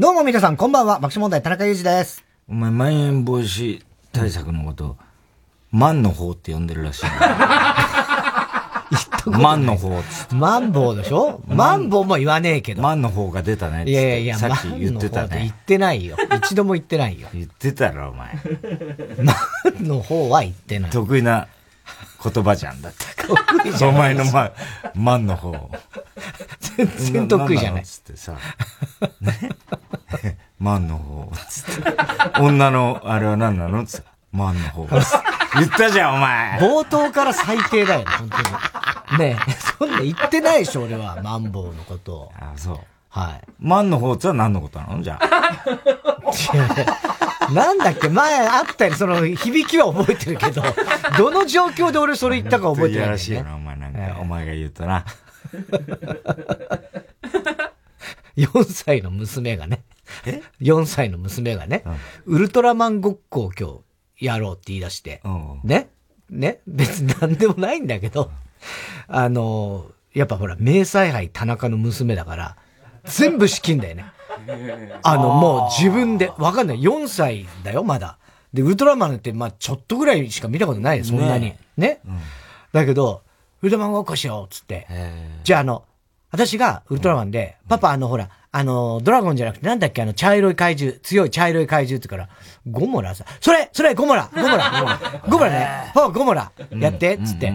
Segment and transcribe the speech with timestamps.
[0.00, 0.94] どうも皆さん、こんばんは。
[0.94, 2.24] 爆笑問題、田中裕二です。
[2.48, 4.96] お前、まん延防止対策のこと、
[5.72, 7.76] 万の方って呼んでるらしいな。
[9.38, 10.02] 万の方。
[10.34, 11.42] マンボウでしょ？
[11.46, 12.80] マンボウも言わねえけど。
[12.80, 13.84] 万の方が出たね。
[13.86, 15.52] いやいやいや、さっき言ってたね言っ。
[15.52, 16.16] てないよ。
[16.42, 17.28] 一度も言ってないよ。
[17.34, 18.30] 言ってたろ、お前。
[19.22, 19.34] マ
[19.82, 20.90] ンの方は言ってない。
[20.90, 21.46] 得意な
[22.22, 23.84] 言葉じゃんだって。
[23.84, 24.52] お前の万、
[24.94, 25.70] 万の方。
[26.76, 28.36] 全然得意じゃないつってさ。
[29.20, 29.56] ね？
[30.58, 31.32] 万の方。
[31.48, 32.40] つって。
[32.40, 34.06] 女の、あれは何なのつって。
[34.32, 34.86] 万の方。
[35.54, 36.58] 言ったじゃん、お前。
[36.60, 38.36] 冒頭から最低だよね、本当
[39.16, 39.18] に。
[39.18, 41.20] ねえ、そんな言ってないでしょ、俺は。
[41.22, 42.32] マンボウのことを。
[42.38, 42.78] あ、そう。
[43.10, 43.40] はい。
[43.58, 45.02] 万の方っは何のことなの？
[45.02, 45.28] じゃあ。
[47.52, 48.08] なんだっけ？
[48.08, 50.62] 前あったよ、その響きは覚えてるけど、
[51.18, 52.98] どの状況で俺それ言ったか覚えてないね。
[52.98, 55.04] いやらしいよな、お前なんか、お前が言うとな。
[58.36, 59.82] 4歳の娘がね。
[60.60, 61.84] 4歳の娘がね、
[62.26, 63.80] ウルトラマンごっこを今
[64.16, 65.20] 日やろうって言い出して、
[65.64, 65.88] ね？
[66.30, 66.60] ね？
[66.66, 68.30] 別に何でもないんだけど、
[69.08, 72.56] あの、やっぱほら、名采配田中の娘だから、
[73.10, 74.04] 全部資金だよね。
[75.02, 76.80] あの、もう自分で、わかんない。
[76.80, 78.18] 4歳だよ、まだ。
[78.52, 81.46] で、ウルトラマンって、まあちょっとぐらいしか見たことないよ、そんなに。
[81.46, 82.00] ねね
[82.72, 83.22] だけど、
[83.62, 84.86] ウルトラマンごっこしよう、つって。
[85.44, 85.84] じゃあ、あの、
[86.30, 92.28] 私がウルトラマンで、パパ、あの、ほら、あの、ドラゴンじゃなくて、なんだっけ、あの、茶色い怪獣、強い茶色い怪獣ってから、
[92.68, 97.52] ゴモラさ、それそれゴモラゴモラ ゴモラねパパ、ゴモラやって、つって。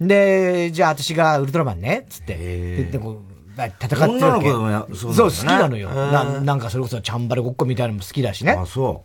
[0.00, 2.36] で、じゃあ私がウルトラマンね、つって。
[2.36, 3.29] で、でこう
[3.66, 4.02] 戦ってる。
[4.02, 5.90] 女の子でもやそうねそう、好きなのよ。
[5.90, 8.52] ななんかそれこそチャンバラごっこみたいなのも好きだしね。
[8.52, 9.04] あ、そ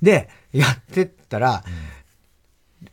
[0.00, 0.04] う。
[0.04, 1.64] で、やってったら、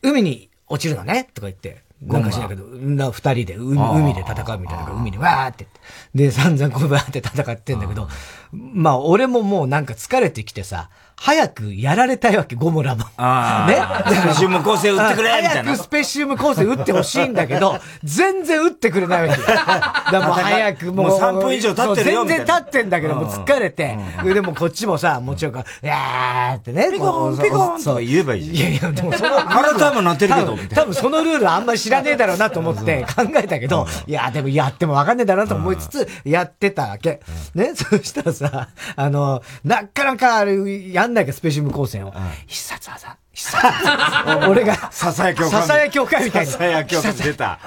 [0.02, 5.66] 海に落ちるのねとか言って、なんかしないけど、な二人で海で戦うみたいな、海でわーって。
[6.14, 8.08] で、散々こうわーって戦ってんだけど、
[8.52, 13.04] まあ俺ももうなんか疲れてきてさ、早くやられたいわけ、ゴモラも。
[13.16, 14.04] あねあ。
[14.06, 19.46] スペシウム構成打ってくれみたいな早くスペシウム構成打ってほしいんだけど、 全然打ってくれないわけよ。
[19.46, 21.06] だからもう早くもう。
[21.08, 23.98] もう3分以上経ってるよ全然経ってんだけど、もう疲れて。
[24.22, 26.90] でもこっちもさ、もちろんいやーってね。
[26.92, 29.40] ピコンピコンとか言えばいいじゃんいやいや、でもその。
[29.40, 37.20] ハラタイムなってるけど多分そのルールあんまり知らねえだろうなと思って考えたけど、いや、でもやってもわかんねえだろうなと思いつつ、やってたわけ。
[37.54, 40.56] ね、そしたらさ、あの、なかなかあれ、
[40.92, 42.14] やんないか、スペシウム光線を。
[42.46, 43.16] 必殺技。
[43.32, 44.48] 必殺技。
[44.50, 46.46] 俺が、ささやきおかみささやきみたいな。
[46.46, 47.58] ささや出た。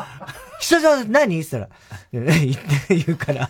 [0.59, 1.41] 必殺技何？
[1.41, 2.55] って言ったら、言っ
[2.88, 3.50] て言うから、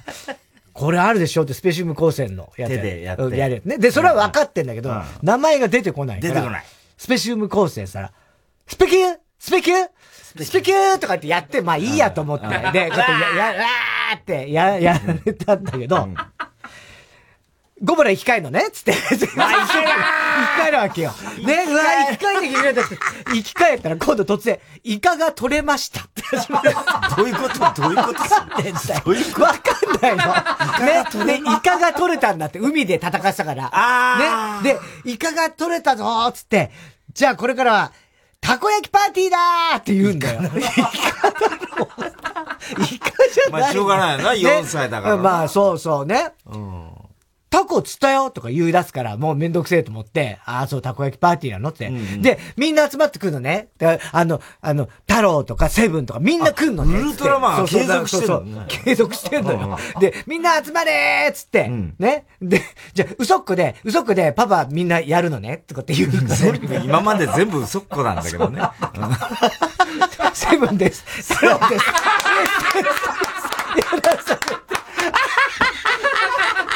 [0.73, 2.69] これあるでしょってスペシウム光線のやつ。
[2.69, 3.61] 手でやってうんやる。
[3.65, 3.77] ね。
[3.77, 6.21] で、それは分かってんだけど、名前が出てこない。
[6.21, 6.63] 出てこない。
[6.97, 8.11] スペシウム光線さら、
[8.67, 9.17] スペキュー？
[9.39, 9.87] スペキュー
[10.25, 12.47] スペキューとかってやって、まあいいやと思って。
[12.47, 16.07] で、ちょっとや、や、わーってや、やられたんだけど、
[17.81, 18.91] ゴブラ生き返るのねつって。
[18.93, 21.11] 生き返るわけよ。
[21.45, 21.81] ね、うわ
[22.11, 22.83] 生き返ってきてくって。
[23.33, 26.71] 生き返ったら今度突然、イカが取れましたって始まる。
[27.15, 27.59] どういうこと？
[27.81, 28.19] どういうこと？
[28.21, 29.01] わかんないんだよ。
[29.43, 29.59] わか
[29.97, 30.25] んないの。
[31.25, 33.69] ね、で、イカが取れたんだって、海で戦ってたから。
[33.71, 36.71] あね、で、イカが取れたぞーっつって、
[37.13, 37.91] じゃあこれからは、
[38.41, 40.41] たこ焼きパーティーだーって言うんだよ。
[40.41, 40.59] イカだろ。
[40.59, 40.63] イ
[42.99, 43.61] カじゃない。
[43.61, 46.31] まあしょうがないよなね4歳だからなまあそうそうね。
[47.49, 51.91] タコ釣ったよとか言い出すから、もうめんどくせえと思って、ああ、そう、たこ焼きパーティーなのって。
[52.19, 53.69] で、みんな集まってくるのね。
[53.77, 56.99] であの、あの、太郎とかセブンとかみんな来るのね。
[56.99, 59.77] ウルトラマン継続してるのね継続してんのよ。
[59.99, 61.67] で、みんな集まれーっつって、
[61.97, 62.25] ね。
[62.39, 62.61] で、
[62.93, 68.61] じゃあ、嘘っこで、嘘っこでパパみんなやるのねとかって言うの全部、今まで全部嘘っこなんだけどね。
[70.33, 71.03] セブンです。
[71.33, 71.85] 太郎です。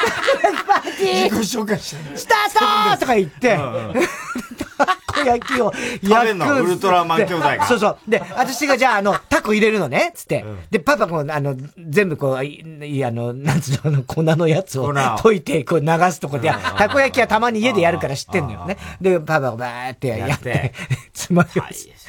[0.99, 5.71] 自己紹介してスタートとか言って、たこ焼きを
[6.01, 7.97] 焼んのウルトラマン兄弟がでそうそう。
[8.07, 10.45] で、私がじゃあ、あの、タコ入れるのねつって。
[10.71, 18.77] で、パパこう、あの、全部こう、いいあの、なんつうの、あの、粉のやつを溶いて、こう流すとこで、たこ焼きはたまに家でやるから知ってんのよね。
[19.01, 20.73] で、パパがバーってやってて、
[21.13, 21.65] つまみを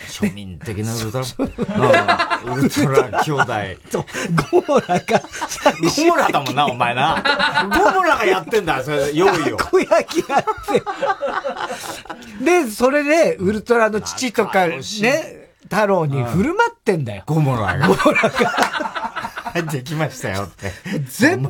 [0.08, 1.24] 庶民的なウルトラ、
[2.44, 2.50] う。
[2.50, 2.58] ん。
[2.58, 3.52] ウルトラ兄弟。
[3.90, 4.04] そう。
[4.52, 7.22] ゴモラが、ゴモラだもんな、お前な。
[7.72, 9.56] ゴモラがやってんだ、それ、用意を。
[9.56, 10.44] たこ焼きやっ
[12.38, 12.44] て。
[12.44, 14.80] で、それで、ウルトラの父とか、ね、
[15.62, 17.22] 太郎に振る舞ってんだよ。
[17.26, 17.88] ゴモラが。
[17.88, 19.14] ゴモラが。
[19.70, 20.72] できましたよって。
[21.06, 21.48] 全部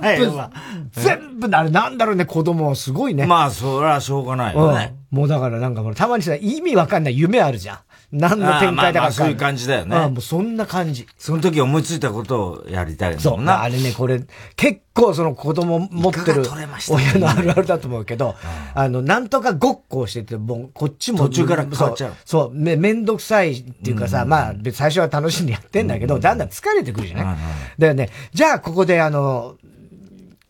[0.93, 3.27] 全部、あれなんだろうね、子供はすごいね。
[3.27, 4.95] まあ、それはしょうがないよね。
[4.99, 7.79] うんもうだからなんかほら、たまにさ、意味わかんない夢あるじゃん。
[8.15, 9.97] 何の展開だかそういう感じだよね。
[9.97, 11.07] あもうそんな感じ。
[11.19, 13.45] その時思いついたことをやりたいそう。
[13.45, 14.23] あれね、これ、
[14.57, 16.45] 結構その子供持ってる
[16.89, 18.37] 親のあるあるだと思うけど、
[18.75, 21.19] あの、なんとかごっこをしてて、もうこっちも。
[21.19, 22.13] 途中から変わっちゃう。
[22.25, 27.37] そう、め、めんどくさいっていうかさ、まあ、最初は楽しんでやってんだけど、だんだん疲れてくるじゃない？
[27.79, 29.57] だよね、じゃあここであの、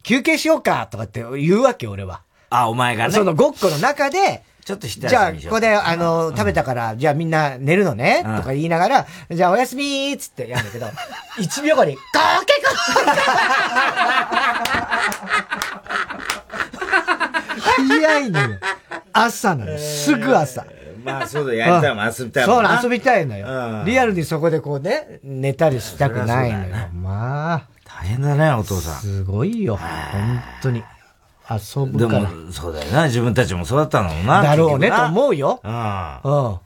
[0.03, 2.23] 休憩しようかとかって言うわけ、俺は。
[2.51, 3.15] あ、お前がね。
[3.15, 10.87] そのごっこの中で、ちょっとじゃあ、ここで、あの、食べたから、じゃあみんな寝るのね、とか言いながら、じゃあおやすみーっつってやるんだけど、
[11.37, 12.01] 1秒後に、か
[12.47, 12.71] けか
[17.59, 18.59] 早いのよ。
[19.13, 19.79] 朝なの。
[19.79, 20.65] すぐ朝。
[21.05, 22.65] まあそうだ、やりたいもん、遊びたいもん。
[22.65, 23.85] そう、遊びたいのよ。
[23.85, 26.89] リアルにそこでこうね、寝たりしたくないのよ。
[26.95, 27.63] まあ。
[27.85, 29.01] 大変だね、お父さん。
[29.03, 29.77] すごいよ。
[29.77, 30.83] 本当に。
[31.51, 32.21] 遊ぶから。
[32.21, 33.05] でも、そうだよな。
[33.05, 34.43] 自分たちもそうだったのな。
[34.43, 35.61] だろうね、と思うよ。
[35.63, 35.71] うん。
[35.71, 36.59] うん。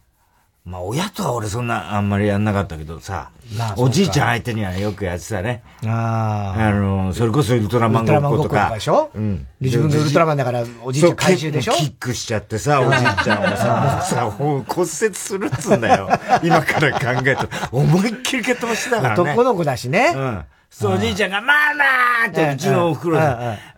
[0.64, 5.62] まあ、親とは俺そんな、あんまりやんなかったけどさ、まあ、おじいちゃん相手にはよくやってたね。
[5.86, 6.62] ああ。
[6.66, 8.70] あの、それこそウルトラマンごっことか。
[8.74, 9.10] でしょ？
[9.14, 9.46] うん。
[9.62, 11.72] 自分でウルトラマンだから、おじいちゃん回収でしょ？
[11.72, 16.10] キックしちゃってさ、おじいちゃんをさ、さ、骨折するっつうんだよ。
[16.42, 19.22] 今から考えると、思いっきり蹴っ飛ばしてたからね。
[19.22, 20.12] 男の子だしね。
[20.14, 20.44] うん。
[20.70, 23.22] そう、おじいちゃんが、ママーってうちのお袋で、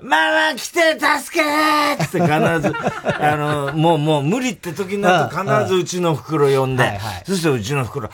[0.02, 2.28] ママ来て助けーって必ず、
[3.24, 8.10] あの、もうもう無理って時になると必ずうちの袋呼んで、そしてうちの袋、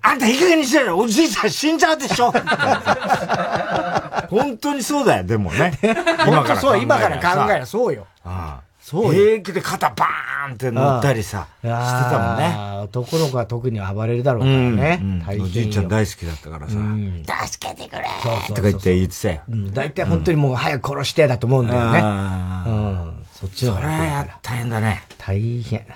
[0.00, 2.32] あんたいい加減にしてよおじいちゃん死んじゃうでしょ。
[4.30, 5.78] 本当にそうだよ、でもね。
[6.26, 8.06] 今からそう、今から考えるそうよ。
[8.24, 12.82] ああそう平気で肩バーンって乗ったりさ、してたもんね。
[12.82, 14.98] 男の子は特に暴れるだろうからね。
[15.00, 18.04] うん、おじいちゃん大好きだったからさ、助けてくれ
[18.48, 19.42] とか言って言ってたよ。
[19.72, 22.00] 大体本当にもう早く殺してだと思うんだよね。
[22.00, 23.26] うん。
[23.32, 24.38] そっちの方が。
[24.42, 25.04] 大変だね。
[25.18, 25.86] 大変。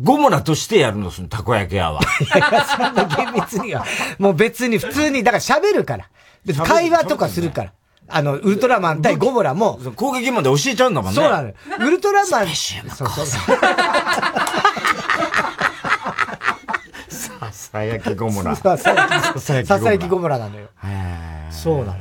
[0.00, 2.00] ゴモラとしてやるの、そのたこ焼き屋は。
[2.34, 3.86] いや、そんな厳密には。
[4.18, 6.08] もう別に普通に、だから喋るから。
[6.64, 7.72] 会話とかするから。
[8.08, 9.80] あの、ウルトラマン対ゴモラも。
[9.96, 11.20] 攻撃まで教えちゃうんだもんね。
[11.20, 11.52] そうなの
[11.86, 12.46] ウルトラマン。
[12.48, 13.56] そうそうそう。
[17.08, 18.54] ささやきゴモラ。
[18.56, 20.68] ささやきゴモラなのよ。
[21.50, 21.98] そうなの。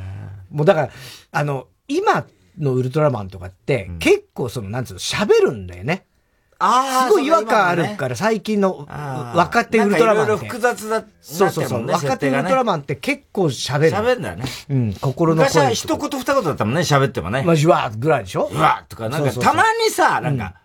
[0.52, 0.90] もうだから、
[1.32, 2.26] あの、今
[2.60, 6.06] のウルトラマンとかって、結構その、なんつうの、喋るんだよね。
[6.58, 7.08] ああ。
[7.08, 10.26] すごい違和感あるから、最近の若手ウルトラマン。
[10.26, 11.86] いろいろ複雑だ、そうそうそう。
[11.86, 13.90] 若手ウルトラマンって結構喋る。
[13.90, 14.46] 喋るんだよね。
[14.70, 15.48] うん、心の声。
[15.48, 17.44] 昔は一言二言だったもんね、喋ってもね。
[17.44, 18.50] まあ、じわーぐらいでしょ？
[18.52, 20.56] うわーとか、なんか、たまにさ、なんか、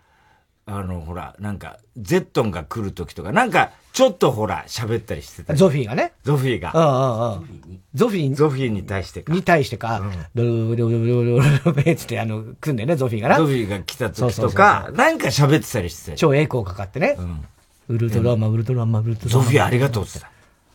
[0.77, 5.53] あの、ほら、なんか、ゼットンが来るときとか、なんか、ちょっとほら、喋ったりしてた。
[5.53, 6.13] ゾフィーがね。
[6.23, 6.71] ゾフィーが。
[6.73, 7.81] うんうんうん。
[7.93, 9.33] ゾフィーゾフィーに対してか。
[9.33, 10.01] に対してか、
[10.33, 13.37] ドロロロロロロロベつって、あの、来んだよね、ゾフィーがな。
[13.37, 17.15] ゾフィーが来た時とか、なんか喋ってたりしてた超栄光かかってね。
[17.17, 17.45] うん。
[17.89, 19.43] ウルトラマン、ウルトラマン、ウルトラマン。
[19.43, 20.31] ゾフィーありがとうってた。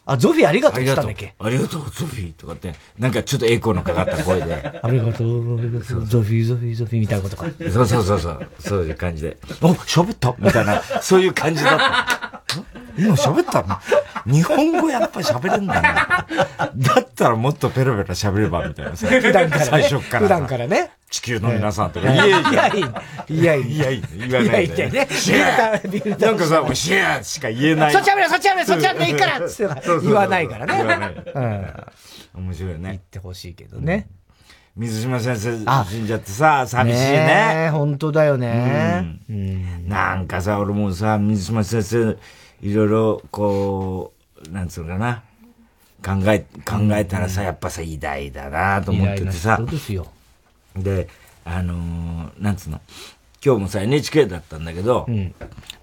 [0.08, 1.34] あ、ゾフィーありがとうって言ったんだっけ？
[1.38, 4.54] ありがとう、ゾフィーとかって、なんかちょっと栄光のかかった声で。
[4.82, 7.46] ありがとう、ゾフィー、ゾフィー、ゾフィーみたいなことか。
[7.72, 9.36] そうそうそうそう、そういう感じで。
[9.60, 12.25] お、喋ったみたいな、そういう感じだった。
[12.98, 13.78] 今喋ったの？
[14.26, 16.26] 日本語やっぱ喋れんだな。
[16.74, 19.06] だったらもっとペラペラ喋ればみたいなさ。
[19.06, 19.70] 普段から、ね。
[19.70, 20.22] 最初から。
[20.22, 20.90] 普段からね。
[21.08, 22.12] 地球の皆さんとか。
[22.12, 22.68] いやいやいや
[23.28, 24.74] いやいやいや言わないで。
[24.74, 26.16] いやいやね。
[26.18, 27.92] なんかさ、もうシェアしか言えない。
[27.92, 29.40] そっちやめろ、そっちやめろ、そっちやめろ、いいから
[30.00, 30.76] 言わないからね。
[30.76, 31.14] 言わない。
[31.14, 32.44] うん。
[32.46, 32.80] 面白いね。
[32.82, 34.08] 言ってほしいけどね。
[34.74, 37.70] 水島先生死んじゃってさ、寂しいね。
[37.72, 39.20] 本当だよね。
[39.86, 42.18] なんかさ、俺もさ、水島先生、
[42.62, 44.12] いろいろ、こ
[44.46, 45.22] う、なんつうのかな。
[46.04, 49.56] 考え、考えたらさ、やっぱさ、偉大だなと思っててさ。
[49.56, 50.06] そうですよ。
[50.76, 51.08] で、
[51.44, 52.80] あのー、なんつうの。
[53.44, 55.06] 今日もさ、NHK だったんだけど、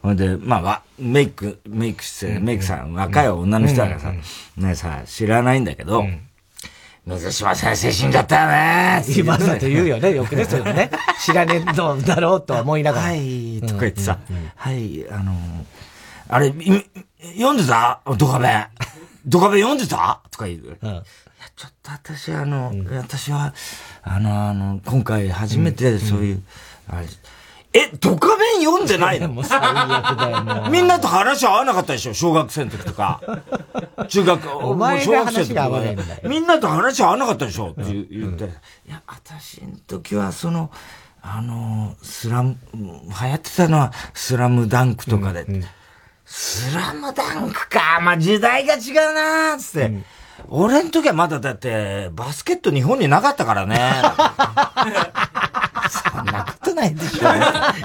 [0.02, 4.14] ほ、うんで、まあ、メイク、メイクして、メイクさん、若い女の人だからさ、
[4.58, 6.04] ねさ、知らないんだけど、
[7.06, 10.90] 水島先生死んじゃったよね今だと言うよね、 よくですよね。
[11.22, 13.08] 知らねえのだろうと思いながら。
[13.08, 14.20] はい、とか言ってさ、
[14.56, 15.36] はい、あのー、
[16.30, 16.54] あれ、
[17.36, 18.02] 読んでた？
[18.18, 18.68] ドカベ。
[19.26, 20.22] ドカベ読んでた？
[20.32, 20.78] とか言う。
[20.82, 21.04] うん、いや、
[21.56, 23.54] ちょっと私、あの、うん、私は、
[24.04, 26.44] あの、あの、今回初めてそういう、
[26.90, 27.08] あれ、
[27.76, 29.30] え、ドカベン読んでないの？
[29.34, 30.70] もう最悪だよ、もう。
[30.70, 32.14] みんなと話合わなかったでしょ？
[32.14, 33.22] 小学生の時とか。
[34.08, 36.30] 中学、 お前が話が合わないんだよ。
[36.30, 37.72] みんなと話合わなかったでしょ？
[37.72, 38.44] って言って。
[38.46, 38.54] うん、い
[38.90, 40.70] や、私の時はその、
[41.22, 45.44] あの、スラム、流行ってたのはスラムダンクとかで。
[45.44, 45.66] うんうん
[46.36, 48.00] スラムダンクか。
[48.02, 49.86] まあ、時代が違うなーつって。
[49.86, 50.06] うん、
[50.50, 53.78] 俺ん時はまだだって、バスケット日本になかったからね。
[56.12, 57.20] そんなことないでしょ、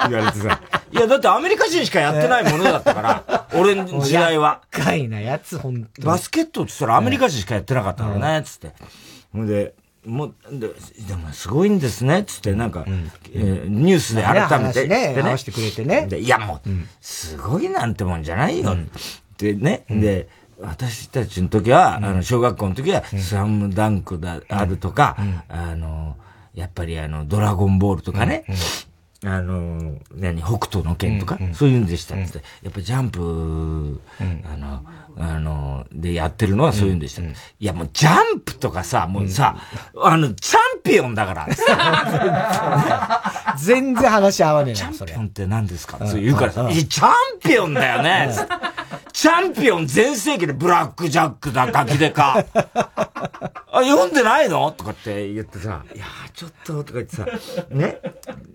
[0.08, 0.60] 言われてさ。
[0.90, 4.62] いや、だってアメリカ人しかやってないものだったから、俺の時代は。
[4.72, 8.72] 厄介なやつ、本当バスケットって言ったらアメリカ人しかやってなかったからね、つって。
[9.30, 9.74] ほんで、
[10.08, 10.68] もう、で
[11.06, 16.06] でもすごいんですね、つって、なんか、うん、えー、ニュースで改めて、ね、ね、してくれてね。
[16.06, 18.76] で、いやもう、うん、すごいなんてもんじゃないよ、っ
[19.36, 19.84] てね。
[19.88, 20.28] で、
[20.60, 25.16] 私たちの時は、あの、小学校の時は、スラムダンクだ、あるとか、
[25.48, 26.16] あの、
[26.54, 28.44] やっぱりあの、ドラゴンボールとかね、
[29.24, 34.84] あの、何、北斗の剣とか、そういうんでしたって、やっぱジャンプ、あの、
[35.18, 37.22] あの、でやってるのはそういうんでした。
[37.22, 37.26] い
[37.58, 39.56] や、もうジャンプとかさ、もうさ、
[40.00, 41.48] あの、チャンピオンだから。
[43.58, 45.98] 全然話合わねえな、チャンピオンって何ですか？
[46.06, 46.52] そう言うから。
[46.52, 47.10] さ、いや、チャン
[47.42, 48.30] ピオンだよね
[49.18, 52.46] チャンピオン全盛期でブラックジャックだ、ガキでか。
[52.54, 54.70] あ、読んでないの？
[54.70, 57.26] とかって言ってさ、いやちょっと、とか言ってさ、
[57.68, 58.00] ね？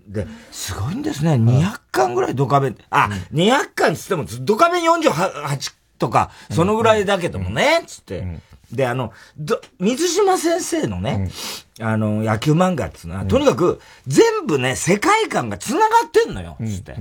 [0.08, 1.32] で、すごいんですね。
[1.32, 8.40] 200巻ぐらいドカベン、あ、200巻つっても、ドカベン48とか、そのぐらいだけどもね、つって。
[8.72, 11.30] で、あの、ど、水島先生のね、
[11.78, 16.96] あの、野球漫画っつうのは、とにかく、全部ね、世界観が繋がってんのよ、つって。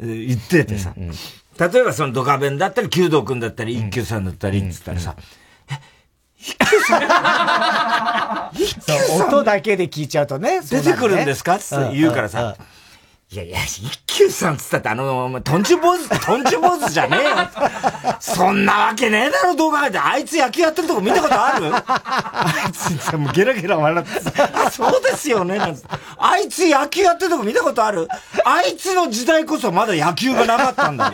[0.00, 0.94] 言っててさ。
[1.58, 5.16] 例えばそのドカベンだったり、弓道くんだったり、一休さんだったり、つったらさ、
[5.70, 5.74] え、
[6.38, 8.56] 一休さん？
[8.56, 10.60] 一休さん音だけで聞いちゃうとね。
[10.62, 11.56] 出てくるんですか？
[11.56, 12.56] って言うからさ、
[13.32, 17.36] いやいや、一休さんつったってあの、トンチュ坊主、トンチュ坊主じゃねえよ。
[18.20, 19.98] そんなわけねえだろ、動画で。
[19.98, 21.72] あいつ野球やってるとこ見たことある？
[21.72, 25.82] あいつ、もうゲラゲラ笑ってあ、そうですよね、なんつ
[26.18, 28.06] あいつ野球やってるとこ見たことある？
[28.44, 31.12] あいつの時代こそまだ野球がなかったんだよ。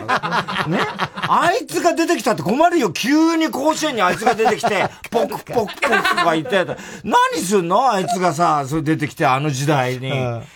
[0.67, 0.79] ね？
[1.31, 2.91] あいつが出てきたって困るよ。
[2.91, 6.65] 急に甲子園にあいつが出てきて、ポクポクポクとか言って、
[7.05, 7.89] 何すんの？
[7.89, 10.11] あいつがさ、それ出てきてあの時代に。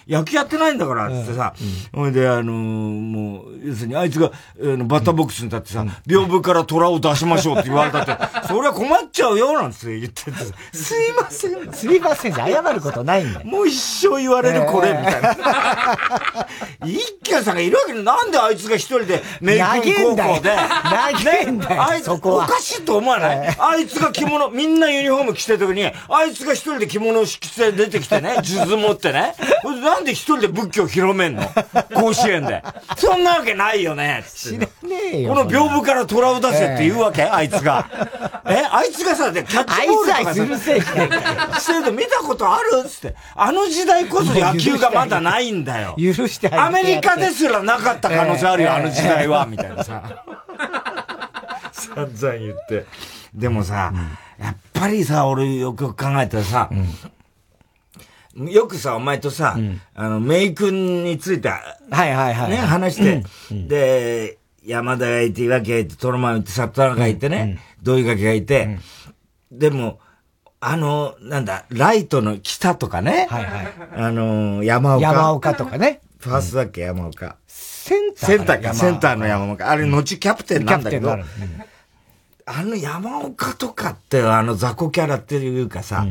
[0.05, 1.52] 野球やってないんだから、つってさ、
[1.93, 2.13] ほ、うん。
[2.13, 4.31] で、あのー、もう、要するにあいつが、あ
[4.65, 8.13] の、バッターボックスに立ってさ、屏風から虎を出しましょうって言われたって、
[8.47, 10.25] それは困っちゃうよ、なんて言って。
[10.25, 10.31] て、
[10.73, 11.73] すいません。
[11.73, 13.45] すいません謝ることないんだよ。
[13.45, 15.37] もう一生言われるこれ、みたいな。
[16.85, 19.65] 一休さんがいるわけで、なんであいつが一人でメイク
[20.15, 20.51] 高校で、
[21.13, 23.55] 投げんだよ、あいつ、おかしいと思わない？
[23.59, 29.35] あいつが着物、みんなユニフォーム着てる時に、あいつが一人で着物を着て出てきてね、数珠持ってね、
[29.83, 31.42] なんで一人で仏教広めんの？
[31.93, 32.63] 甲子園で。
[32.97, 34.67] そんなわけないよね知らね
[35.13, 35.29] えよ。
[35.29, 37.87] この屏風から虎を出せって言うわけ、あいつが。
[38.47, 43.15] えあいつがさ、キャッチボールとかさ、せえしてると見たことあるつって。
[43.35, 45.95] あの時代こそ野球がまだないんだよ。
[45.97, 50.23] 許してアメリカですらなかった可能性あるよ、あの時代は、みたいなさ。
[51.71, 52.85] 散々言って。
[53.33, 53.91] でもさ、
[54.39, 56.69] やっぱりさ、俺よく考えたらさ、
[58.35, 61.59] よくさ、お前とさ、うん、あの、メイクについて、は
[61.91, 62.49] いはいはい。
[62.49, 68.79] ね、話して、うん、で、山田がいて、岩木がいて、トロマンいて、サッタナがいてね、土井垣がいて、
[69.51, 69.99] でも、
[70.59, 73.73] あの、なんだ、ライトの北とかね、はいはい。
[73.97, 75.01] あの、山岡。
[75.03, 76.01] 山岡とかね。
[76.19, 77.35] ファーストだっけ、山岡。
[77.45, 79.69] センターセンターか、センターの山岡。
[79.69, 81.17] あれ、後キャプテンなんだけど、
[82.45, 86.05] あの山岡とかって、あの雑魚キャラっていうかさ、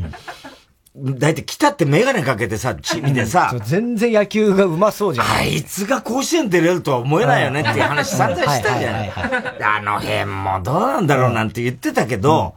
[0.95, 5.27] だいたい来たってメガネかけてさ、チビでさ、全然野球がうまそうじゃん。
[5.27, 9.11] あいつが甲子園出れるとは思えないよねっていう話散々したじゃない。
[9.11, 12.53] あの辺もどうなんだろうなんて言ってたけど、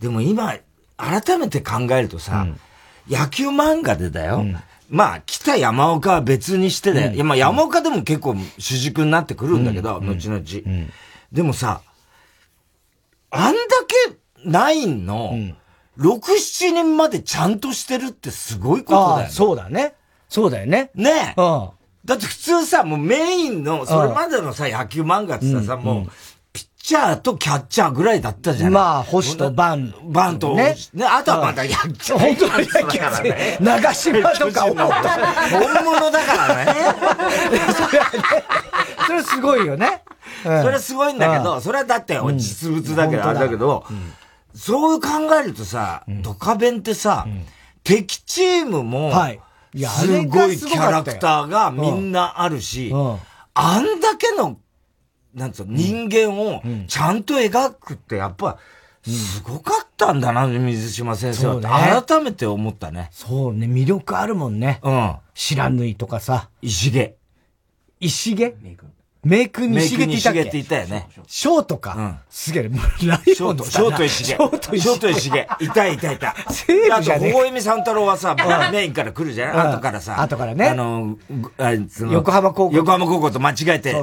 [0.00, 0.54] でも今、
[0.98, 2.46] 改めて考えるとさ、
[3.08, 4.44] 野球漫画でだよ。
[4.90, 7.12] まあ、来た山岡は別にしてだよ。
[7.12, 10.42] いや、まあ山岡でも結構主軸になってくるんだけど、後々。
[11.32, 11.80] でもさ、
[13.30, 13.58] あんだ
[14.10, 15.34] けナインの、
[15.98, 19.28] 6、7人までちゃんとしてるってすごいことだよね。
[19.30, 19.94] そうだね。
[20.28, 20.90] そうだよね。
[20.94, 21.40] ねえ。
[21.40, 21.70] うん。
[22.04, 26.06] だって普通さ、もうメインの、それまでのさ、野球漫画ってさ、もう、
[26.52, 28.72] ピッチャーとキャッチャーぐららいだったじゃん。
[28.72, 29.92] まあ、星とバン。
[30.04, 30.76] バンと、ね。
[30.94, 32.14] ね、あとはまた野球。
[32.14, 33.58] 本当に野球だからね。
[33.60, 36.74] 長島とか本物だからね。
[37.74, 38.44] それはね、
[39.06, 40.02] それすごいよね。
[40.44, 43.84] それすごいんだけど、それはだって実物だけど、あれだけど、
[44.58, 45.08] そう考
[45.40, 47.28] えるとさ、ドカベンってさ、
[47.84, 52.92] 敵チームも、すごいキャラクターがみんなあるし、
[53.54, 54.58] あんだけの、
[55.32, 58.58] なんつうの、人間をちゃんと描くってやっぱ、
[59.04, 62.04] すごかったんだな、水島先生は。
[62.04, 63.10] 改めて思ったね。
[63.12, 64.80] そうね、魅力あるもんね。
[64.82, 65.16] うん。
[65.34, 66.50] 知らぬいとかさ。
[66.60, 67.14] 石毛。
[68.00, 68.54] 石毛？
[69.28, 70.60] メイクにしげって言ったっけ？
[70.60, 71.06] ったよね。
[71.26, 71.94] ショートか？
[71.98, 72.18] うん。
[72.30, 74.24] すげえ、もうライオンズショート石毛。
[74.24, 74.78] ショート石毛。
[74.80, 75.48] ショート石毛。
[75.60, 76.34] いたいたいた。
[76.50, 78.34] 西武じゃねあと、大江三太郎はさ、
[78.72, 80.22] メインから来るじゃん後からさ。
[80.22, 80.68] 後からね。
[80.70, 81.18] あの、
[81.58, 81.72] あ
[82.10, 82.76] 横浜高校。
[82.76, 83.94] 横浜高校と間違えて、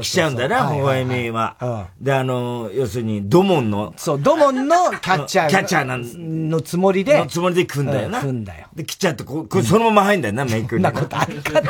[0.00, 1.88] 来ちゃうんだよな、大江は。
[2.00, 3.94] で、あの、要するに、ドモンの。
[3.96, 5.48] そう、ドモンのキャッチャー。
[5.50, 7.18] キャッチャーなんのつもりで。
[7.18, 8.20] のつもりで組んだよな。
[8.20, 8.66] 組んだよ。
[8.74, 10.82] で、来ちゃって、これそのまま入んだよな、メイクに。
[10.82, 11.60] なことあるか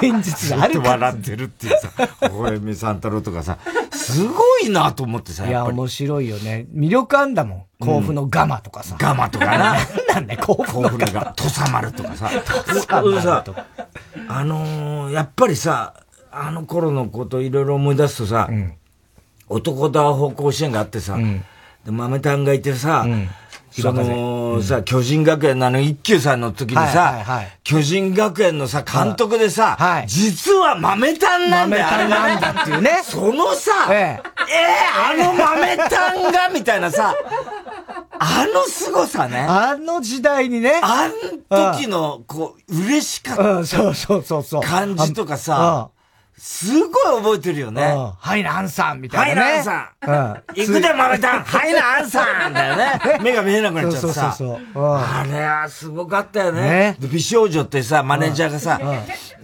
[0.00, 1.90] 現実があるか笑ってるっていうさ、
[2.20, 3.58] 大江三太郎とかさ、
[3.92, 6.66] すごいなと思ってさ、いや、面白いよね。
[6.74, 7.64] 魅力あんだもん。
[7.80, 8.96] 甲府のガマとかさ。
[8.98, 9.76] ガマとかな。
[10.08, 11.32] なんだよ、甲府のガマ。
[11.36, 12.30] 土佐丸とかさ。
[12.66, 13.66] 土佐丸とか。
[14.28, 15.94] あのー、やっぱりさ、
[16.30, 18.74] あの頃のこといろいろ思い出すとさ、うん、
[19.48, 21.44] 男だ方甲子園があってさ、うん、
[21.84, 23.28] で、豆炭がいてさ、うん
[23.80, 27.24] その、さ、巨人学園のあの一休さんの時にさ、
[27.64, 29.76] 巨人学園のさ、監督でさ、
[30.06, 31.86] 実は豆炭なんだよ。
[31.90, 33.00] 豆炭なんだっていうね。
[33.02, 34.20] そのさ、ええ、
[34.94, 37.14] あの豆炭が、みたいなさ、
[38.18, 39.40] あの凄さね。
[39.40, 40.80] あの時代にね。
[40.82, 41.10] あ
[41.50, 43.66] の時の、こう、嬉しかった。
[43.66, 44.62] そうそうそうそう。
[44.62, 45.90] 感じとかさ、
[46.36, 47.82] すごい覚えてるよね。
[48.18, 49.42] はいな、アンさんみたいな、ね。
[49.42, 50.54] はいな、アンさん。
[50.54, 51.42] 行くで、マメタン。
[51.42, 53.00] はいな、アンさんだよね。
[53.22, 54.34] 目が見えなくなっちゃってさ。
[54.36, 56.96] そうそうそうあれはすごかったよね。
[57.00, 58.80] 美少女ってさ、マネージャーがさ、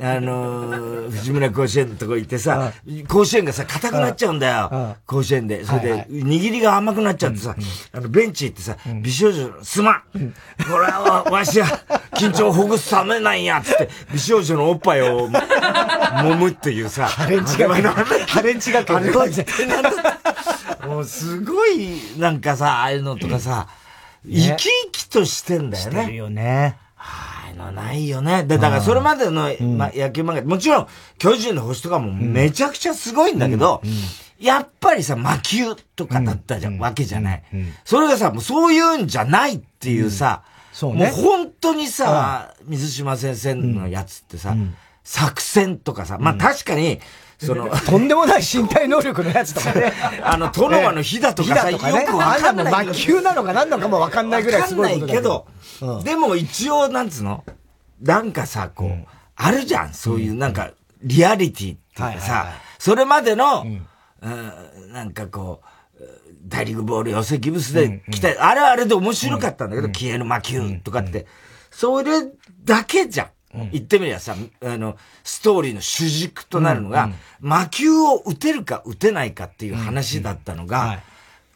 [0.03, 2.73] あの、藤村甲子園のとこ行ってさ、
[3.09, 4.97] 甲子園がさ、硬くなっちゃうんだよ。
[5.07, 5.65] 甲子園で。
[5.65, 7.55] それで、握りが甘くなっちゃってさ、
[7.93, 10.03] あの、ベンチ行ってさ、美少女、すまん
[10.69, 11.67] これは、わしは、
[12.15, 17.07] 緊張ほぐすためなんや、つって、美少女のおっぱいを、 揉むっていうさ。
[17.07, 17.83] ハレンチ学園。
[17.85, 19.13] ハレンチ学園。
[20.87, 23.69] もうすごい、なんかさ、ああいうのとかさ、
[24.27, 26.01] 生き生きとしてんだよね。
[26.01, 26.77] してるよね。
[26.97, 28.45] ああいうのないよね。
[28.45, 33.81] で、だからそれまでの、ま、野球漫画、もちろん、巨人の星とかもめちゃくちゃすごいんだけど、
[34.39, 37.43] やっぱりさ、魔球とかだったじゃん、わけじゃない。
[37.85, 40.43] それがさ、もうそういうんじゃないっていうさ、
[40.73, 41.11] そうね。
[41.11, 44.55] もう本当にさ、水島先生のやつってさ、
[45.11, 47.01] 作戦とかさ、まあ確かに、
[47.37, 49.93] その、 とんでもない身体能力のやつとかね。
[50.23, 51.85] あの、トノマの火だとかさ、よく
[52.17, 52.87] わかんない。
[52.87, 55.49] 魔球なのか何なのかもわかんないぐらいすごいことだけど。
[56.05, 57.43] でも一応、なんつうの？
[58.01, 59.95] なんかさ、こう、あるじゃん。
[59.95, 60.71] そういうなんか、
[61.03, 63.67] リアリティっていうかさ、それまでの、
[64.93, 65.61] なんかこ
[65.99, 66.05] う、
[66.47, 68.35] 大リーグボール寄せギブスで来た、うん。
[68.37, 71.27] うん、あれはあれで面白かったんだけど、うん、消える魔球とかって、
[71.73, 72.31] それ
[72.65, 73.27] だけじゃん。
[73.55, 77.11] うん、言ってみりゃさ、あの、ストーリーの主軸となるのが、
[77.41, 81.03] 魔球を打てるか打てないかっていう話だったのが、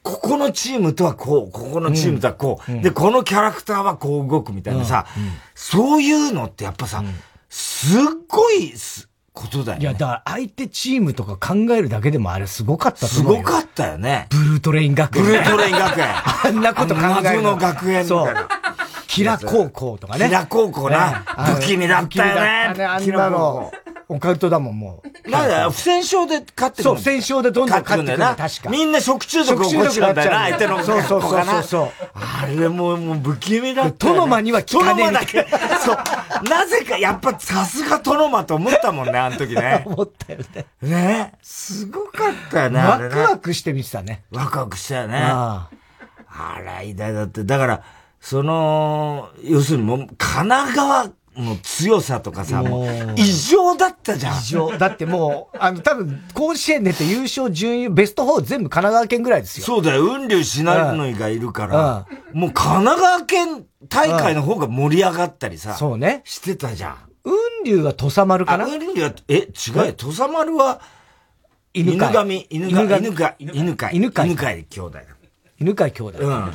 [0.02, 5.07] ここのチームとはこう、ここのチームとはこう、うん、で、このキャラクターはこう動くみたいなさ、
[5.54, 7.02] そういうのってやっぱさ、
[7.48, 8.74] すっごい
[9.33, 9.83] ことだよね。
[9.83, 14.28] いや、だから相手チームとか考えるだけでもあれすごかったすごかったよね。
[14.30, 15.24] ブルートレイン学園。
[15.24, 16.07] ブルートレイン学園。
[16.44, 17.22] あんなこと考える。
[17.22, 18.48] 謎の学園みたいな。
[19.07, 20.27] キラ高校とかね。
[20.27, 21.25] キラ高校な。
[21.57, 22.85] 不気味だったよね。
[22.85, 23.73] あんなの。
[24.09, 25.31] オカルトだもん、もう。
[25.31, 28.19] なんだ、不戦勝で勝ってくるそう、不戦勝でどんどん勝ってくる。
[28.19, 28.71] 確か。
[28.71, 31.88] みんな食中毒を起こしちゃうんだよな、相手のそうそうそうそう。
[32.14, 34.09] あれもう、もう不気味だった。
[34.09, 35.07] トノマには効かねえ。
[35.07, 35.47] トノマだけ。
[35.85, 36.49] そう。
[36.49, 39.83] なぜか、やっぱさすがトノマと思ったもんね、あの時ね。
[39.87, 40.67] 思ったよね。
[40.83, 41.33] ね。
[41.43, 44.23] すごかったよね、ワクワクして見てたね。
[44.31, 45.19] ワクワクしたよね。
[45.23, 45.69] あ
[46.62, 47.45] ら、偉大だって。
[47.45, 47.83] だから、
[48.25, 51.05] その、要するにもう、神奈川
[51.37, 54.39] の強さとかさ、もう、異常だったじゃん。
[54.39, 54.79] 異常。
[54.79, 59.67] だってもう、あの、多分、甲子園出て優勝準優、ベスト4全部神奈川県ぐらいですよ。
[59.67, 60.07] そうだよ。
[60.07, 66.23] 雲龍しなのいがいるから、うん、もう神奈川県大会の方が盛り上がったりさ、そうね。
[66.25, 66.97] してたじゃん。
[67.25, 68.65] 雲龍は土佐丸かな？
[68.65, 69.93] 雲龍は、え、違うよ。
[69.93, 70.81] 土佐丸は、
[71.75, 75.01] 犬神、犬神、犬飼、犬飼、犬飼、犬飼兄弟だ。
[75.61, 76.19] 犬飼兄弟。
[76.21, 76.53] うん。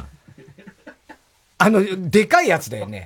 [1.59, 3.05] あの、でかいやつだよね。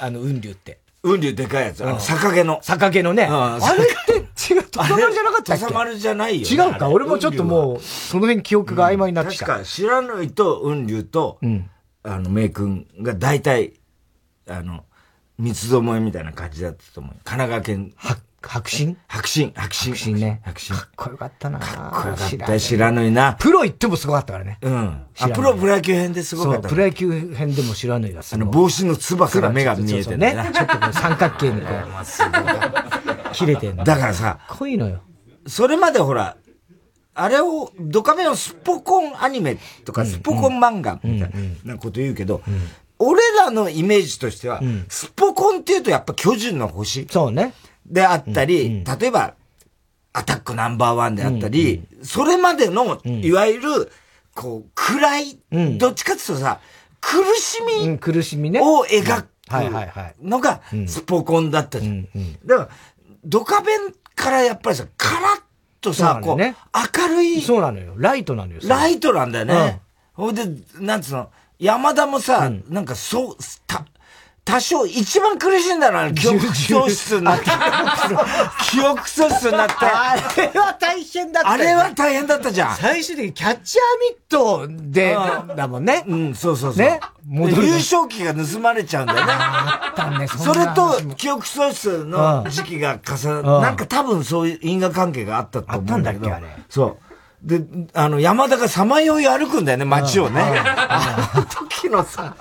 [0.00, 0.80] あの、雲龍って。
[1.02, 1.84] 雲龍でかいやつ。
[1.84, 2.60] あの、逆毛の。
[2.62, 3.28] 逆毛のね。
[3.30, 5.60] あれって違う、土佐丸じゃなかったっけ？
[5.60, 6.48] 土佐丸じゃないよ。
[6.48, 6.88] 違うか？
[6.88, 9.46] 俺もちょっともう、その辺記憶が曖昧になってきた。
[9.46, 11.38] 確か、白縫と雲龍と、
[12.02, 13.74] あの、名君が大体、
[14.48, 14.84] あの、
[15.38, 17.12] 三つどもえみたいな感じだったと思う。
[17.24, 17.94] 神奈川県。
[18.48, 20.40] 白真白真白真白真ね。
[20.44, 20.76] 白真。
[20.76, 23.34] かっこよかったなかっこよかったよ、知らぬいな。
[23.34, 24.58] プロ行ってもすごかったからね。
[24.62, 25.06] うん。
[25.18, 26.68] あ、プロプロ野球編ですごかった。
[26.68, 30.36] プロ野球編でも知らぬいがあの、帽子のつばから目が見えてるね。
[30.54, 33.84] ちょっとこう三角形にこう、 切れてんの。
[33.84, 35.02] だからさ、濃いのよ。
[35.46, 36.36] それまでほら、
[37.14, 41.30] あれを、ドカベのスポコンアニメとか、スポコン漫画みたい
[41.64, 42.42] なこと言うけど、
[42.98, 47.06] 俺らのイメージとしては、スポコンって言うとやっぱ巨人の星。
[47.10, 47.54] そうね。
[47.90, 49.34] であったり、例えば、
[50.12, 53.92] アタックナンバーワンであったり、それまでの、いわゆる、
[54.34, 56.60] こう、暗い、うん、どっちかっていうとさ、
[57.00, 58.60] 苦しみ、うん、苦しみね。
[58.62, 59.28] を描く
[60.22, 62.04] のが、スポコンだったじゃん。
[62.44, 62.68] だから、
[63.24, 65.40] ドカベンからやっぱりさ、カラッ
[65.80, 67.40] とさ、こう、明るい。
[67.42, 67.94] そうなのよ。
[67.96, 68.60] ライトなのよ。
[68.64, 69.80] ライトなんだよね。
[70.14, 70.44] ほ、うんで、
[70.80, 73.84] なんつうの、山田もさ、うん、なんかそう、た、
[74.46, 77.46] 多少、一番苦しいんだな、記憶喪失になって。
[78.70, 79.74] 記憶喪失になって。
[79.80, 82.76] あれは大変だった、あれは大変だったじゃん。
[82.76, 85.18] 最終的にキャッチャーミットで、
[85.56, 86.04] だもんね。
[86.06, 86.78] うん、そうそうそう。
[86.78, 87.00] ね。
[87.28, 89.32] 優勝旗が盗まれちゃうんだよね。
[89.36, 96.26] あったね、それと、記憶喪失の時期が重な、なんか多分そういう因果関係があったと思うんだけど。
[96.26, 96.62] あったんだっけ、あれ。
[96.70, 97.05] そう。
[97.46, 97.62] で、
[97.94, 100.42] あの、山田がさまよい歩くんだよね、街をね。
[100.42, 102.34] あの時のさ、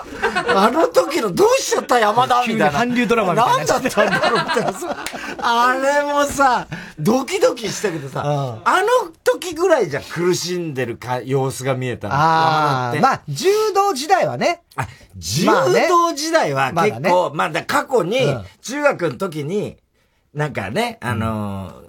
[0.56, 2.72] あの時のどうしちゃった山田みたいな。
[2.72, 3.58] 韓流ドラマみたいな。
[3.58, 4.98] 何だったんだろうみたいなさ。
[5.38, 12.16] あれもさ、ドキドキしたけどさ、あの時ぐらいじゃ苦しんでるか様子が見えたの。
[12.16, 14.64] ああ、まあ、柔道時代はね。
[14.76, 14.88] あ、
[15.18, 15.46] 柔
[15.88, 18.22] 道時代は結構、まあ、ね、過去に、
[18.64, 19.78] 中学の時に、
[20.34, 21.85] なんかね、あのー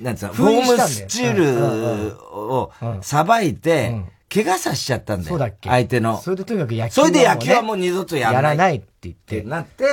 [0.00, 5.28] なんつうの、フォームスチールをさばいて、怪我さしちゃったんだよ。
[5.30, 5.68] そうだっけ？
[5.68, 6.20] 相手の。
[6.20, 8.42] それでとにかく野球それで野球はもう二度とやらない。
[8.42, 9.42] やらないって言って。
[9.42, 9.84] なって、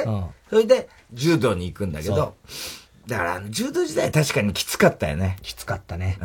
[0.50, 2.36] それで柔道に行くんだけど、
[3.08, 5.38] だから、柔道時代確かにきつかったよね。
[5.42, 6.18] きつかったね。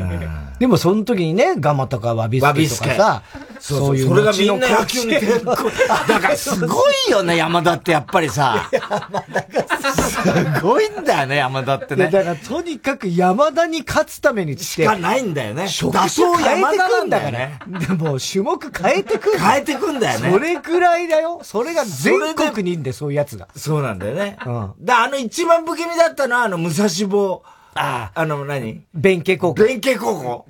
[0.59, 3.23] でも、その時にね、ガマとかワビスケとかさ、
[3.61, 4.09] そういう。
[4.09, 5.13] それがみんな野球に。
[5.13, 8.69] だから、すごいよね、山田ってやっぱりさ。
[8.73, 12.11] 山田がすごいんだよね、山田ってね。
[12.11, 15.69] だから、とにかく山田に勝つためにしかないんだよね。
[15.69, 17.59] 職種変えてくんだからね。
[17.87, 20.33] でも、種目変えてくん変えてくんだよね。
[20.33, 21.41] それくらいだよ。
[21.45, 23.47] それが全国にいんで、そういうやつが。
[23.55, 24.37] そうなんだよね。
[24.45, 24.73] うん。
[24.81, 27.43] だあの一番不気味だったのは、あの、武蔵坊。
[27.75, 28.21] ああ。
[28.21, 28.83] あの、何？
[28.95, 29.63] 弁慶高校。
[29.63, 30.47] 弁慶高校。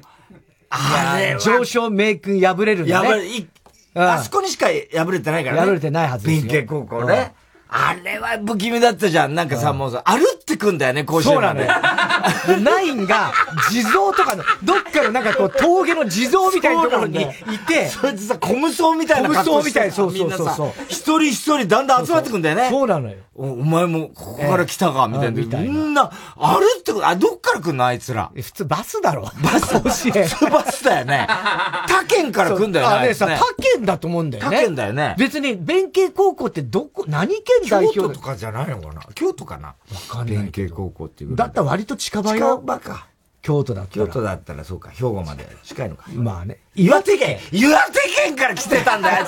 [0.70, 3.08] あれ上昇名君破れるんだね。
[3.08, 3.26] 破れ、
[3.94, 5.66] あそこにしか破れてないからね。
[5.66, 6.52] 破れてないはずですよ。
[6.52, 7.35] 弁慶高校ね。
[7.74, 9.35] あれは不気味だったじゃん。
[9.35, 11.68] なんかさ、もうさ、歩ってくんだよね、甲子園そうなのよ。
[12.61, 13.32] ナインが、
[13.70, 17.26] 地蔵とかの、どっかのなんかこう、峠の地蔵みたいなところにい
[17.66, 19.90] て、そいつさ、小無双みたいな格好して。
[19.90, 20.72] 小無双みたいな、そうそうそう。
[20.88, 22.68] 一人一人だんだん集まってくんだよね。
[22.70, 23.16] そうなのよ。
[23.35, 25.58] お前もここから来たか、みたいな。
[25.61, 28.30] みんな、歩ってくあ、どっから来んのあいつら。
[28.35, 29.22] 普通バスだろ。
[29.22, 29.78] バス。
[29.80, 31.26] 普通バスだよね。
[31.88, 32.94] 他県から来んだよね。
[32.96, 34.56] あれさ、他県だと思うんだよね。
[34.56, 35.14] 他県だよね。
[35.18, 39.03] 別に、弁慶高校ってどこ、何県代表京都とかじゃないのかな？
[39.14, 39.68] 京都かな？
[39.68, 39.75] わ
[40.09, 40.37] かんない。
[40.37, 42.57] 弁慶高校っていうだったら割と近場よ。
[42.57, 43.09] 近場か。
[43.42, 44.07] 京都だったら。
[44.07, 46.05] 京都だったらそうか、兵庫まで近いのか。
[46.14, 46.61] まあね。
[46.77, 49.27] 岩手県岩手県から来てたんだよ、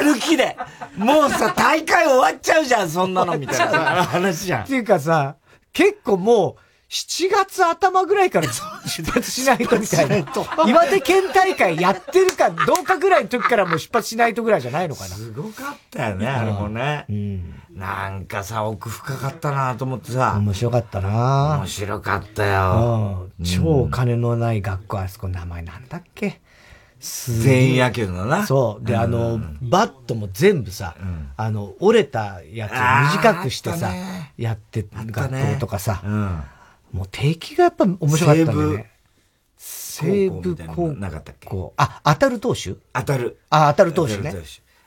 [0.00, 0.56] 歩きで。
[0.96, 4.62] もうさ、大会終わっちゃうじゃん、そんなの、みたいな話じゃん。
[4.62, 5.34] っていうかさ、
[5.72, 8.46] 結構もう、7月頭ぐらいから
[8.86, 10.16] 出発しないとみたいな。
[10.66, 15.14] 岩手県大会やってるかどうかぐらいの時からもう出発しないとぐらいじゃないのかな。
[15.14, 17.04] すごかったよね、あれもね。
[17.08, 20.34] うん、なんかさ、奥深かったなと思ってさ。
[20.38, 23.28] 面白かったな面白かったよ。
[23.44, 26.40] 超金のない学校、あそこ名前なんだっけ？
[27.00, 28.46] 全員野球のな。
[28.46, 28.86] そう。
[28.86, 30.94] で、あの、バットも全部さ、
[31.36, 33.90] あの、折れたやつを短くしてさ、
[34.36, 36.00] やって学校とかさ。
[36.92, 38.90] もう敵がやっぱ面白かったね。
[39.56, 40.88] 西武高校。
[40.92, 41.48] なかったっけ？
[41.76, 42.74] あ、当たる投手？
[42.92, 43.38] 当たる。
[43.50, 44.34] あ、当たる投手ね。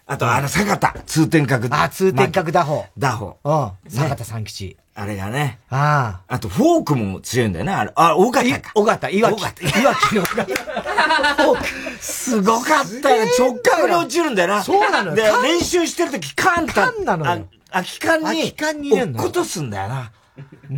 [0.07, 1.67] あと、あの、坂田、通天閣。
[1.71, 2.85] あ、通天閣打法。
[2.95, 3.37] 打法。
[3.43, 3.91] うん。
[3.91, 4.77] 坂田三吉。
[4.93, 5.59] あれがね。
[5.71, 6.35] ああ。
[6.35, 7.73] あと、フォークも強いんだよね。
[7.73, 8.71] あれ、あ、尾形か。
[8.75, 9.41] 尾形、岩木。
[9.41, 10.53] 岩木の尾形。
[11.99, 13.25] すごかったよ。
[13.39, 14.63] 直角に落ちるんだよな。
[14.63, 15.15] そうなのよ。
[15.15, 17.47] で、練習してるとき、カンカンなのよ。
[17.71, 18.53] 空き缶に、
[18.91, 20.11] 落っことすんだよな。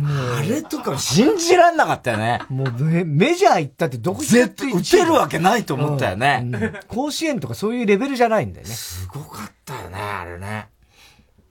[0.04, 2.40] あれとか信じらんなかったよね。
[2.48, 8.72] もうメメジャー行ったってどこ絶対打てるわけないと思ったよね、うんうん、甲子園とかそういうレベルじゃないんだよね。
[8.72, 10.68] すごかったよね、あれね。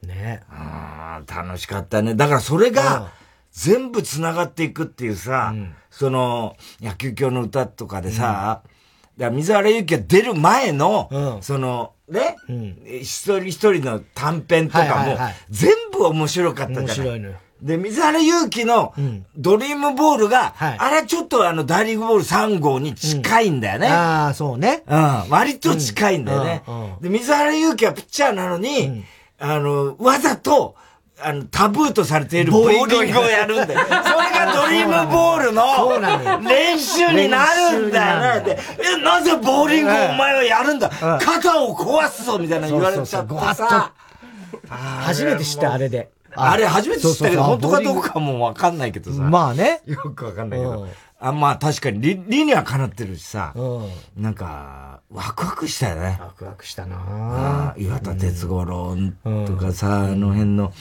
[0.04, 2.16] ねあ楽しかったね。
[2.16, 3.12] だからそれが、
[3.58, 8.62] 全部繋がっていくっていうさ、うん、その、野球教の歌とかでさ、
[9.18, 15.18] うん、水原由紀が出る前の、うん、その、ね、うん、一人一人の短編とかも、
[15.50, 16.86] 全部面白かったじゃない。
[16.86, 17.36] 面白いのよ。
[17.62, 18.94] で、水原勇気の
[19.36, 23.88] ドリームボールが、はい、あれはちょっとあの大リーグボール3号に近いんだよね。
[23.88, 24.84] うん、ああ、そうね。
[24.88, 25.30] うん。
[25.30, 26.64] 割と近いんだよね。
[26.68, 29.04] うんうん、で、水原勇気はピッチャーなのに、
[29.40, 30.76] あの、わざと、
[31.20, 33.80] あの、タブーとされているボーリングをやるんだよ。
[33.80, 36.00] それがドリームボールの
[36.48, 38.46] 練習になるんだよね。
[38.46, 38.60] で、
[39.00, 40.90] え、なぜボーリングをお前はやるんだ？
[41.20, 43.94] 肩を壊すぞみたいな言われちゃってさ。
[44.70, 46.12] 初めて知った、あれで。
[46.38, 49.22] あれ初めて知ったけど、本当かどうかもわかんないけどさ。
[49.22, 49.82] まあね。
[49.86, 50.88] よくわかんないけど。
[51.20, 53.54] あまあ確かに理、理にはかなってるしさ。
[54.16, 56.18] なんか、ワクワクしたよね。
[56.22, 58.96] ワクワクしたな岩田哲五郎
[59.46, 60.74] とかさ、あの辺の、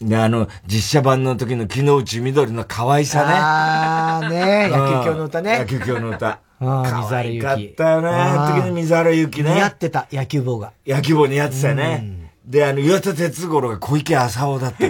[0.00, 3.32] で、あの、実写版の時の木之内緑の可愛さね。
[3.34, 5.58] ああ、ね野球教の歌ね。
[5.58, 6.40] 野球教の歌。
[6.60, 7.44] ああ、水原ゆき。
[7.44, 8.08] かったよね。
[8.08, 9.54] あの時の水原ゆきね。
[9.54, 10.72] 似合ってた、野球帽が。
[10.86, 12.17] 野球帽似合ってたよね。
[12.48, 14.84] で、あの、岩田哲五郎が小池浅尾だった。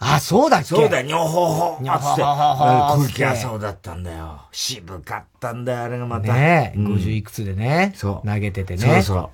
[0.00, 0.66] あ、そうだっけ？
[0.66, 1.78] そうだよ、にょほほ。
[1.80, 2.96] にょほほ。
[3.04, 4.40] 小池浅尾だったんだよ。
[4.50, 6.32] 渋かったんだよ、あれがまた。
[6.34, 7.92] ねえ、50いくつでね。
[7.94, 8.28] そう。
[8.28, 8.80] 投げててね。
[8.80, 9.30] そうそう。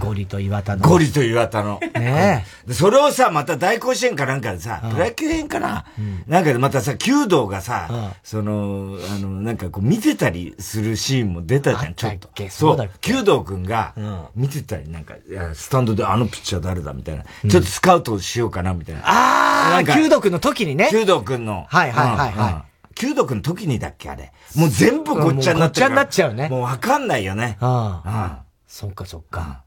[0.00, 0.88] ゴリと岩田の。
[0.88, 1.80] ゴリと岩田の。
[1.94, 2.72] ねえ。
[2.72, 5.84] それをさ、また大甲子園かなんかでさ、プロ野球編かな、
[6.26, 7.88] なんかでまたさ、弓道がさ、
[8.22, 12.28] その、あの、なんかこう見てたりするシーンも出たじゃん、ちょっと。
[12.50, 12.90] そう。
[13.00, 13.94] 弓道くんが、
[14.34, 17.24] 見てたり、なんか、いや、スタンドであのピッチャー誰だみたいな。
[17.48, 19.00] ちょっとスカウトしようかな、みたいな。
[19.04, 20.88] ああ、弓道くんの時にね。
[20.92, 21.66] 弓道くんの。
[21.68, 22.76] はいはいはいはい。
[22.94, 24.32] 弓道くんの時にだっけあれ。
[24.54, 25.90] もう全部ごっちゃになっちゃう。
[25.90, 26.48] ごっちゃになっちゃうね。
[26.48, 27.58] もうわかんないよね。
[27.60, 28.45] ああ。
[28.76, 29.62] そっかそっか。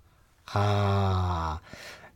[0.45, 1.62] はあ。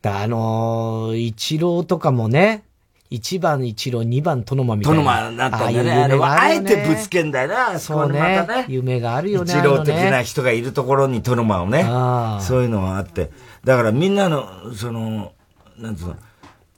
[0.00, 2.62] だあのー、一郎とかもね、
[3.10, 4.98] 一番一郎、二番殿間みたいな。
[4.98, 5.90] 殿間だったんだね。
[5.90, 8.46] あれはあえてぶつけんだよな、そうね。
[8.46, 9.52] ね夢があるよね。
[9.52, 11.82] 一郎的な人がいるところに殿間をね。
[12.40, 13.32] そういうのはあって。
[13.64, 15.32] だからみんなの、その、
[15.76, 16.16] なんつうの、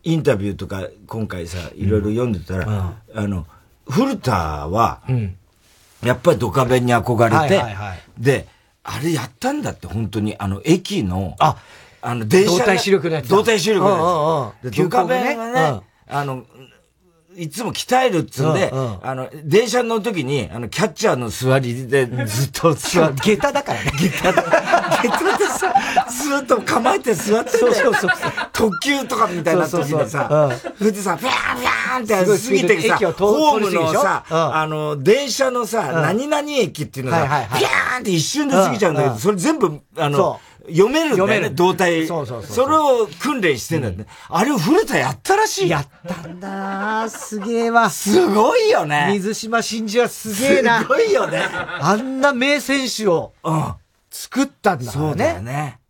[0.02, 3.46] インタビューとか今回さ、いろいろ読んでたら、うん、あの、
[3.86, 5.36] 古田は、うん、
[6.02, 8.55] やっぱりドカベンに憧れて、はいはいはい、で、
[8.88, 10.36] あれやったんだって、本当に。
[10.38, 11.56] あの、駅の、あ、
[12.00, 12.58] あの、電車。
[12.58, 13.28] 動体視力のやつ。
[13.28, 14.76] 動体視力のやつ。
[14.76, 16.44] ドカベンがね、あの、
[17.36, 23.36] いつも鍛えるっつんで、あの、電車乗る時に、あの、キャッチャーの座りでずっと座って。
[23.36, 23.90] 下駄だからね。
[23.90, 24.42] 下駄。
[24.42, 25.74] 下駄でさ、
[26.10, 28.10] ずっと構えて座ってそうそうそう。
[28.52, 42.06] 特急とかみたいな時にさ、それでさ、フィャーフィャーって過ぎてさ、ホームのさ、あの、電車のさ、何々駅っていうのが、フィャーって一瞬で過ぎちゃうんだけど、それ全部、あの、読めるんだよね、動体。
[42.06, 44.06] そうそうそうそれを訓練してんだよね。
[44.28, 45.68] あれを古田やったらしい。
[45.68, 47.88] やったんだすげえわ。
[47.90, 49.08] すごいよね。
[49.12, 50.80] 水島真司はすげえな。
[50.80, 51.42] すごいよね。
[51.80, 53.32] あんな名選手を、
[54.16, 55.10] 作ったんだからね。
[55.10, 55.80] そうだよね。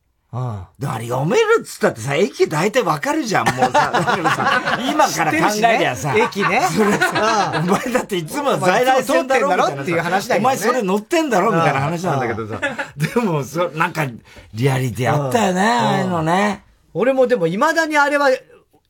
[0.78, 3.70] だから読めるっつったってさ、駅大体わかるじゃん、もうさ。
[3.72, 6.14] さ、今から考えりゃさ。
[6.14, 6.68] 駅ね。
[6.70, 9.82] それさ、お前だっていつも在来線だろみたいな。
[9.82, 12.60] っていう話だけど、お前それ乗ってんだろみたいな話なんだけどさ。
[12.96, 14.04] でも、そ、なんか、
[14.52, 16.64] リアリティあったよね、ああいうのね。
[16.92, 18.30] 俺もでも未だにあれは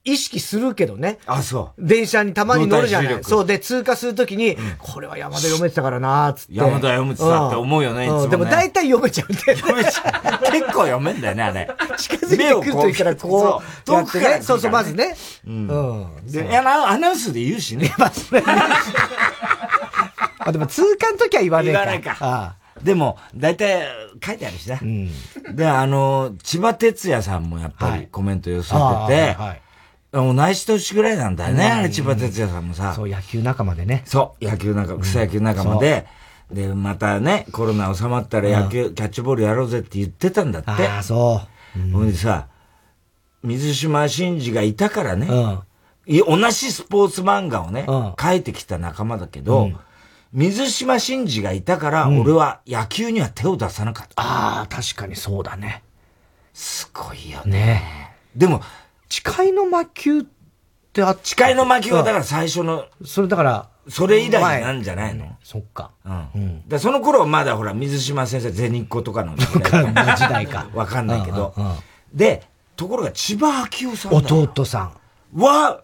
[0.06, 1.18] 意識するけどね。
[1.26, 1.84] あ、そう。
[1.84, 3.24] 電車にたまに乗るじゃない。
[3.24, 6.54] そうで、通過するときに、うん、これは山田読めてたからなつって。
[6.54, 9.62] 山田読めてたって思うよね、いつも、ね、でも大体読めちゃうんだよ、ね。
[9.62, 10.52] 読めちゃう。
[10.52, 11.68] 結構読めんだよね、あれ。
[11.98, 14.42] 近づいてくると言ったら、こう、遠くから、ね。
[14.42, 15.16] そうそう、まずね。
[15.44, 15.68] うん。
[15.68, 16.30] うん。
[16.30, 16.62] で、ア
[16.96, 17.92] ナウンスで言うしね。
[17.98, 18.44] まあ、それ
[20.38, 21.78] あ、でも通過の時は言わねえか。
[21.80, 22.16] 言わないか。
[22.20, 23.86] ああでも、大体
[24.24, 24.78] 書いてあるしな。
[24.80, 25.10] うん、
[25.54, 29.62] で、あの、千葉哲也さんもやっぱりコメント寄せてて、はいはい
[30.16, 32.94] 同じ年ぐらいなんだよね、あれ、千葉哲也さんもさ。
[32.94, 34.02] そう、野球仲間でね。
[34.06, 36.06] そう、野球仲間、草野球仲間で、
[36.50, 40.70] で、またね、コロナ収まったら野球、キャッチボールやろうぜって言ってたんだって。
[40.70, 41.42] ああ、そ
[41.76, 41.92] う。
[41.92, 42.46] ほんでさ、
[43.42, 47.84] 水島真司がいたからね、同じスポーツ漫画をね、
[48.20, 49.70] 書いてきた仲間だけど、
[50.32, 54.22] 水島真司がいたから、俺は野球には手を出さなかった。
[54.22, 55.82] ああ、確かにそうだね。
[56.54, 58.14] すごいよね。
[58.34, 58.62] でも、
[59.08, 60.22] 誓いの魔球っ
[60.92, 65.36] てあっ誓いの魔球はだから最初の、それだから、それ以来なんじゃないの？
[65.44, 65.92] そっか。
[66.04, 66.28] うん。
[66.34, 70.16] うん、でその頃まだほら、水島先生、ゼニッコとかの時代か。
[70.16, 70.66] 時代か。
[70.74, 71.54] わかんないけど。
[72.12, 72.42] で、
[72.74, 75.40] ところが千葉明夫さん弟さん。
[75.40, 75.82] は、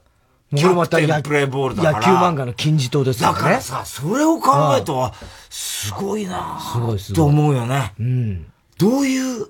[0.55, 1.95] キャプテンプレイボールだから。
[1.99, 3.35] 野球漫画の金字塔ですよね。
[3.35, 5.13] だからさ、それを考えると、
[5.49, 7.17] すごいなすごいすごい。
[7.17, 7.95] と思うよね。
[7.99, 8.53] うん。
[8.79, 9.47] どういう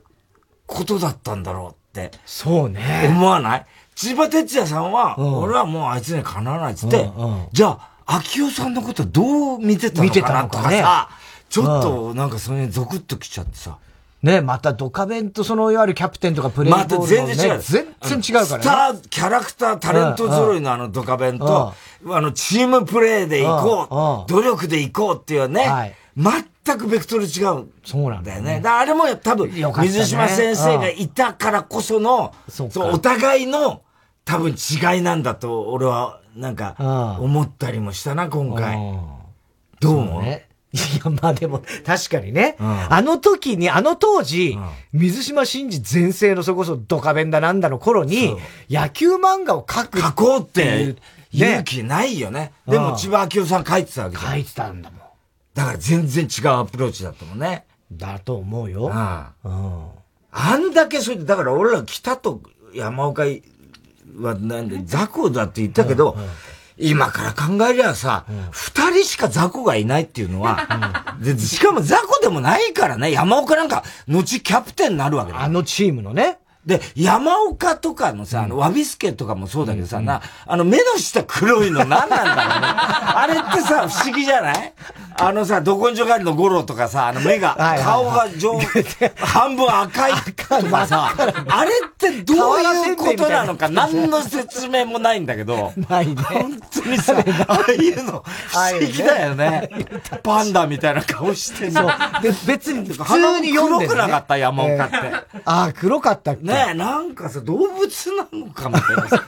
[0.66, 1.81] ことだったんだろう。
[2.00, 2.10] って。
[2.24, 3.06] そうね。
[3.08, 3.66] 思わない？
[3.94, 7.10] 千葉哲也さんは、うん、俺はもうあいつにかなわないっつって、
[7.52, 10.82] じゃあ、秋夫さんのことどう見てたのかなとかさ、ね、
[11.50, 13.78] ちょっとなんかそれにゾクッときちゃってさ。
[14.22, 17.60] ねまたドカベンとそのいわゆるキャプテンとかプレイボールの、ね、また全然違う。
[17.60, 18.62] 全然違うからね。
[18.62, 21.74] スター、キャラクター、タレント揃いのあのドカベンと、
[22.06, 28.62] あの、チームプレイで行こう、努力で行こうっていうね、はい、全くベクトル違うんそうなんだよね。
[28.64, 33.82] あれも多分、水島先生がいたからこその、そうお互いの
[34.24, 38.76] 多分違いなんだと、俺はなんか思ったりもしたな、今回。
[39.80, 40.22] どう思う？
[40.74, 42.56] いや、まあでも、確かにね。
[42.58, 48.36] うん、あの時に、あの当時、うん、水島真司全盛のそこそドカベンだなんだの頃に、
[48.70, 49.98] 野球漫画を描く。
[49.98, 50.96] 描こうって
[51.30, 52.52] 勇気ないよね。
[52.66, 54.32] でも千葉明夫さん書いてたわけじゃん。
[54.32, 55.01] 書いてたんだもん。
[55.54, 57.66] だから全然違うアプローチだったもんね。
[57.90, 58.90] だと思うよ。
[58.92, 59.48] ああ。
[59.48, 59.86] うん。
[60.30, 62.40] あんだけそれで、だから俺ら北と
[62.74, 63.24] 山岡
[64.18, 66.28] はなんで雑魚だって言ったけど、うんうん
[66.78, 76.38] 今から考えりゃさ、二、うん、人しか雑魚がいないっていうのは、うん、しかも雑魚でもないからね、山岡なんか、後キャプテンになるわけだあのチームのね。
[76.64, 82.32] で、山岡とかのさ、あの、ワビスケとかもそうだけどさ、うん、な、あの、目の下黒いの何なんだろうね。
[83.14, 84.72] あれってさ、不思議じゃない？
[85.18, 88.58] あのさ、どこんじょがりの五郎とかさ、あの目が、顔が上、
[89.16, 90.12] 半分赤い
[90.48, 91.12] とかさ、
[91.48, 96.14] あれってどういうことなのか、何の説明もないんだけど、ないね。
[96.22, 97.14] 本当にさ、
[97.48, 99.68] ああいうの、不思議だよね。
[100.22, 101.86] パンダみたいな顔してそう。
[102.22, 104.96] で、別に、普通に黒くなかった、山岡って。
[105.44, 106.42] ああ、黒かったっけ？
[106.46, 109.22] ねえ、なんかさ、動物なのかみたいなさ。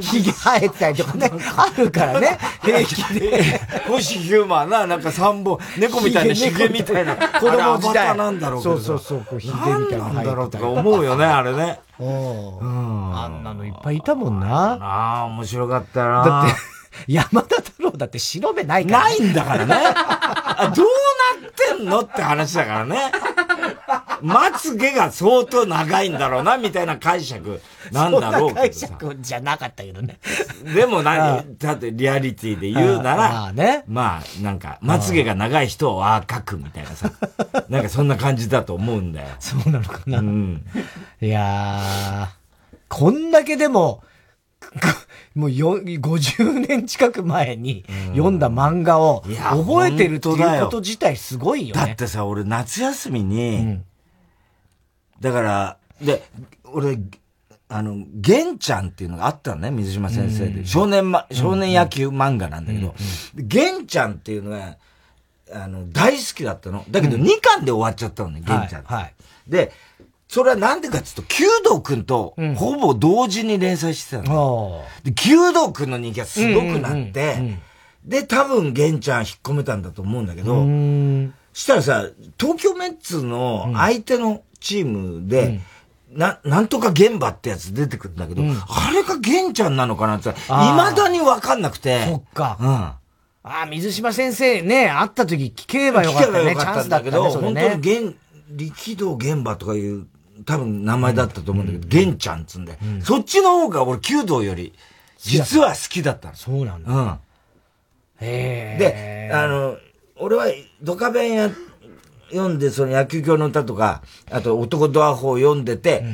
[0.00, 3.60] ひげ生えたりとかね、あるからね、 平気で。
[3.88, 7.16] 星ヒューマンな、なんか三本、猫みたいなひげみたいな。
[7.16, 8.16] 子供時代。
[8.16, 10.08] なんだろうそうそうそう、ひげみたいな。
[10.12, 11.80] なんだろうとか思うよね、あれね。
[11.98, 13.16] うん。
[13.16, 14.78] あんなのいっぱいいたもんな。
[14.80, 16.24] ああ、面白かったな。
[16.24, 16.54] だって、
[17.06, 19.74] 山田太郎だって白目ないから、ないんだからね。
[20.74, 20.86] どう
[21.42, 23.12] なってんのって話だからね。
[24.24, 27.60] まつげが相当長いんだろうな、みたいな解釈
[27.92, 30.18] なんだろうけど解釈じゃなかったけどね。
[30.74, 33.84] でも何、だってリアリティで言うなら、まあね。
[33.86, 37.12] まあ、なんか、まつげが長い人をああ描くみたいなさ、
[37.68, 39.28] なんかそんな感じだと思うんだよ。
[39.40, 40.20] そうなのかな。
[40.20, 40.64] うん。
[41.20, 42.28] いやー、
[42.88, 44.02] こんだけでも、
[45.34, 51.86] もうよ、50年近く前に読んだ漫画を覚えてるっていうこと自体すごいよね。
[51.86, 53.84] だってさ、俺夏休みに、うん、
[55.24, 56.22] だから、で、
[56.64, 56.98] 俺、
[57.68, 60.66] あの、玄ちゃんっていうのがあったのね、水島先生で。
[60.66, 62.94] 少年ま、少年野球漫画なんだけど、
[63.34, 64.76] 玄ちゃんっていうのは、
[65.50, 66.84] あの、大好きだったの。
[66.90, 69.14] だけど2巻で終わっちゃったのね、玄ちゃん、はい。
[69.48, 69.72] で、
[70.28, 74.84] それはなんでかっていうと、弓道くんとほぼ同時に連載してたの。
[75.04, 77.58] うん、で、弓道くんの人気がすごくなって、
[78.04, 80.66] で、多分、玄ちゃん引っ込めたんだと思うんだけど、
[81.54, 82.08] したらさ、
[82.38, 85.60] 東京メッツの相手のチームで、
[86.10, 92.06] うん、な、なんとか現場ってやつ出てくるんだけど、うん、あれが玄ちゃんなのかなって未だにわかんなくて。
[92.06, 92.56] そっか。
[92.60, 92.68] うん。
[92.68, 92.98] あ
[93.42, 96.56] あ、水島先生ね、会った時聞けばよかったね。
[96.56, 98.16] チャンスだけど、ね、本当に現、
[98.50, 100.06] 力道現場とかいう
[100.44, 104.72] 多分名前だったと思うんだけど、玄ちゃんっつんで、そっちの方が俺、弓道より、
[105.18, 106.92] 実は好きだったそうなんだ。
[106.92, 107.18] うん。
[108.20, 109.76] へで、あの、
[110.16, 110.46] 俺は、
[110.82, 111.50] ドカベンや、
[112.34, 116.04] 読んで、その野球教の歌とか、あと男ドア法を読んでて、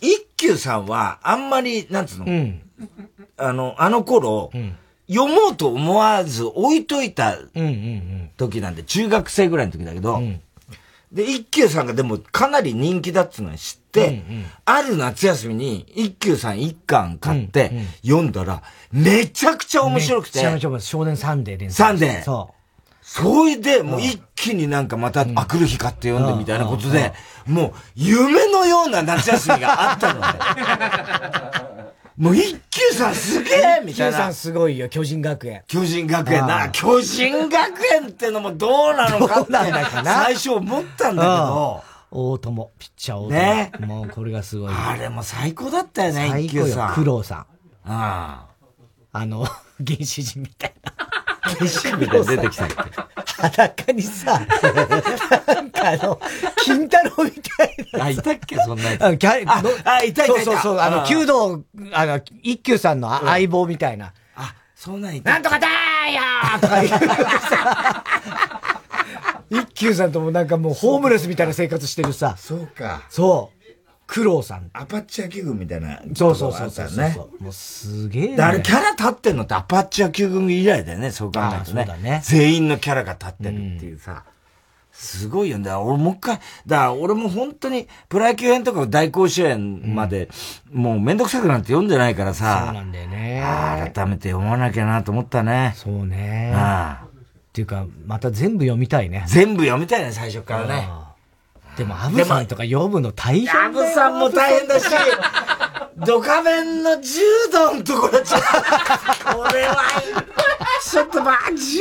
[0.00, 2.60] 一休さんは、あんまり、なんつうの、うん、
[3.36, 4.76] あの、あの頃、うん、
[5.08, 7.38] 読もうと思わず置いといた
[8.36, 10.40] 時なんで、中学生ぐらいの時だけど、うん
[11.12, 17.70] で、一休さんがでもかなり人気だっつうのを知って、うんうん、ある夏休みに一休さん一巻買って
[18.02, 20.38] 読んだら、めちゃくちゃ面白くて。
[20.38, 21.86] めちゃめちゃ少年サンデー連載。
[21.86, 22.22] サンデー。
[22.22, 22.61] そう。
[23.14, 27.12] それで、もう一気になんかまた、あくる日買って読んでみたいなことで、
[27.46, 31.82] もう夢のような夏休みがあったので。
[32.16, 34.12] もう一球さんすげえみたいな。
[34.12, 35.62] 一休さんすごいよ、巨人学園。
[35.68, 36.70] 巨人学園な。
[36.70, 41.82] 巨人学園ってのもどうなのかって、最初思ったんだけど。
[42.10, 43.30] 大友、ピッチャー大友。
[43.30, 43.72] ね。
[43.80, 44.72] もうこれがすごい。
[44.74, 46.94] あれも最高だったよね、一球さん。
[46.94, 47.38] 九郎さん。
[47.84, 48.46] あ
[49.12, 49.18] あ。
[49.18, 49.44] あの、
[49.86, 50.92] 原始人みたいな。
[51.42, 52.66] 原始人みたいな出てきた
[53.42, 54.40] 裸にさ、
[55.46, 56.20] なんかあの、
[56.58, 58.04] 金太郎みたいな。
[58.04, 59.04] あ、いたっけそんなやつ。
[59.04, 64.12] あ、キャあ、あ、いたいたそうそうそう、あの、弓道、あの、一休さんの相棒みたいな。
[64.36, 65.30] あ、そんなんいた。
[65.30, 66.98] なんとかだーやーとか言う
[67.40, 68.04] さ。
[69.50, 72.36] 一休さんともなんかもうホームレスみたいな生活してるさ。
[72.38, 73.02] そうか。
[73.10, 73.61] そう。
[74.12, 74.68] 苦労さん。
[74.74, 77.16] アパッチ野球軍みたいな、そうそうそうそうね。
[77.40, 78.42] もうすげえ、ね。
[78.42, 81.86] あれキャラ立ってんのってアパッチ野球軍以来だよね、そう考えるとね。
[82.02, 84.12] ね全員のキャラが立ってるっていうさ。
[84.12, 84.32] うん
[84.94, 85.72] すごいよね。
[85.72, 90.28] 俺もう一回、だから俺も本当にプロ野球編とか大甲子園まで、
[90.70, 92.64] うん、もうめんどくさくなって読んでないからさ。
[92.66, 93.42] そうなんだよね。
[93.94, 95.72] 改めて読まなきゃなと思ったね。
[95.76, 96.52] そうね。
[96.54, 99.24] ああっていうか、また全部読みたいね。
[99.28, 100.86] 全部読みたいね、最初からね。
[101.76, 103.60] でも、アブさんとか読むの大変だよ。
[103.64, 104.86] アブさんも大変だし、
[105.96, 107.20] ドカベンの柔
[107.52, 109.76] 道のところちょっと、これは、
[110.82, 111.80] ちょっととまあ、柔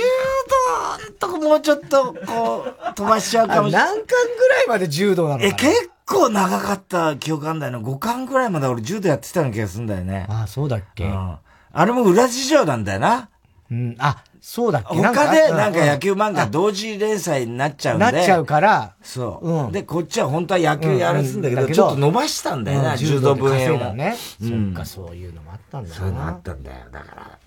[1.20, 3.88] 道ともうちょっと、こう、飛ばしちゃうかもしれない。
[3.90, 5.50] 何巻ぐらいまで柔道なのかな？
[5.50, 7.80] え、結構長かった記憶あんだよな。
[7.80, 10.28] 5巻ぐらいまで俺柔道やってたような気がするんだよね。
[10.30, 11.38] ああ、そうだっけ、うん、
[11.74, 13.30] あれも裏事情なんだよな。
[13.72, 14.98] うん、あ、そうだっけ？
[14.98, 18.12] 他でなんか野球漫画同時連載になっちゃうんで。
[18.12, 18.96] なっちゃうから。
[19.04, 19.50] そう。
[19.50, 23.94] うん、で、こっちは本当は野球やらすんだけど、ちょっと伸ばしたんだよな、柔道分野を。
[23.94, 24.16] ね。
[24.42, 26.78] そっか、そういうのもあったんだそういうのあったんだよ。
[26.92, 27.38] だから、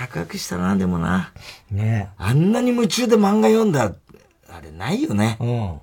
[0.00, 1.30] ワクワクしたな、でもな。
[1.70, 3.92] ねあんなに夢中で漫画読んだ、
[4.50, 5.36] あれないよね。
[5.40, 5.78] うん。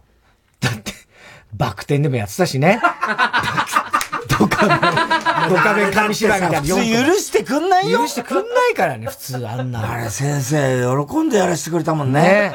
[0.59, 0.91] だって、
[1.53, 2.81] バク転でもやってたしね。
[4.39, 4.79] ドカベン、
[5.49, 6.61] ドカベン紙芝居みたいな。
[6.61, 7.99] 普通許してくんないよ。
[7.99, 12.21] 許してくんないからね、普通あんなあれ先生、喜んでやらせてくれたもんね。
[12.21, 12.53] ね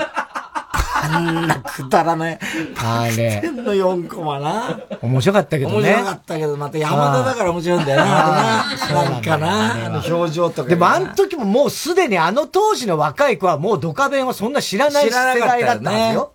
[1.09, 2.39] あんなくだらね。
[2.77, 3.41] あれ。
[3.41, 4.81] 天の4コマな。
[5.03, 5.77] 面白かったけどね。
[5.77, 8.64] 面白かったけど、また山田だから面白いんだよな。
[8.93, 9.87] なんかな。
[9.87, 10.68] あの表情とか。
[10.68, 16.33] でもあの時ももうすでにあの当時の若い子はもうドカベンはそんな知らない世代だったんですよ。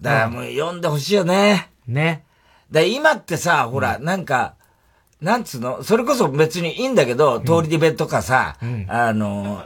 [0.00, 1.70] だからもう読んでほしいよね。
[1.86, 2.24] ね。
[2.70, 4.54] だ今ってさ、ほら、なんか、
[5.22, 5.84] なんつうの？
[5.84, 9.62] それこそ別にいいんだけど、通りでべとかさ、うん、あの、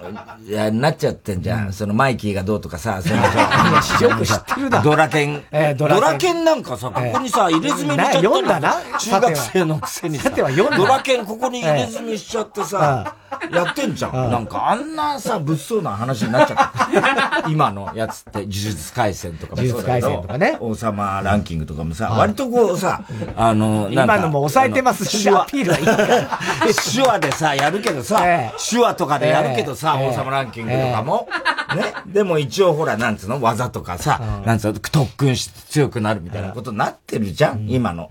[0.47, 1.67] いや、なっちゃってんじゃん。
[1.69, 4.83] うん、そのマイキーがどうとかさ、そのさ、 よく知ってるな。
[4.83, 5.43] ドラケン。
[5.51, 6.45] えー、ドラケン。
[6.45, 8.75] なんかさ、ここにさ、入れ墨しちゃった読んだな。
[8.99, 13.15] 中学生のくせにさ、ドラケンここに入れ墨しちゃってさ、
[13.53, 14.31] やってんじゃん。
[14.31, 17.49] なんかあんなさ、物騒な話になっちゃった。
[17.49, 23.03] 今のやつって、呪術回戦とかもそうだけど、ね、王様ランキングとかもさ、割とこうさ、
[23.37, 25.97] あの、今のも抑えてますし、アピールはいいか
[26.95, 28.23] 手話でさ、やるけどさ、
[28.71, 31.29] 手話とかでやるけどさ、王様ランキングとかも。
[31.75, 31.95] ね。
[32.07, 38.09] でも一応ほら、なんつうの技とかさ、なんつうの特訓して強くなるみたいなことになってるじゃん今の。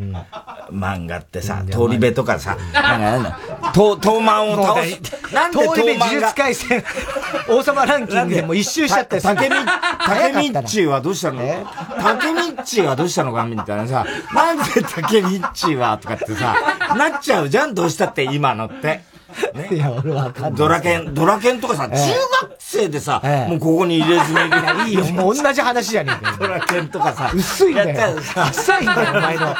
[0.72, 3.39] 漫画ってさ、通り部とかさ、なんか、
[3.74, 4.99] 東、 東漫を倒す。
[5.34, 6.05] なんで東漫が。
[6.07, 6.84] 呪術回戦、
[7.49, 9.55] 王様ランキングでも一周しちゃって竹み、
[10.05, 11.41] 竹みっちーはどうしたの？
[12.01, 15.97] 竹みっちーはどうしたのかみたいなさ、なんで竹みっちーは？
[15.97, 16.55] とかってさ、
[16.97, 19.14] なっちゃうじゃんどうしたって今のって。
[19.53, 20.53] ね、 いや、俺わかんない。
[20.53, 24.91] ドラケン、ドラケンとかさ、中学生でさ、もうここに入れずに。
[24.91, 28.17] いいよ、もう同じ話じゃねえかドラケンとかさ、薄いんだよ。
[28.36, 29.55] 浅いんだよ、お前の。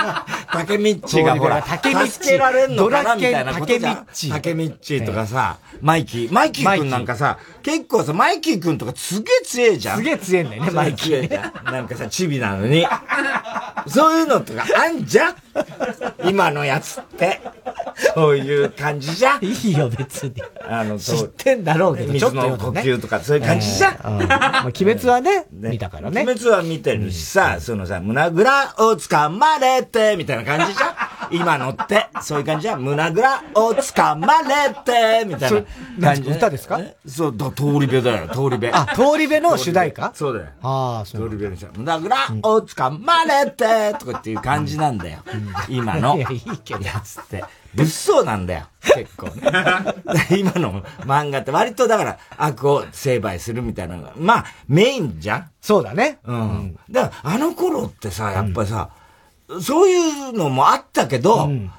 [0.52, 2.12] 竹ミッチがほら、竹ミッチ。
[2.12, 4.30] 助けられんのかなみたいな竹ミッチ。
[4.30, 6.34] 竹ミッチとかさ、マイキー。
[6.34, 9.98] マイキー君なんかさ、結構さ、マイキー君とかすげえ強えじゃん。
[9.98, 11.72] すげえ強えんだよね、マイキー。
[11.72, 12.86] なんかさ、チビなのに。
[13.88, 15.36] そういうのとかあんじゃん
[16.26, 17.40] 今のやつって。
[18.14, 20.34] そういう感じじゃんいいよ、別に。
[20.68, 22.58] あの、知ってんだろうけど、ちょっと、ね。
[22.58, 23.94] 呼吸とかそういう感じじゃん。
[23.94, 26.24] えーうん、まあ、鬼滅はね、ね見たからね。
[26.24, 30.96] 鬼滅は見てるしさ、うん、そのさ、胸ぐらを掴まれて、みたいな感じじゃん
[31.32, 35.64] 今のって、そういう感じじゃん胸ぐらを掴まれて、みたいな
[36.02, 36.30] 感じ。
[36.30, 36.80] 歌ですか？
[37.08, 38.70] そう、通り部だよ、通り部。
[38.74, 40.12] あ、通り部の主題歌？
[40.14, 40.48] そうだよ。
[40.62, 41.30] ああ、そう。
[41.30, 41.80] 通り部の主題歌。
[41.80, 45.20] 胸ぐらを掴まれて、とかっていう感じなんだよ。
[45.70, 46.18] 今の。
[46.18, 46.82] いや、いいけど。
[46.82, 47.44] やつって。
[47.74, 48.68] 物騒なんだよ。
[48.82, 49.42] 結構ね。
[50.38, 56.20] 今の漫画って割とだから悪を成敗するみたいなのが、まあメインじゃんそうだね。
[56.24, 56.80] うん。
[56.90, 58.90] だからあの頃ってさ、やっぱりさ、
[59.48, 59.96] うん、そうい
[60.30, 61.72] うのもあったけど、うん、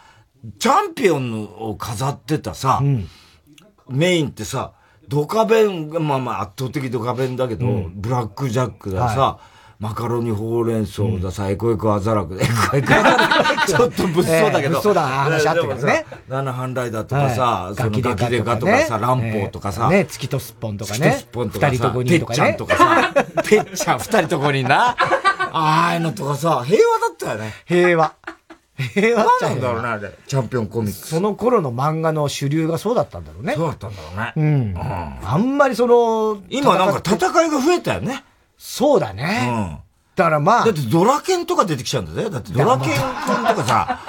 [0.58, 3.08] チャンピオンを飾ってたさ、うん、
[3.88, 4.72] メインってさ、
[5.08, 14.76] ドカベン、まあまあ圧倒的ドカベンだけど、ブラックジャックださ、はいマカロニほうれん草ださ、エコエコアザラクで、エコエコアザラク、ちょっと物騒だけど。
[14.76, 16.06] 物騒だ話あったけどね。
[16.28, 19.90] 七半ライダーとかさ、そのガキデカとかさ、乱歩とかさ。
[19.90, 20.98] ね、月とすっぽんとかね。
[20.98, 21.68] 月とすっぽんとか。
[21.68, 22.36] 二人とこにとかね。
[22.36, 23.12] てっちゃんとかさ、
[23.44, 24.96] てっちゃん二人とこにな。
[25.52, 27.52] ああいうのとかさ、平和だったよね。
[27.66, 28.14] 平和。
[28.78, 30.10] 平和なんだろうね、あれ。
[30.26, 33.54] チャンピオンコミックその頃の漫画の主流がそうだったんだろうね。
[33.54, 34.32] そうだったんだろうね。
[34.36, 34.74] うん。
[35.22, 38.24] あんまりその、今なんか戦いが増えたよね。
[38.58, 39.48] そうだね。
[39.48, 39.86] うん。
[40.16, 40.64] だからまあ。
[40.64, 42.30] だってドラケンとか出てきちゃうんだぜ。
[42.30, 44.00] だってドラケンとかさ、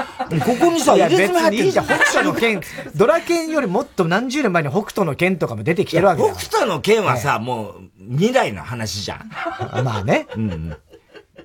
[0.45, 1.85] ここにさ、いや別にいいじゃん。
[1.85, 2.61] 北斗の剣、
[2.95, 6.33] ドラケンよりもっと何十年前に北斗の剣とかも出てきてるわけだ。
[6.35, 7.81] 北斗の剣はさ、もう
[8.11, 9.29] 未来の話じゃん。
[9.83, 10.27] まあね。
[10.35, 10.77] うん。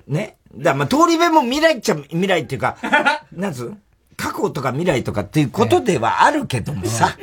[0.07, 0.37] ね。
[0.55, 2.77] だまあ通り部も未来っちゃ未来っていうか、
[3.33, 3.77] なんつう
[4.15, 7.17] 過去とか未来とかっていうことではあるけどもさ。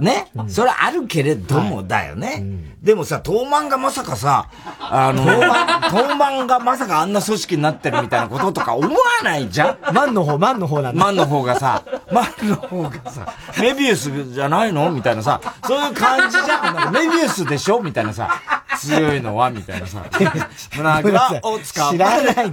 [0.00, 2.44] ね、うん、それはあるけれどもだよね。
[2.86, 5.24] でもさ、東漫がまさかさ、あの、
[5.90, 9.92] 東漫がまさかあんな組織になってるみたいなこととか 思わないじゃん？
[9.92, 11.04] マンの方、マンの方なんだ。
[11.04, 11.82] マンの方がさ、
[12.12, 13.26] マンの方がさ、
[13.60, 14.88] メビウスじゃないの？
[14.92, 16.92] みたいなさ、そういう感じじゃん。
[16.92, 17.80] メビウスでしょ？
[17.80, 18.30] みたいなさ、
[18.78, 19.50] 強いのは？
[19.50, 20.04] みたいなさ、
[20.76, 21.92] 胸ぐらをつかむ。
[21.92, 22.52] 知らない。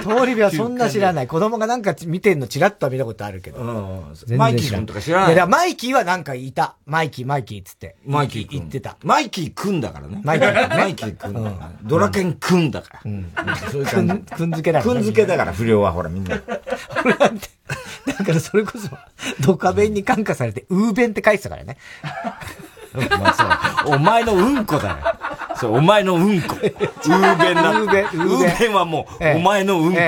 [0.00, 1.26] 東リベはそんな知らない。
[1.26, 3.58] 子供がなんか見てんのチラッとは見たことあるけど。
[3.60, 4.38] うん。
[4.38, 5.34] マイキー君とか知らない？
[5.34, 6.76] いや、マイキーはなんかいた。
[6.86, 7.96] マイキー、マイキーっつって。
[8.06, 8.96] マイキー言ってた。
[9.02, 10.20] マイキー君だからね。
[10.24, 10.78] マイキー君。
[10.78, 11.60] マイキー君。
[11.82, 13.00] ドラケン君だから。
[13.04, 13.32] うん。
[13.70, 14.36] そういう感じ。
[14.36, 14.94] 君付けだから。
[14.94, 16.40] 君付けだから、不良はほらみんな。
[17.04, 17.48] 俺なんて。
[18.06, 18.88] だからそれこそ、
[19.40, 21.76] ドカベンに感化されて、ウーベンって書いてたからね。
[22.94, 23.96] まあそう。
[23.96, 24.96] お前のうんこだよ。
[25.56, 26.56] そう、お前のうんこ。
[26.56, 27.80] ウーベンな。
[27.80, 28.04] ウーベン。
[28.04, 29.98] ウーベンはもう、お前のうんこ。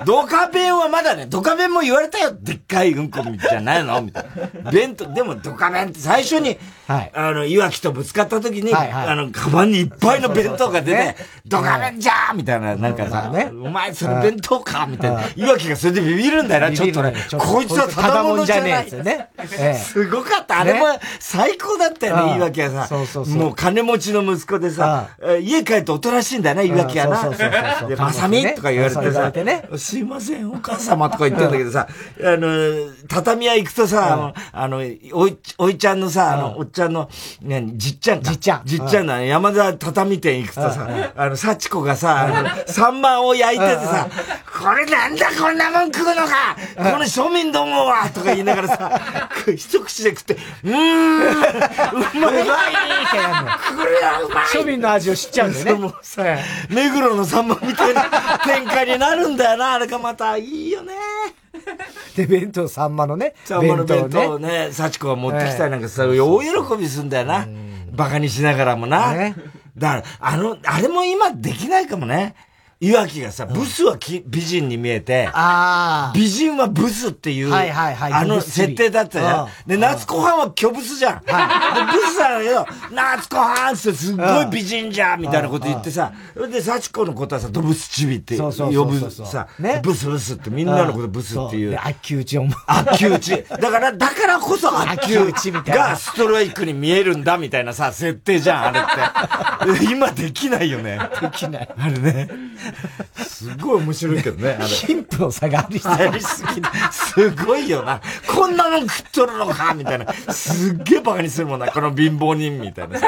[0.04, 2.32] ドカベンはまだね、ドカベンも言われたよ。
[2.38, 4.00] でっかいうんこじゃないの？
[4.02, 4.24] みたい
[4.62, 4.70] な。
[4.70, 11.16] 弁当、でもドカベンって最初に、はい、あの、岩木とぶつかった時に、はいはい、あの、カバンにいっぱいの弁当が出て、
[11.46, 15.22] ドカベンじゃーみたいな、なんかさ、ね、お前それ弁当かみたいな。
[15.36, 17.14] 岩木がそれでビビるんだよな、ちょっとね。
[17.38, 19.28] こいつはただもんじゃねえね。
[19.76, 20.60] すごかった。
[20.60, 20.86] あれも
[21.20, 22.86] 最高だったよね、岩木はさ。
[22.86, 23.34] そうそうそう。
[23.34, 25.08] もう金持ちの息子でさ、
[25.40, 27.22] 家帰っておとなしいんだよね、岩木はな。
[27.22, 27.88] そうそうそう。
[27.88, 29.32] で、まさみとか言われてさ、
[29.84, 31.86] すいません、お母様とか言ってんだけどさ、
[32.24, 34.78] あの、畳屋行くとさ、あの、
[35.12, 37.10] おい、おいちゃんのさ、あの、おっちゃんの、
[37.42, 38.62] ね、じっちゃんじっちゃん。
[38.64, 44.08] じっちゃんの山田畳店行くとさ、あの、幸子がさ、あの、サンマを焼いててさ、
[44.58, 49.00] これなんだこんなもん食うのかこの庶民どもはとか言いながらさ、
[49.54, 53.50] 一口で食って、うーん、うまいってやんの。
[53.52, 55.74] これはうまい庶民の味を知っちゃうんだよね。
[55.74, 56.22] もうさ、
[56.70, 58.04] 目黒のサンマみたいな
[58.44, 60.92] 展開になるんだよな、あれがまたいいよね。
[62.16, 63.34] で、弁当、サンマのね。
[63.44, 67.46] サンマの弁当をね、幸子が持ってきたりなんかさ、大喜びすんだよな。
[67.92, 69.14] バカにしながらもな。
[69.76, 72.34] だから、あの、あれも今できないかもね。
[72.84, 75.30] いわきがさ、ブスはき美人に見えて、
[76.14, 79.48] 美人はブスっていう、はいはいはい、あの設定だったじゃん。
[79.66, 81.22] で、夏子はんは巨ブスじゃん。
[81.24, 89.48] はい、でブスなんだけど、夏子はんってすっごい美人じゃんみたいなこと言ってさ、で、幸子のことはさ、ドブスチビって呼ぶさ、
[89.82, 91.78] ブスブスってみんなのことブスっていう。
[91.82, 92.52] 悪球打ち思う。
[92.66, 93.30] 悪球打ち。
[93.30, 95.88] だから、だからこそ悪球打ちみたいな。
[95.88, 99.84] がストライクに見えるんだみたいなさ、設定じゃん、あれって。
[99.90, 100.98] 今できないよね。
[101.22, 101.68] できない。
[101.78, 102.28] あれね。
[103.16, 104.68] すごい面白いけどね、あれ。
[104.68, 108.00] 貧富の差がありすぎすごいよな。
[108.26, 110.12] こんなの食っとるのかみたいな。
[110.32, 113.00] すっげえバカにするもんな、この貧乏人みたいな。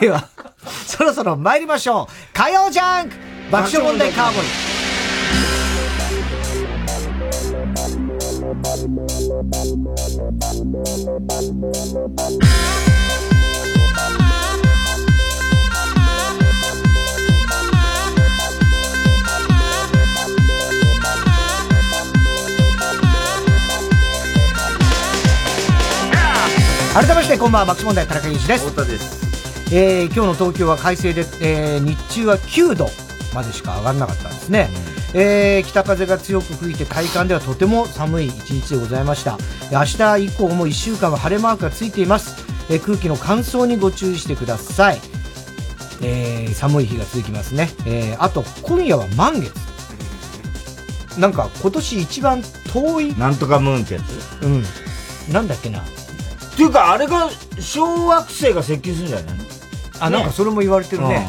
[0.00, 0.28] では、
[0.86, 2.36] そろそろ参りましょう。
[2.36, 3.16] 火曜ジャンク
[3.50, 4.44] 爆笑問題カーボイ。
[26.92, 28.68] 改めましてこんばんは爆笑問題田中裕二です。
[28.68, 29.72] 太田です。
[29.72, 32.88] えー、今日の東京は快晴で、えー、日中は9度
[33.32, 34.68] までしか上がらなかったんですね、
[35.14, 39.38] うん、えー、北風が強く吹いて体感ではとても寒い一日でございました。
[39.70, 44.98] 明日以降も1週間は晴れマークがついています、えー、空気の乾燥にご注意してください、
[46.02, 49.54] えー、寒い日が続きますね、えー、あと今夜は満月。
[51.20, 54.44] なんか今年一番遠いなんとかムーンってやつ？
[54.44, 54.64] うん。
[55.32, 55.84] なんだっけな
[56.60, 59.34] っていうか、あれが、小惑星が接近するんじゃない
[59.98, 61.26] あ、なんかそれも言われてるね。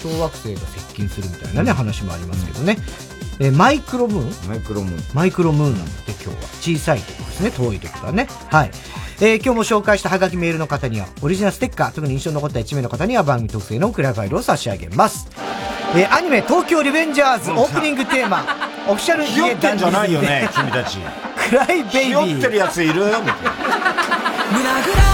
[0.00, 2.78] 小惑星が接近するみたいなね、話もありますけどね。
[3.40, 4.48] えマイクロムーン？
[4.48, 5.02] マイクロムーン。
[5.14, 6.34] マイクロムーンなんで今日は。
[6.60, 7.50] 小さいとこですね。
[7.52, 8.26] 遠いところはね。
[8.50, 8.70] はい。
[9.20, 15.28] えー、今日も紹介したハガキメールの方には、オリジナルステッカー、特に印象に残った1名の方には番組特製のクラファイルを差し上げます。
[15.96, 18.44] えー、アニメ東京リベンジャーズオープニングテーマ、
[18.88, 20.98] オフィシャル家ダンジョンじゃないよね、君たち。
[21.50, 22.02] クライベイビー。
[22.02, 23.04] ひよってるやついる？
[23.04, 23.24] みたいな。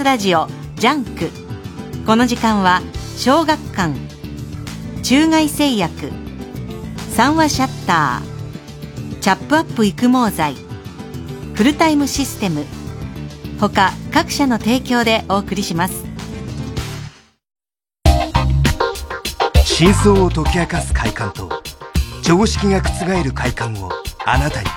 [0.00, 0.46] TBS ラジオ
[0.76, 1.30] ジャンク。
[2.06, 2.80] この時間は
[3.18, 3.94] 小学館
[5.02, 6.10] 中外製薬
[7.10, 10.54] 三和シャッターチャップアップ育毛剤
[11.54, 12.64] フルタイムシステム
[13.58, 16.06] 他各社の提供でお送りします。
[19.64, 21.50] 真相を解き明かす快感と
[22.22, 23.90] 常識が覆る快感を
[24.24, 24.68] あなたに。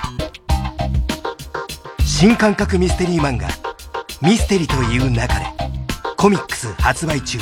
[2.04, 3.48] 新感覚ミステリー漫画
[4.24, 5.44] 「ミステリという中で」
[6.16, 7.38] コミックス発売中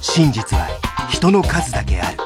[0.00, 0.68] 真実は
[1.10, 2.18] 人の数だけある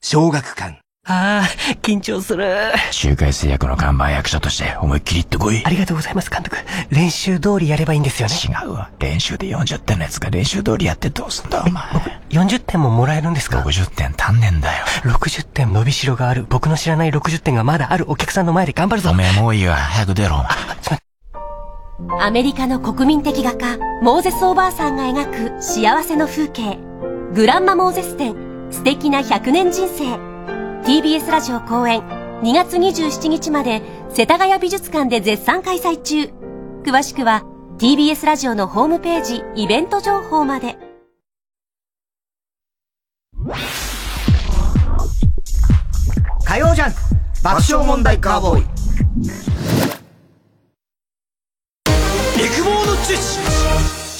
[0.00, 2.72] 小学館ああ、緊張する。
[2.90, 5.62] 周回製薬の看板役者として思いっきり言ってこい。
[5.64, 6.56] ありがとうございます、監督。
[6.90, 8.34] 練習通りやればいいんですよね。
[8.34, 8.90] 違うわ。
[8.98, 11.84] 練習で40点のやつが練習通りやってどうすんだ、お前。
[11.92, 14.84] 僕、40点ももらえるんですか ?60 点足んねんだよ。
[15.04, 16.44] 60点伸びしろがある。
[16.48, 19.10] 僕の知らない60点がまだあるお客さんの前で頑張るぞ。
[19.10, 19.76] おめえもういいわ。
[19.76, 20.44] 早く出ろ。
[22.20, 26.78] アメリカの国民的画家、モーゼスおばあさんが描く幸せの風景。
[27.32, 28.36] グランマモーゼス展、
[28.70, 30.04] 素敵な100年人生。
[30.84, 32.02] TBS ラジオ公演、
[32.42, 33.80] 2月27日まで、
[34.10, 36.30] 世田谷美術館で絶賛開催中。
[36.84, 37.44] 詳しくは、
[37.78, 40.76] TBS ラジオのホームページ、イベント情報まで。
[46.44, 46.98] 火曜ジャンク
[47.42, 49.85] 爆笑問題カーボーイ
[52.38, 53.40] 育毛の知識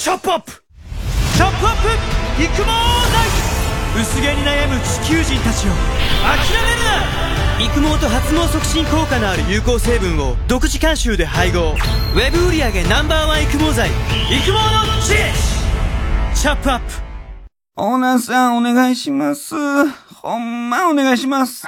[0.01, 0.51] チャップアップ。
[0.51, 2.41] チャップアップ。
[2.41, 5.71] 育毛剤薄毛に悩む地球人たちを
[6.23, 7.63] 諦めるな。
[7.63, 11.75] 育毛と発毛促進効果のある有効成分を独自監修で配合。
[12.15, 13.89] ウェブ売上 Ｎｏ.1 育毛剤。
[13.89, 14.57] 育毛の
[14.99, 16.85] 知識チャップアップ。
[17.75, 19.53] オーナーさんお願いします。
[20.23, 21.67] ほんまお願いします。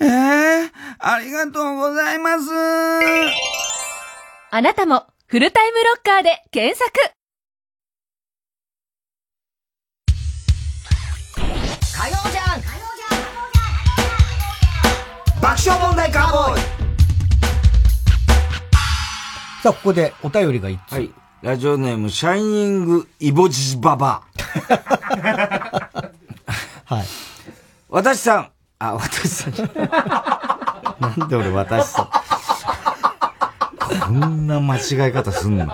[0.00, 2.44] ええー、ありがとうございます。
[4.50, 6.90] あなたも、フルタイムロッカーで検索
[11.92, 12.62] 火曜じゃん
[15.42, 16.60] 爆笑問題カーボーイ
[19.62, 20.92] さあ、ここでお便りが一つ。
[20.92, 21.10] はい。
[21.42, 24.22] ラジオネーム、シャイニングイボジババ。
[26.86, 27.04] はい。
[27.88, 28.57] 私さん。
[28.80, 29.54] あ、私さん。
[31.00, 32.08] なんで俺私さん。
[34.00, 35.66] こんな間違い方すんの？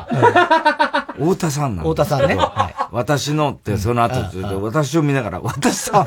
[1.15, 1.91] 太田さんなの。
[1.91, 2.35] 太田さんね。
[2.37, 2.75] はい。
[2.91, 4.15] 私のって、その後、
[4.63, 6.07] 私を見ながら、私さん、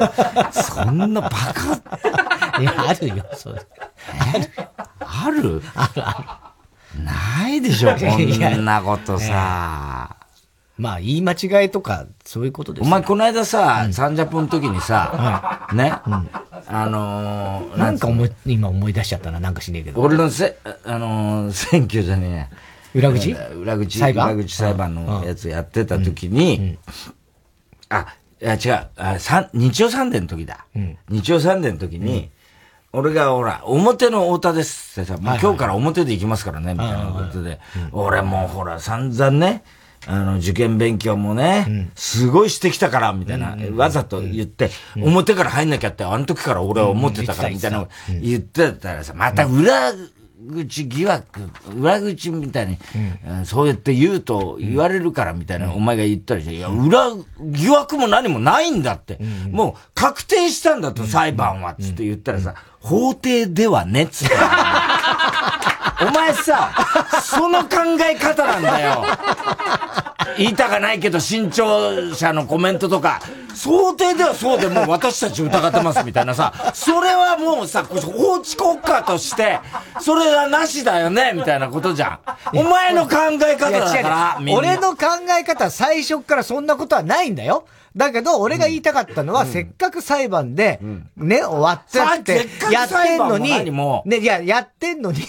[0.53, 2.61] そんなバカ。
[2.61, 3.61] いや、あるよ、それ。
[4.99, 5.61] ある？
[5.75, 6.51] あるあ
[6.95, 7.03] る。
[7.03, 10.16] ないでしょ、こんなことさ。
[10.77, 15.91] まあ、言い間違いとか、そういうことですお前、この間さ、サンジャポの時にさ、ね、
[16.67, 19.99] あのー、なんか思い、今思い出しちゃったな、なんかしねえけど。
[19.99, 22.49] 俺のせ、あのー、選挙じゃね
[22.93, 23.31] え裏口？
[23.31, 24.35] 裏口裁判？
[24.35, 26.63] 裏口裁判のやつやってた時に、うん。
[26.63, 26.77] うん、
[27.89, 30.67] あ、いや違う、あさ日曜サンデーの時だ。
[30.75, 32.29] うん、日曜サンデーの時に、
[32.93, 37.59] 俺がほら、表の太田ですってさ、もう今日から表で行きますからね、みたいなことで、
[37.91, 39.63] 俺もうほら、散々ね、
[40.07, 47.87] あの、受験勉強もね、すごいしてきたから、みたいな、わざと言って、表から入んなきゃって、あの時から俺は思ってたから、みたいな
[48.21, 49.93] 言ってたらさ、また裏
[50.49, 52.77] 口疑惑、裏口みたいに、
[53.27, 59.19] うん、そうやって言うと言われるからみたいな、お前が言ったりして、いや、裏、疑惑も何もないんだって、
[59.51, 64.35] もう確定したんだと、裁判は、つって言ったらさ、法廷ではね、つって。
[66.01, 66.71] お前さ、
[67.23, 67.77] その考
[68.09, 69.03] え方なんだよ。
[70.37, 73.19] 言いたかないけど、新潮社のコメントとか、
[73.55, 79.59] 想定ではそうでもう私たち疑ってますみたいなさ、それはもうさ、法治国家として、
[79.99, 82.19] それはなしだよねみたいなことじゃ
[82.53, 82.57] ん。
[82.57, 83.15] お前の考
[83.47, 85.05] え方だから、俺の考
[85.39, 87.65] え方最初からそんなことはないんだよ。
[87.97, 90.79] だけど、俺が言いたかったのは、せっかく裁判で、
[91.15, 93.49] ね、終わっちゃって、やってんのに、
[94.05, 95.19] ね、いや、やってんのに、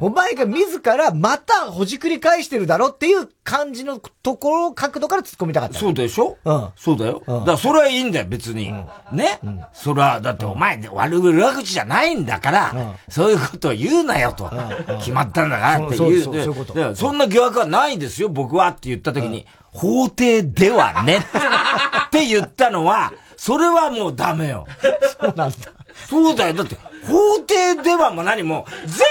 [0.00, 5.78] お前が自らまたほじくり返してるだろっていう感じのところ、角度から突っ込みたかった。
[5.78, 6.38] そうでしょ？
[6.44, 6.68] うん。
[6.76, 7.22] そうだよ。
[7.26, 8.72] だからそれはいいんだよ、別に。
[9.12, 9.38] ね？
[9.74, 14.50] それは、だってお前、悪裏口じゃないんだから、そういうことを言うなよと。
[14.98, 16.22] 決まったんだからっていう。
[16.22, 16.94] そういうこと。
[16.94, 21.18] そんな疑惑はないですよ、僕はって言った時に、法廷ではね。
[21.18, 24.66] って言ったのは、それはもうダメよ。
[25.20, 25.56] そうなんだ。
[26.08, 26.54] そうだよ。
[26.54, 28.66] だって、法廷ではも何も、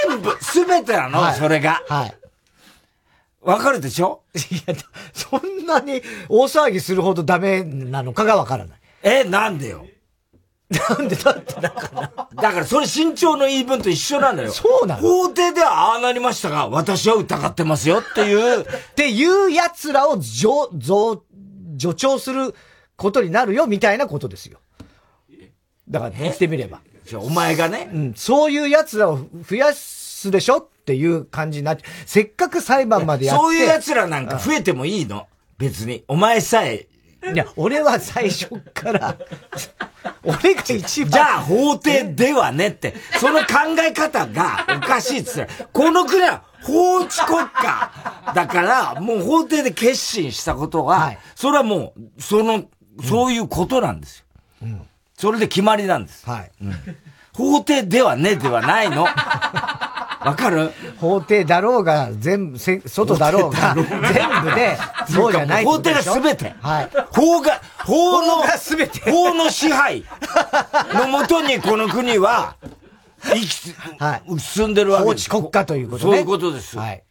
[0.07, 1.83] 全部、すべてなの、はい、それが。
[1.87, 2.17] はい。
[3.41, 4.21] わかるでしょ？
[4.35, 4.75] いや、
[5.11, 8.79] そんなに大騒ぎするほどダメなのかがわからない。
[9.03, 9.85] え、なんでよ？
[10.89, 12.27] なんでだってだから。
[12.35, 14.51] だからそれ身長の言い分と一緒なんだよ。
[14.51, 18.61] そうなの法廷ではああなりましたが、私は疑ってますよっていう。
[18.61, 18.65] っ
[18.95, 20.47] ていう奴らを助、
[21.79, 22.53] 助長する
[22.95, 24.59] ことになるよ、みたいなことですよ。
[25.89, 26.79] だから、言ってみれば。
[27.15, 27.89] お前がね。
[27.93, 28.13] うん。
[28.15, 29.19] そういう奴らを
[29.49, 33.41] 増やすでしょっていう感じになって、せっかく裁判までやって。
[33.41, 35.27] そういう奴らなんか増えてもいいの？
[35.57, 36.03] 別に。
[36.07, 36.87] お前さえ。
[37.31, 39.15] いや、俺は最初から、
[40.23, 41.11] 俺が一番。
[41.11, 43.45] じゃあ、法廷ではねって、その考
[43.79, 52.65] え方がおかしいっつって、この国は法治国家だから、もう法廷で決心したことが、はい、それはもう、その、
[53.07, 54.25] そういうことなんですよ。
[54.63, 54.81] うん、
[55.17, 56.29] それで決まりなんです。
[56.29, 56.51] はい。
[56.61, 56.73] うん、
[57.33, 59.05] 法廷ではねではないの。
[60.25, 60.71] わかる？
[60.97, 64.77] 法廷だろうが、全部、外だろうが、全部で、
[65.09, 66.53] そうじゃない法廷がすべて。
[66.61, 66.89] はい。
[67.11, 69.11] 法が、法の、すべて。
[69.11, 70.03] 法の支配
[70.93, 72.55] のもとにこの国は、
[73.23, 75.29] 生き、はい、進んでるわけです。
[75.29, 76.11] 法治国家ということね。
[76.11, 76.77] そういうことです。
[76.77, 77.03] はい。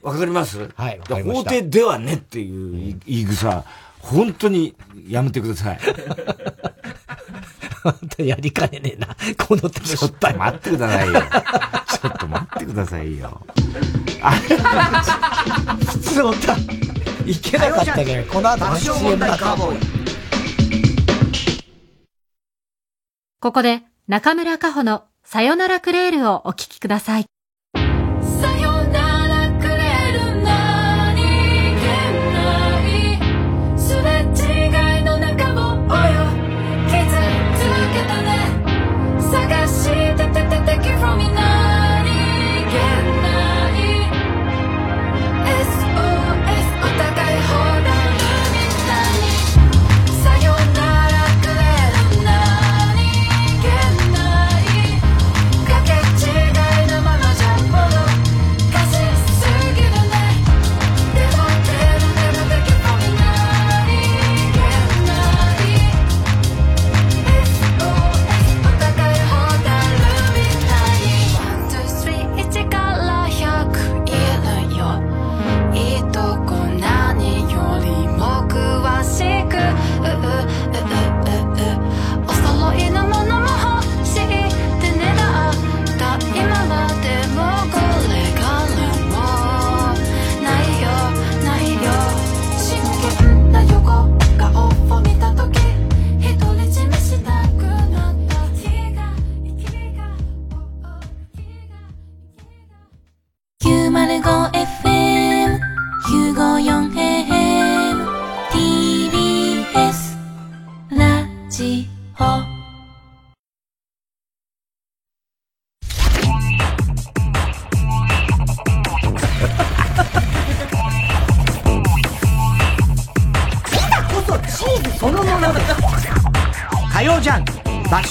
[0.00, 0.68] わかります？
[0.76, 1.00] はい。
[1.24, 3.64] 法廷ではねっていう言い草、
[4.00, 4.76] 本当に
[5.08, 5.78] やめてください。
[7.82, 9.16] 本当やりかねねえな。
[9.36, 11.22] この手ちょっと待ってくださいよ。
[11.22, 13.46] ちょっと待ってくださいよ。
[14.22, 16.56] あ普通の歌、
[17.26, 19.38] いけなかったけど、この後の CM だ
[23.40, 27.26] ここで中村佳穂のさよならクレールをお聴きください。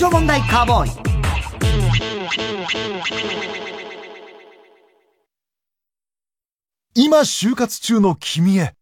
[0.08, 0.92] 爆笑問題カーボーイ。
[6.96, 8.74] 今就活中の君へ。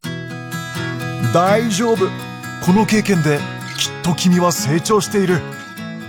[1.33, 2.05] 大丈夫。
[2.65, 3.39] この経験で
[3.77, 5.39] きっと君は成長している。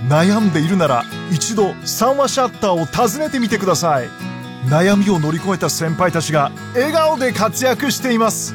[0.08, 4.08] 悩んでいるなら一度三話シャッターを訪ねてみてください。
[4.68, 8.54] 悩みを乗り越えた先輩たちが笑顔で活躍しています。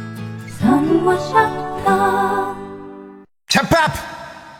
[0.59, 2.55] 三話シャッター。
[3.47, 4.11] チャップアップ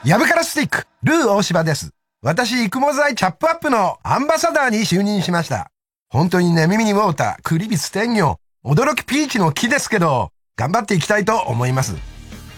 [0.04, 1.91] ヤブカラスティックルー大柴です。
[2.24, 5.70] 私、育毛剤チャップアップのアンバサダーに就任しました。
[6.10, 11.95] 本当にね、耳にウォーター、クリビス天魚、驚きピーチの木ですけど、頑張っていきたいと思います。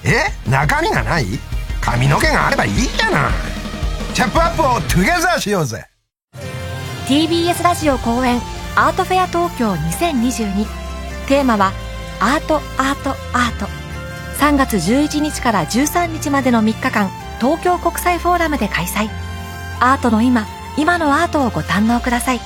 [0.06, 0.32] え？
[0.50, 1.26] 中身がない？
[1.82, 3.30] 髪の毛があればいいじゃな。
[3.30, 3.32] い。
[4.14, 5.86] チャップアップをトゥゲザーしようぜ。
[7.08, 8.40] TBS ラジオ公演
[8.78, 10.66] アートフェア東京2022
[11.28, 11.74] テーマは
[12.22, 13.68] アートアートアート。
[14.40, 17.10] 3月11日から13日までの3日間。
[17.40, 19.10] 東京国際フォーラムで開催。
[19.80, 20.46] アートの今
[20.78, 22.40] 今のアートをご堪能ください。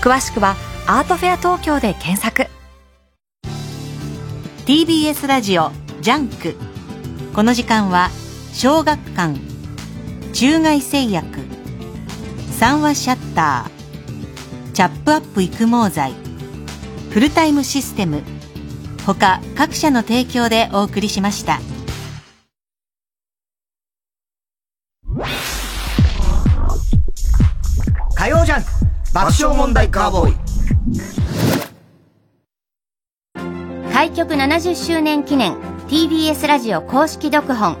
[0.00, 0.56] 詳しくは
[0.86, 2.46] アートフェア東京で検索。
[4.66, 6.54] TBS ラジオジャンク。
[7.34, 8.10] この時間は
[8.52, 9.38] 小学館。
[10.32, 11.26] 中外製薬。
[12.52, 14.72] 三和シャッター。
[14.72, 16.12] チャップアップ育毛剤。
[17.10, 18.22] フルタイムシステム。
[19.04, 21.60] 他各社の提供でお送りしました。
[28.18, 28.68] 火曜ジャンク
[29.14, 30.34] 爆笑問題カーボーイ
[33.92, 35.54] 開局70周年記念
[35.86, 37.78] TBS ラジオ公式読本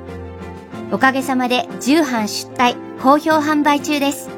[0.92, 4.30] おかげさまで重版出題好評販売中です。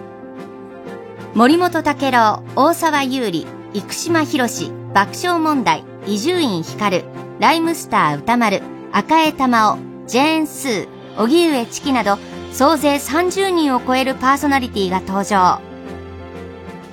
[1.35, 7.05] 森本武郎、大沢優里、生島博士、爆笑問題、伊集院光、
[7.41, 10.89] ライムスター歌丸、赤江玉緒、ジェーンスー、
[11.19, 12.17] 荻上チキなど、
[12.53, 15.70] 総勢30人を超えるパーソナリティが登場。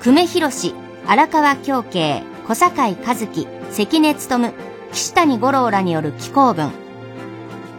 [0.00, 0.74] 久米博士、
[1.08, 4.52] 荒川京慶、小坂井和樹、関根勤、
[4.92, 6.70] 岸谷五郎らによる紀行文、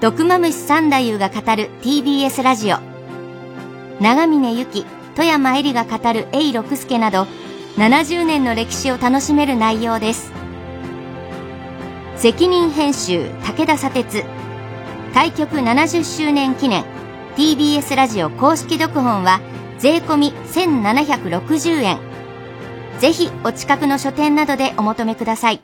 [0.01, 2.78] 毒まむし三太夫が語る TBS ラジオ。
[4.01, 7.26] 長峰由紀富山恵里が語る永六輔など
[7.78, 10.34] 70年の歴史を楽しめる内容です。
[12.17, 14.26] 責任編集武田砂鉄。
[15.13, 16.84] 開局70周年記念
[17.38, 19.39] TBS ラジオ公式読本は
[19.78, 22.09] 税込1760円。
[23.00, 25.62] ぜひお近くの書店などでお求めください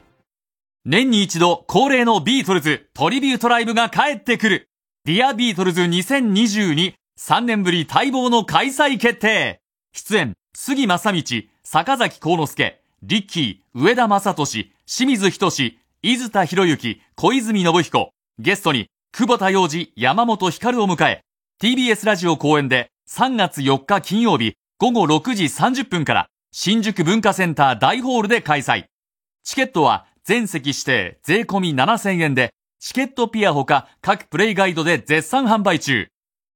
[0.85, 4.69] 年に一度恒例のビートルズトリビュートライブが帰ってくる。
[5.03, 9.61] ディアビートルズ2022、3年ぶり待望の開催決定。
[9.93, 11.23] 出演、杉真理、
[11.63, 18.11] 坂崎幸之助、リッキー、上田雅利、清水仁、伊豆田洋之、小泉信彦。
[18.37, 21.21] ゲストに、久保田洋司、山本光を迎え、
[21.59, 26.27] TBS ラジオ後援で3月4日金曜日午後6時30分から
[26.57, 28.85] 新宿文化センター大ホールで開催。
[29.43, 36.07] チケットは全席指定税込み7000円で、チケットピアほか各プレイガイドで絶賛販売中。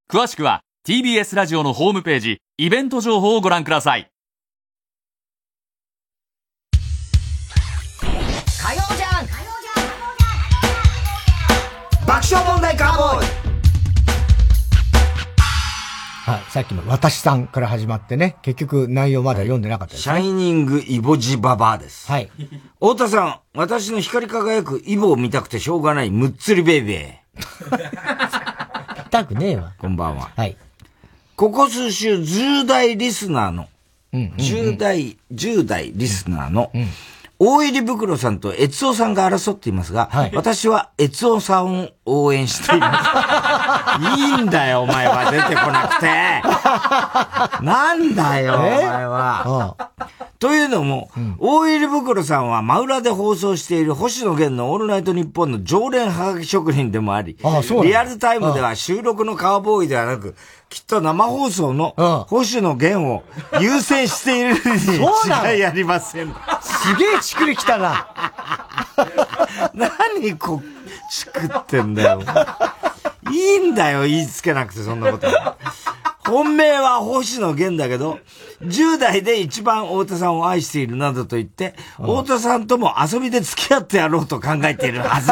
[0.10, 4.10] 詳しくは TBS ラジオのホームページ、イベント情報をご覧ください。
[8.02, 9.28] 火曜じゃん
[12.08, 13.39] 爆笑問題カーボーイ
[16.30, 22.12] はい、さっきの私さんから始まってね、結局内容まだ読んでなかったです、ねはい、シャイニングイボジババアです。
[22.12, 22.30] はい。
[22.76, 29.06] 太田さん、私の光り輝くイボを見たくてしょうがないむっつりベイベー。
[29.10, 29.74] 痛くねえわ。
[29.80, 30.30] こんばんは。
[30.36, 30.56] はい。
[31.36, 33.68] ここ数週、10代リスナーの、
[34.14, 36.88] うんうんうん、10代、10代リスナーの、うん
[37.42, 44.20] 大入袋さんと悦夫さんが争っていますが、はい、私は悦夫さんを応援しています。
[44.20, 47.62] いいんだよ、お前は出てこなくて。
[47.64, 49.76] なんだよ、お前は。
[50.40, 60.36] というのも、うん、大入袋さんは真裏で放送している星野源のオールナイトニッポンの常連はがき職人でもあり、ああリアルタイムでは収録のカーボーイではなく、
[60.70, 61.94] きっと生放送の
[62.30, 63.24] 星野源を
[63.60, 66.34] 優先しているに違いありません。
[66.62, 68.29] すげえチクリ来たな。
[69.74, 70.62] 何こ、
[71.12, 72.22] チクってんだよ。
[73.32, 75.28] いいんだよ、言いつけなくて、そんなこと。
[76.30, 78.20] 本命は星野源だけど、
[78.62, 85.32] 10代で一番太田さんを愛しているなどと言って、太田さんとも遊びで付き合ってやろうと考えているはず。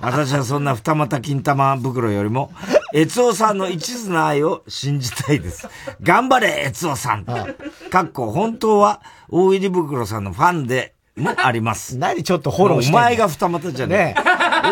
[0.00, 2.50] 私はそんな二股金玉袋よりも、
[2.94, 5.68] 悦夫さんの一途な愛を信じたいです。
[6.00, 7.24] 頑張れ、悦夫さん。
[7.24, 11.96] かっこ、本当は、大入り袋さんのファンでもあります。
[11.98, 14.22] 何ちょっとフォローしてお前が二股じゃねえ。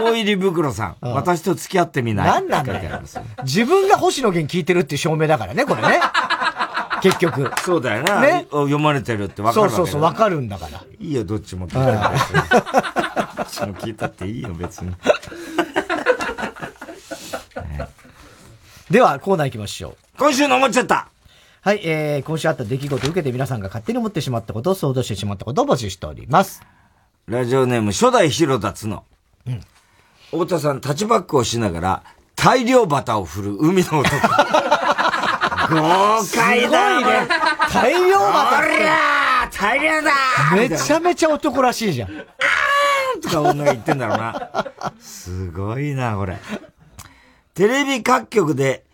[0.00, 3.00] 大入り袋さん、私と付き合ってみない何なんだよ。
[3.44, 6.00] 自分が星野源聞いてるって証明だからね、これね。
[7.02, 7.50] 結局。
[7.64, 8.20] そうだよな。
[8.20, 10.80] ね読まれてるって分かるそうそうそう、分かるんだから。
[11.00, 12.18] いいよ、どっちも聞いたって。
[13.36, 14.92] どっちも聞いたっていいよ、別に。
[18.90, 19.96] では、コーナー行きましょう。
[20.18, 21.08] 今週の思っちゃった
[21.64, 26.60] はい、えー、今週あった出来事を受けて皆さんが勝手に思ってしまったことを想像してしまったことを募集しております。
[27.26, 29.04] ラジオネーム、初代広田つの。
[29.46, 29.60] うん。
[30.32, 32.02] 太田さん、タッチバックをしながら、
[32.34, 34.16] 大量バタを振る海の男。
[35.70, 37.28] 豪快だすごいね。
[37.72, 40.10] 大量バタおりゃー大量だ
[40.56, 42.26] めちゃめちゃ男らしいじゃん。
[43.22, 44.72] とか女が言ってんだろうな。
[44.98, 46.38] すごいな、これ。
[47.54, 48.84] テレビ各局で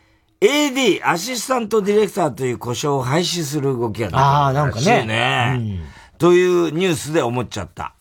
[0.40, 5.80] AD、アシスタントディレクターという故障を廃止する動きが出てるあーなんかねらしいね、
[6.16, 7.94] というニュースで思っちゃった。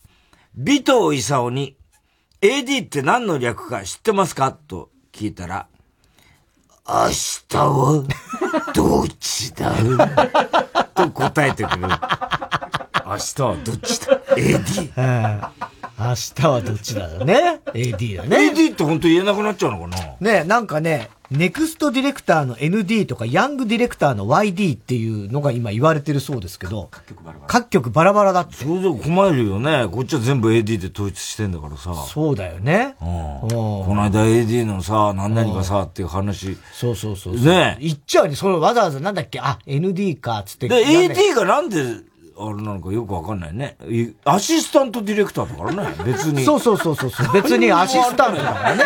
[0.56, 1.76] 尾藤勲に
[2.40, 4.52] AD って何の略か知ってますか？
[4.52, 5.66] と聞いたら、
[6.86, 8.04] 明日は
[8.72, 9.72] どっちだ？
[10.94, 11.88] と答えてくる。
[13.04, 15.50] 明日はどっちだ ?AD。
[15.98, 17.60] 明日はどっちだね。
[17.74, 18.50] AD だね。
[18.52, 20.16] AD って本当言えなくなっちゃうのかな？
[20.20, 26.88] ねなんかね、ネクストディレクターの ND とか、ヤングディレクターの YD っていうのが今言われてるそうですけど、
[27.46, 28.56] 各局バラバラだって。
[28.64, 29.86] そうそう困るよね。
[29.92, 31.94] こっちは全部 AD で統一してんだからさ。
[31.94, 32.96] そうだよね。
[33.02, 36.56] うんこの間 AD のさ、何々がさ、っていう話。
[36.72, 37.34] そうそうそう。
[37.34, 38.34] ね言っちゃうね。
[38.34, 39.38] それわざわざなんだっけ？
[39.40, 40.68] あ、ND か、つって。
[40.68, 42.00] で、AD がなんで、
[42.38, 43.76] あれなのかよくわかんないね。
[43.88, 46.44] いアシスタントディレクターだからね、 別に。
[46.44, 47.32] そうそうそうそうそう。
[47.32, 48.84] 別にアシスタントだからね。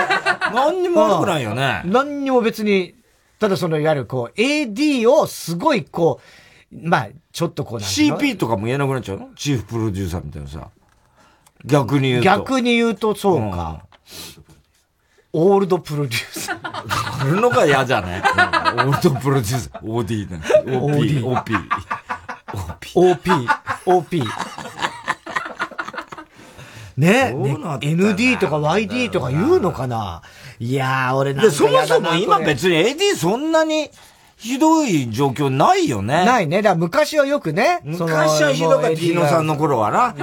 [0.55, 1.83] 何にも悪くないよね。
[1.85, 2.95] 何にも別に、
[3.39, 6.21] ただその、いわゆるこう、AD をすごいこ
[6.73, 9.29] う、まあ、ちょっとこうな CP とかも言えなくなっちゃうの？
[9.37, 10.69] チーフプロデューサーみたいなさ。
[11.65, 12.25] 逆に言うと。
[12.25, 13.85] 逆に言うとそうか。
[15.35, 17.21] オールドプロデューサー。
[17.21, 18.23] これのが嫌じゃね。
[18.25, 19.81] オールドプロデューサー。
[19.83, 21.53] OD なんて OP、OP。
[22.95, 23.31] OP、
[23.87, 24.23] OP。
[26.97, 30.23] ねね ND とか YD とか言うのかな。
[30.59, 33.91] いやー、俺なんで、かそもそも今別に AD そんなに
[34.43, 36.25] ひどい状況ないよね。
[36.25, 36.63] ないね。
[36.63, 37.79] だから昔はよくね。
[37.85, 38.95] 昔はひどかった。
[38.97, 40.15] 日野さんの頃はな。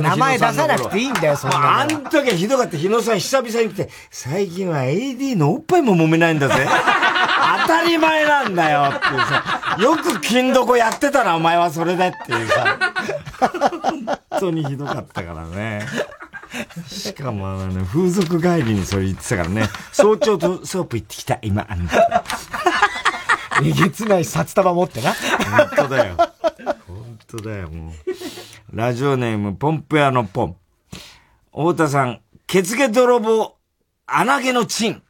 [0.00, 2.76] 名前出さなくていいんだよ、そんなのあん時はひどかった。
[2.76, 6.54] 日野さん久々に来て、最近は AD のおっぱいも揉めないんだぜ。
[7.62, 9.76] 当たり前なんだよっていうさ。
[9.80, 12.78] よく金床やってたな、お前はそれでっていうさ。
[13.40, 15.84] 本当にひどかったからね。
[16.86, 19.68] しかもあのね、風俗帰りにそれ言ってたからね。
[19.90, 21.66] 早朝とソープ行ってきた、今。
[21.68, 21.88] あの
[23.62, 25.12] えげつない札束持ってな。
[25.12, 26.16] 本当だよ。
[26.86, 28.76] 本当だよ、もう。
[28.76, 30.56] ラジオネーム、ポンプ屋のポン。
[31.52, 33.56] 太田さん、血毛泥棒、
[34.06, 35.02] 穴毛のチン。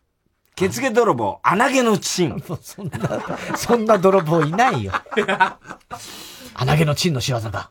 [0.55, 2.43] 血毛泥棒、穴毛のチン。
[2.63, 4.93] そんな、そんな泥棒いないよ。
[6.55, 7.71] 穴毛のチンの仕業だ。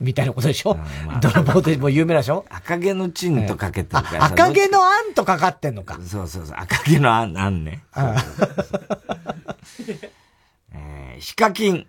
[0.00, 0.06] うん。
[0.06, 0.76] えみたいなことでしょ、
[1.20, 2.44] 泥棒でもう有名でしょ？
[2.50, 5.98] 赤毛のチンとかけてるからさ赤毛のあんとかかってんのか。
[6.06, 7.82] そうそうそう、赤毛のあん、あんね。
[7.92, 8.14] あ
[10.72, 11.86] えー、ヒカキン、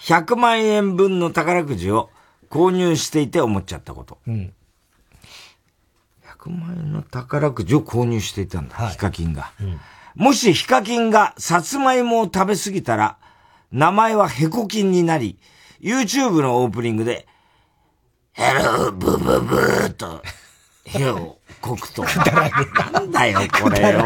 [0.00, 2.10] 100万円分の宝くじを
[2.50, 4.18] 購入していて思っちゃったこと。
[4.26, 4.52] うん。
[6.38, 9.52] 100万円の宝くじを購入していたんだ、ヒカキンが。
[10.14, 13.16] もしヒカキンがさつまいもを食べ過ぎたら、
[13.70, 15.38] 名前はヘコキンになり、
[15.82, 17.26] YouTube のオープニングで、
[18.30, 20.22] ヘローブブブーと、
[20.84, 22.04] ヘをこくと。
[22.04, 24.00] なんだよ、これよ。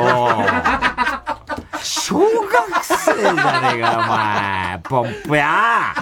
[1.83, 3.35] 小学生じゃ
[3.75, 4.79] ねえか、お前。
[4.85, 5.95] ポンプや。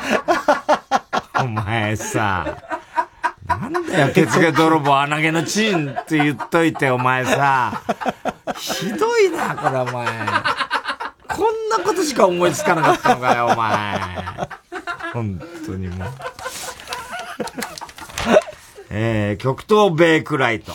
[1.41, 2.57] お前さ。
[3.45, 7.83] なんだよ、血毛泥棒穴毛のチンって言っといて、お前さ。
[8.57, 10.07] ひどいな、これ、お前。
[11.27, 14.64] こんなことしか思いつかなかったのかよ、お前。
[15.15, 16.09] 本当にもう。
[18.91, 20.75] えー、極東ベイクライト。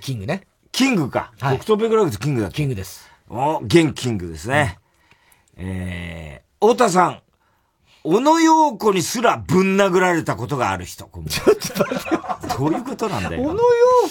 [0.00, 0.46] キングね。
[0.70, 1.32] キングか。
[1.40, 3.10] 極東ベイクライトキングだキングです。
[3.28, 4.78] お、現キングですね。
[5.56, 7.20] えー、太田さん。
[8.02, 11.04] 小野洋子にすらぶん殴られたことがある人。
[11.04, 11.98] ちょっと待っ
[12.48, 12.56] て。
[12.56, 13.42] どういうことなんだよ。
[13.42, 13.60] 小野洋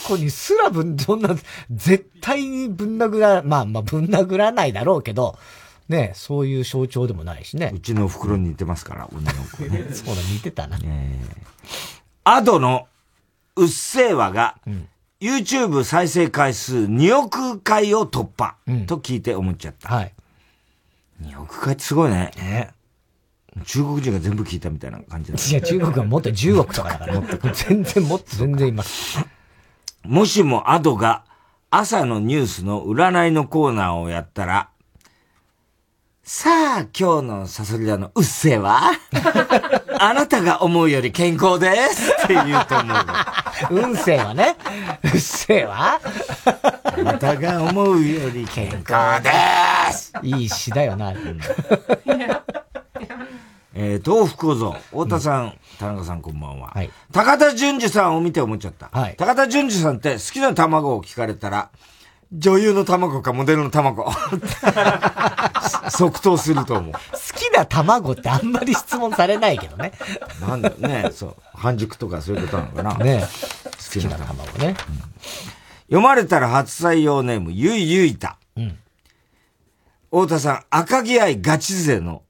[0.06, 1.34] 子にすらぶん、そんな、
[1.72, 5.40] 絶対にぶん殴ら、まあまあぶん殴らないだろうけど、
[5.90, 7.72] ね、そういう象徴でもないしね。
[7.74, 9.88] うちの袋に似てますから、小野洋子ね。
[9.94, 10.78] そうだ、似てたな。
[12.24, 12.88] アドの
[13.56, 14.56] うっせぇわが、
[15.20, 19.94] YouTube 再生回数2億回を突破、と聞いて思っちゃった。
[19.94, 20.14] はい。
[21.24, 22.32] 2億回ってすごいね。
[22.38, 22.70] ね。
[23.66, 25.38] 中国人が全部聞いたみたいな感じだ。
[25.38, 27.22] いや、中国はもっと10億とかだから。
[27.54, 29.20] 全然もっと全然います。
[30.04, 31.26] もしもアドが
[31.72, 34.70] 朝のニュースの占いのコーナーをやったら、
[36.32, 38.92] さあ、今日のサソリ座のうっせぇわ。
[40.00, 42.98] あなたが思うより健康ですって言うと思う。
[43.72, 44.56] 運勢はね、
[45.12, 46.00] うっせぇわ。
[46.84, 49.32] あなたが思うより健康で
[49.92, 51.14] すいい詩だよな。
[53.74, 56.76] えー、東福小僧、太田さん、田中さんこんばんは。
[57.12, 58.92] 高田純次さんを見て思っちゃった。
[59.18, 61.70] 高田純次さんって好きな卵を聞かれたら、
[62.32, 64.12] 女優の卵かモデルの卵。
[65.90, 66.94] 即答すると思う。
[66.94, 67.00] 好
[67.36, 69.92] きな卵ってあんまり質問されないけどね。
[70.40, 71.36] なんだね、そう。
[71.54, 73.06] 半熟とかそういうことなのかな。
[73.06, 73.28] ね
[73.94, 74.76] 好きな卵ね、
[75.88, 78.38] 読まれたら初採用ネーム、ゆいゆいた。
[78.56, 78.78] うん。
[80.12, 82.22] 太田さん、赤木愛ガチ勢の。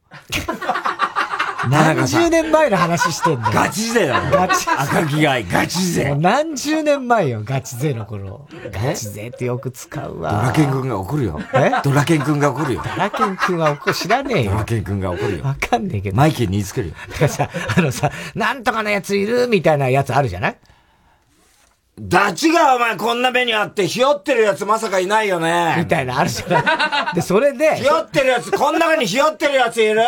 [1.70, 3.54] 何十年前の話してんだよ。
[3.54, 4.32] ガチ勢だよ。
[4.32, 6.16] ガチ赤木愛ガチ勢。
[6.16, 8.48] 何十年前よ、ガチ勢の頃。
[8.72, 10.32] ガチ勢ってよく使うわ。
[10.32, 11.40] ドラケン君が怒るよ。
[11.54, 11.72] え？
[11.84, 12.84] ドラケン君が怒るよ。
[12.84, 14.52] ドラケン君は怒る、知らねえよ。
[14.52, 15.44] ドラケン君が怒るよ。
[15.44, 16.18] わかんねえけど。
[16.18, 16.96] マイケルに言いつけるよ。
[17.10, 20.58] だからさ、あのさ、なんとかのやついるみたいなやつあるじゃない？
[22.02, 25.76] ダチがお前こんな目にあってひよってるやつまさかいないよね。
[25.80, 27.16] みたいなあるじゃない？
[27.16, 27.76] で、それで。
[27.76, 30.02] ひよってるやつ、こん中にひよってるやついる？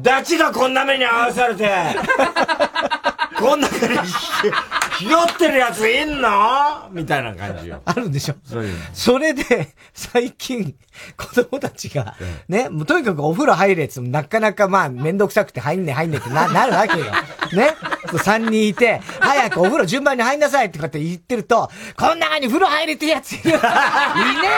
[0.00, 1.68] ダチがこんな目に合わされて、
[3.38, 6.88] こん中にひひよってるやついんの？
[6.90, 7.80] みたいな感じよ。
[7.84, 8.78] あるんでしょそういうの。
[8.92, 10.74] それで、最近、
[11.16, 12.16] 子供たちが、
[12.48, 17.04] ね、もうとにかくお風呂入れっつってもなかなかまあ、めんどくさくて入んね入んねってな、 なるわけよ。
[17.52, 17.74] ね。
[18.22, 23.58] 三人いて、早くお風呂順番に入んなさいってかって言ってると、こん中に風呂入れてるやついる いね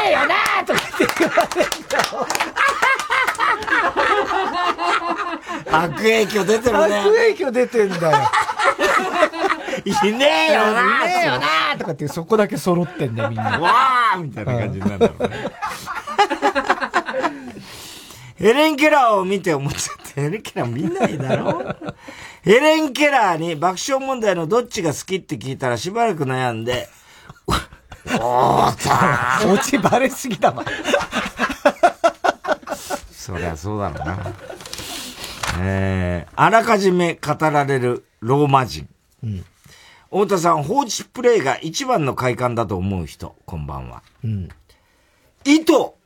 [0.06, 2.49] えよなーとかって言われる
[5.72, 6.98] 悪影響出てるね。
[7.00, 8.18] 悪影響出てんだよ。
[9.84, 13.58] いねえよないねえよなーとかってそこだけ揃ってんだよ、みんな。
[13.58, 15.36] わーみたいな感じになるんだろうね。
[18.36, 21.76] ヘレン・ケラーを見て思っちゃって、ヘレン・ケラー見ないだろ？
[22.42, 26.88] ヘレン・ケラーに爆笑問題のどっちが好きって聞いたらしばらく悩んで、
[27.46, 30.64] おーたオチバレすぎだわ。
[33.12, 34.18] そりゃそうだろうな。
[35.58, 38.88] えー、あらかじめ語られるローマ人。
[39.22, 39.44] うん。
[40.10, 44.02] 太田さん、放置プレイが一番の快感だと思う人、こんばんは。
[44.24, 44.48] うん。
[45.44, 45.96] 糸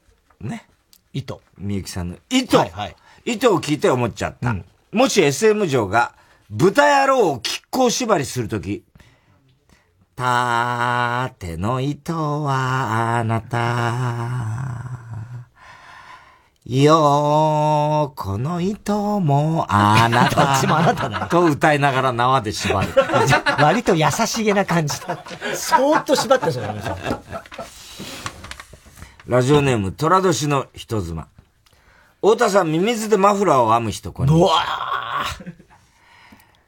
[0.40, 0.66] ね。
[1.12, 1.40] 糸。
[1.58, 2.58] みゆきさんの糸。
[2.58, 2.96] はいはい
[3.26, 4.54] 糸を聞いて思っちゃった。
[4.92, 6.14] もし SM 城が
[6.50, 8.84] 豚野郎を亀甲縛りするとき、
[10.14, 12.12] たての糸
[12.42, 15.03] はあなた。
[16.66, 20.46] よー、この糸もあなた。
[20.46, 22.88] どっちもあなただよと歌いながら縄で縛る。
[23.60, 25.22] 割と優しげな感じだ。
[25.54, 26.80] そーっと縛ってそうだね。
[29.26, 31.28] ラジオネーム、虎年の人妻。
[32.22, 34.64] 太田さん、ミミズでマフラーを編む人、こんにうわ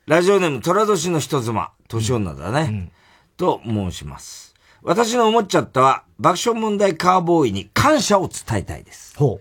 [0.04, 1.70] ラジオネーム、虎年の人妻。
[1.88, 2.92] 年女だね。
[3.38, 4.54] と申します。
[4.82, 9.16] 私の思っちゃったは、爆笑問題カーボーイに感謝を伝えたいです。
[9.16, 9.40] ほ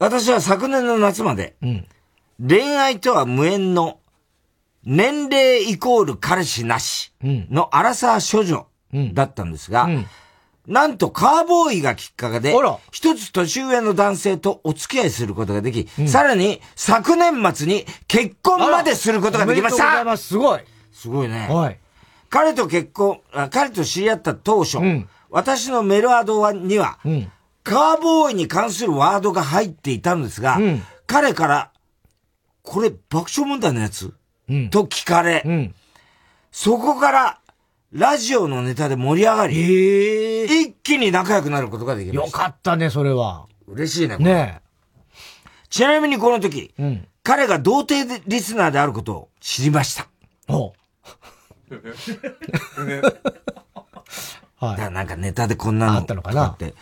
[0.00, 1.56] 私は昨年の夏まで、
[2.44, 3.98] 恋愛とは無縁の、
[4.82, 8.66] 年齢イコール彼氏なしのアラサー処女
[9.12, 9.88] だったんですが、
[10.66, 12.54] なんとカーボーイがきっかけで、
[12.90, 19.84] 一つ年上の男性とお付き合いすることができ、さらに昨年末に結婚まですることができました。
[19.84, 20.28] おめでとうございます。
[20.28, 20.60] すごい。
[20.92, 21.46] すごいね。
[21.50, 21.78] はい。
[22.30, 24.78] 彼と結婚、あ彼と知り合った当初、
[25.28, 26.98] 私のメールアドには、
[27.62, 30.58] カーボーイに関するワードが入っていたのですが、
[31.06, 31.70] 彼から、
[32.62, 34.14] これ爆笑問題のやつ、
[34.70, 35.72] と聞かれ、
[36.50, 37.40] そこから、
[37.92, 42.38] ラジオのネタで盛り上がり、一気に仲良くなることができまよした。
[42.38, 43.46] かったね、それは。
[43.66, 44.32] 嬉しいね、これ。
[44.32, 44.60] ね
[45.68, 46.72] ちなみにこの時、
[47.22, 50.08] 彼が童貞でリスナーであることを知りました。
[50.48, 50.72] お。
[54.60, 56.48] だからなんかネタでこんなのあったのかな。
[56.48, 56.74] って。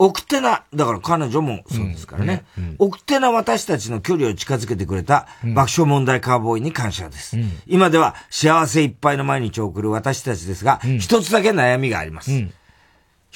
[0.00, 2.44] 奥手な、だから彼女もそうですからね。
[2.78, 7.36] 奥手な私たちの距離を近づけてくれた爆笑問題カーボーイに感謝です。
[7.66, 12.30] 今では幸せいっぱいの毎日を送る私たちですが、一つだけ悩みがあります。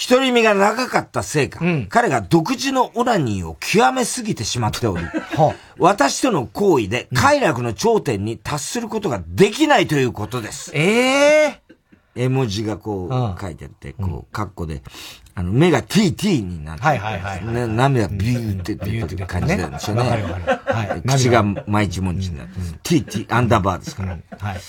[0.09, 5.05] 独り身が長かったせいか、彼が独自のオナニーを極めすぎてしまっており、
[5.79, 10.71] 私との行為で快楽の頂点に達することができないということです。
[10.75, 11.63] ええ
[12.15, 14.83] 絵文字がこう書いてあって、こう、カッコで、
[15.35, 17.47] あの、目が TT になって、はいはいはい。
[17.47, 20.03] ね、涙ビューって出てる感じなんですよね。
[20.03, 21.09] はい。
[21.09, 22.53] 口が毎日文字になって、
[22.83, 24.19] TT、アンダーバーですから。
[24.39, 24.61] はい。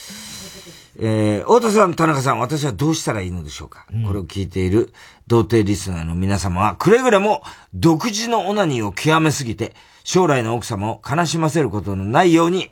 [1.00, 4.94] えー、太田さん、田中さん、私はどうしたらいいのでしょうか、うん、これを聞いている
[5.26, 7.42] 童貞リスナーの皆様は、くれぐれも
[7.74, 9.74] 独自のオナニーを極めすぎて、
[10.04, 12.70] 将来の奥様を悲しませることのないように、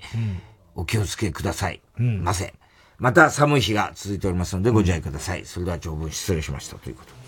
[0.75, 1.81] お気をつけください。
[1.99, 2.53] うん、ませ。
[2.99, 5.45] また寒い日が続いておりますのでご自愛ください。
[5.45, 7.20] それでは長文失礼しましたということ。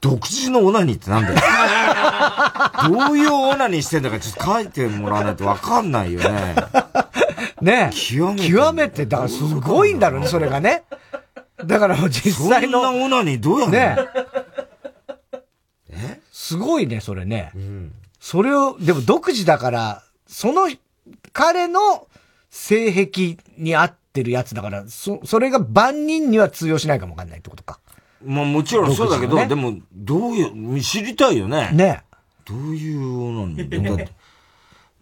[0.00, 1.36] 独自のオナニーってなんだよ。
[2.88, 6.54] どういうオナニーしてんだかちょっと書いてもらわないとわかんないよね。
[7.60, 8.48] ね極めて。
[8.50, 10.84] 極めて、だからすごいんだろうね、それがね。
[11.64, 12.82] だから実際の。
[12.82, 13.76] そんなオナニーどうやんの？
[13.76, 13.96] ね
[15.90, 16.20] え？
[16.32, 17.52] すごいね、それね。
[17.54, 20.70] うん、それを、でも独自だから、その
[21.32, 22.08] 彼の
[22.48, 27.78] 性癖に合ってるやつだから、そ、それが万人には通用しないかもわかんないってことか。
[28.24, 31.70] まあもちろんそうだけど、ね、でも、どういう、知りたいよね。
[31.72, 32.02] ね。
[32.44, 34.08] どういうのに、だって、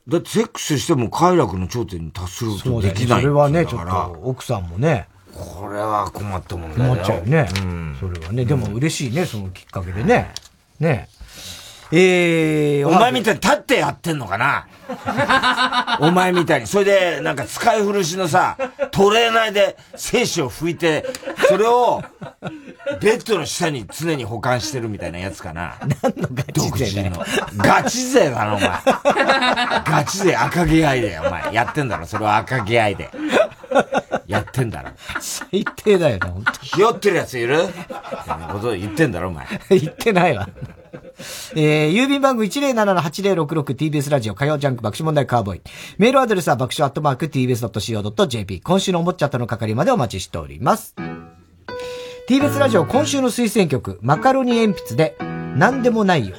[0.09, 5.09] だってセックスしても快楽の頂点に達することできないそ、ね、れはね、ちょっと、奥さんもね。
[5.35, 6.95] これは困ったもんだよ。
[6.95, 7.49] 困っちゃうよね。
[7.61, 7.97] うん。
[8.01, 10.33] それはね、でも嬉しいね、そのきっかけでね。
[10.81, 11.09] ね。
[11.91, 14.67] えー、お前みたいに立ってやってんのかな？
[16.01, 16.67] お前みたいに。
[16.67, 18.57] それで、なんか使い古しのさ、
[18.91, 21.07] トレーナーで精子を拭いて、
[21.49, 22.03] それを、
[23.01, 25.75] ベッドの下に常に保管してるみたいなやつかな。
[26.03, 27.13] 何のガチ勢だよ。
[27.57, 28.71] ガチ勢だな、お前。
[29.85, 31.55] ガチ勢赤毛愛で、お前。
[31.55, 33.11] やってんだろ、それは赤毛愛で。
[34.27, 34.91] やってんだろ。
[35.21, 37.67] 最低だよな、本当ひよってるやついる？
[37.67, 37.73] み
[38.27, 39.47] たいなこと言ってんだろ、お前。
[39.71, 40.49] 言ってないわ。
[41.55, 45.61] えー、郵便番号 107-8066TBS ラジオ火曜ジャンク爆笑問題カーボーイ。
[45.99, 48.61] メールアドレスは爆笑アットマーク TBS.CO.JP。
[48.61, 50.95] 今週のおもっちゃったの係までお待ちしております。
[52.29, 55.17] TBS ラジオ今週の推薦曲、マカロニ鉛筆で、
[55.57, 56.37] なんでもないよ。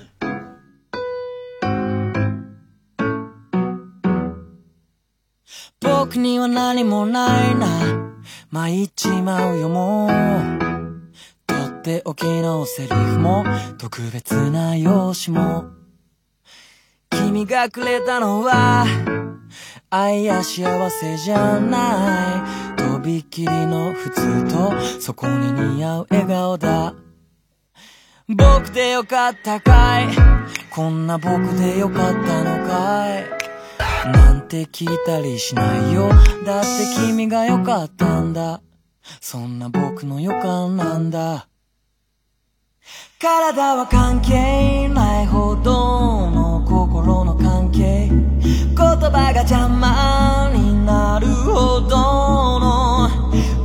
[5.82, 7.68] 僕には何もないな。
[8.52, 10.59] 参っちまうよもう。
[11.80, 13.45] っておきのセリフも
[13.77, 15.65] 特別な用紙も。
[17.10, 18.85] 君がくれたのは
[19.89, 22.43] 愛や幸せじゃな
[22.76, 22.77] い。
[22.77, 26.93] とびきりの普通とそこに似合う笑顔だ。
[28.27, 30.10] 僕でよかったかい？
[30.69, 33.26] こんな僕でよかったのかい？
[34.11, 36.10] なんて聞いたりしないよ。
[36.45, 36.69] だって
[37.07, 38.61] 君がよかったんだ。
[39.22, 41.47] そんな僕の予感なんだ。
[43.22, 48.08] 体は関係ないほどの心の関係。
[48.08, 51.98] 言葉が邪魔になるほど
[52.62, 53.10] の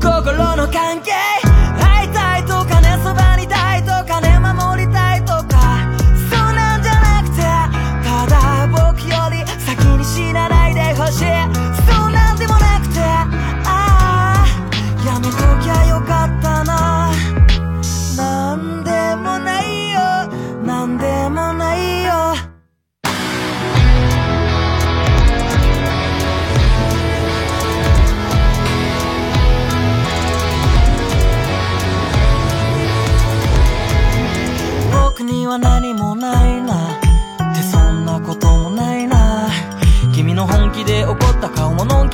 [0.02, 1.13] 心の関係。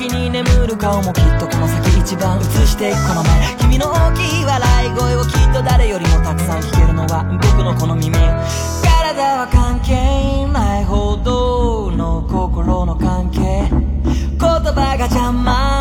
[0.00, 2.92] 顔ものんきに眠る顔もきっとこの先一番映してい。
[2.94, 3.28] くこの目
[3.60, 8.16] 君の大きい笑い声をきっと誰よりもたくさん聞けるのは僕のこの耳
[8.82, 13.40] 体は関係ないほどの心の関係。
[13.40, 15.79] 言葉が邪魔。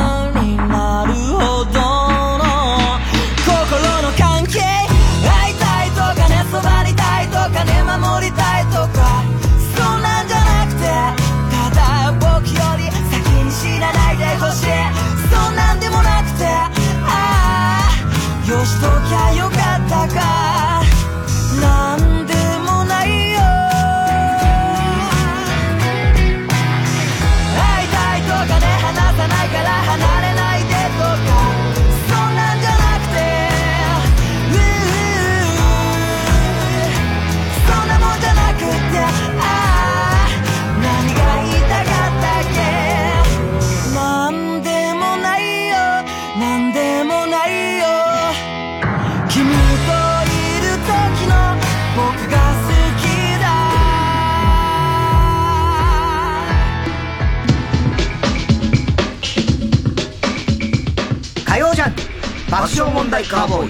[62.80, 63.70] 笑問題カーボーイ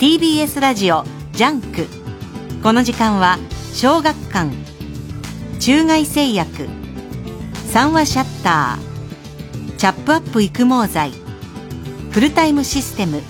[0.00, 1.86] TBS ラジオジャンク。
[2.62, 3.38] この時間は
[3.72, 4.50] 小学館。
[5.60, 6.68] 中外製薬。
[7.68, 9.76] 三和シャッター。
[9.76, 11.12] チャップアップ育毛剤。
[12.10, 13.22] フルタイムシステム。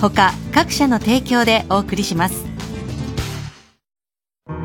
[0.00, 2.46] 他各社の提供でお送りします。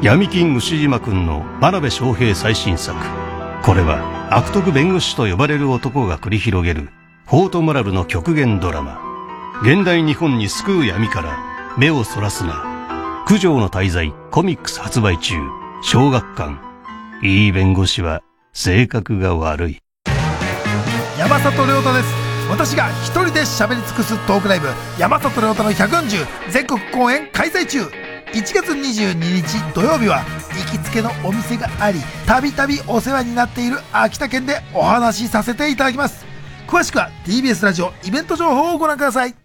[0.02, 3.23] 闇金ウシジマくんの真鍋昌平最新作。
[3.64, 6.90] これは悪徳弁護士と呼ばれる男が繰り広げる
[7.26, 8.99] フォートモラルの極限ドラマ。
[9.61, 11.38] 現代日本に救う闇から
[11.77, 13.23] 目をそらすな。
[13.26, 15.35] 九条の滞在コミックス発売中。
[15.81, 16.57] 小学館。
[17.22, 18.22] いい弁護士は
[18.52, 19.80] 性格が悪い。
[21.18, 22.14] 山里亮太です。
[22.49, 24.68] 私が一人で喋り尽くすトークライブ。
[24.99, 28.12] 山里亮太の140全国公演開催中。
[28.34, 30.23] 1月22日土曜日は
[30.57, 36.26] 行きつけのお店がありたびたびお世話になっている秋田県でお話しさせていただきます。
[36.68, 39.35] 詳しくは TBS ラジオイベント情報をご覧ください。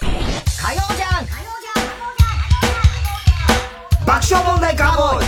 [0.00, 1.26] 火曜じゃん。
[4.04, 5.26] 爆笑問題カーボーイ。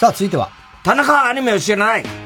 [0.00, 0.50] さあ、続いては。
[0.82, 2.25] 田中はアニメを知らない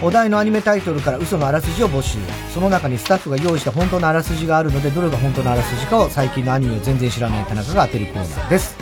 [0.00, 2.18] お題のアニメタイトルから嘘のあらすじを募集。
[2.52, 8.76] その中にスタッフが用意した本当のあらすじがあるので、どれが本当のあらすじかを最近のアニメを全然知らない田中が当てるコーナーです。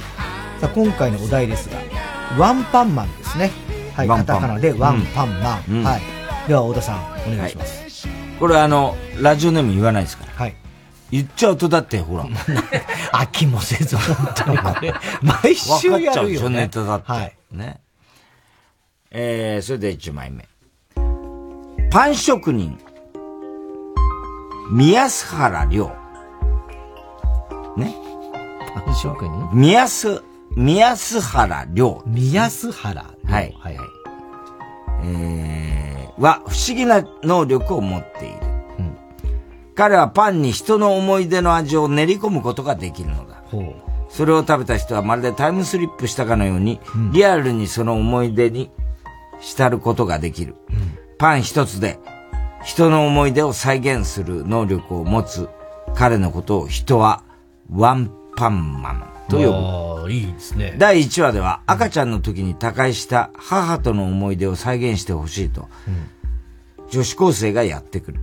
[0.60, 1.78] さあ、今回のお題ですが、
[2.38, 3.50] ワンパンマンですね。
[3.94, 5.64] はい、カタカナでワンパンマン。
[5.68, 6.00] うんはい。
[6.48, 8.08] では、太田さん、お願いします。
[8.38, 10.32] これあの、ラジオネーム言わないですから。
[10.32, 10.54] はい。
[11.10, 12.24] 言っちゃうとだってほら。
[13.12, 14.94] 飽きもせず、本当にこれ。
[15.22, 16.56] 毎週やるよ分かっちゃうでしょね。
[16.60, 17.12] ネタだって。
[17.12, 17.36] はい。
[17.50, 17.80] ね。
[19.10, 20.48] えー、それで1枚目。
[21.90, 22.78] パン職人、
[24.70, 25.90] 宮須原亮。
[27.76, 27.92] ね？
[28.72, 29.50] パン職人？
[29.52, 30.22] 宮須、
[30.54, 32.00] 宮須原亮。
[32.06, 33.34] 宮須原亮。
[33.34, 33.56] はい。
[33.58, 33.88] はいはい。
[35.02, 38.36] えー、は不思議な能力を持っている。
[39.74, 43.42] 彼はパンに人の思い出の味を練り込むことができるのだ。
[44.10, 46.78] それを食べた人はまるでタイムスリップしたかのように、
[47.12, 48.70] リアルにその思い出に
[49.40, 50.54] 浸ることができる。
[51.20, 51.98] パン一つで
[52.64, 55.50] 人の思い出を再現する能力を持つ
[55.94, 57.22] 彼のことを人は
[57.70, 60.10] ワンパンマンと呼ぶ。
[60.10, 60.74] いいですね。
[60.78, 65.68] 第1話では赤ちゃんの時に他界した母との思い出を再現してほしいと、
[66.90, 68.20] 女子高生がやってくる。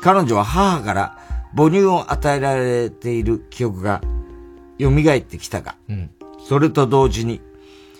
[0.00, 1.18] 彼女は母から
[1.56, 4.00] 母乳を与えられている記憶が
[4.78, 6.10] 蘇ってきたが、うん。
[6.48, 7.40] それと同時に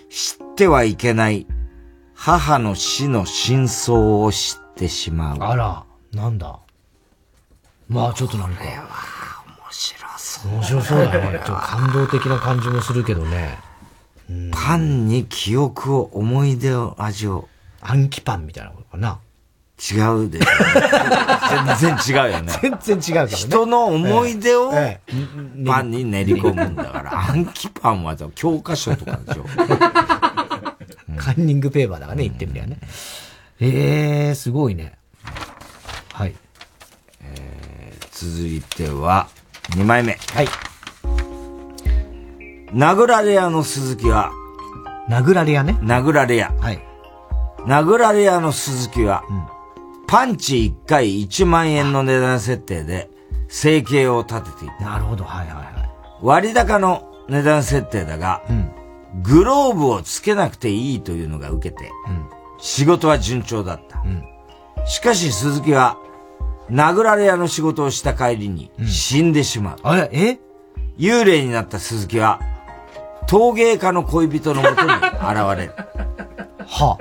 [0.09, 1.45] 知ってはいけない
[2.23, 5.37] 母の死の真相を知ってしまう。
[5.39, 5.83] あら、
[6.13, 6.59] なんだ？
[7.89, 8.61] まあちょっとなんか。
[8.63, 8.75] 面
[9.71, 10.51] 白そう。
[10.51, 11.41] 面白そうだね。
[11.43, 13.57] ちょっと感動的な感じもするけどね。
[14.51, 17.49] パンに記憶を、思い出を、味を。
[17.81, 19.17] 暗記パンみたいなことかな。
[19.79, 19.95] 違
[20.25, 20.37] うで。
[21.79, 22.53] 全然違うよね。
[22.61, 23.31] 全然違うからね。
[23.31, 25.01] 人の思い出をえ
[25.65, 29.45] パンに練り込むんだから、暗記パンは教科書とかでしょ。
[31.17, 32.77] カンニングペーパーだからね、言ってみりゃね。
[33.59, 34.97] ええー、すごいね。
[36.13, 36.35] はい。
[37.21, 39.27] えー、続いては、
[39.71, 40.17] 2枚目。
[40.33, 40.47] はい。
[42.73, 44.31] 殴られ屋の鈴木は、
[45.09, 45.77] 殴られ屋ね。
[45.81, 46.51] 殴られ屋。
[46.59, 46.81] はい。
[47.65, 49.23] 殴られ屋の鈴木は、
[50.07, 53.09] パンチ1回1万円の値段設定で
[53.47, 54.85] 生計を立てていた。
[54.85, 55.89] なるほど、はいはいはい。
[56.21, 58.41] 割高の値段設定だが、
[59.23, 61.91] グローブをつけなくていいというのが受けて、
[62.59, 64.03] 仕事は順調だった。
[64.85, 65.97] しかし鈴木は、
[66.69, 69.79] 殴られ屋の仕事をした帰りに死んでしまう。
[69.83, 70.09] あれ？
[70.13, 70.39] え？
[70.97, 72.39] 幽霊になった鈴木は、
[73.27, 75.05] 陶芸家の恋人のもとに現
[75.57, 75.73] れる。
[76.67, 76.97] は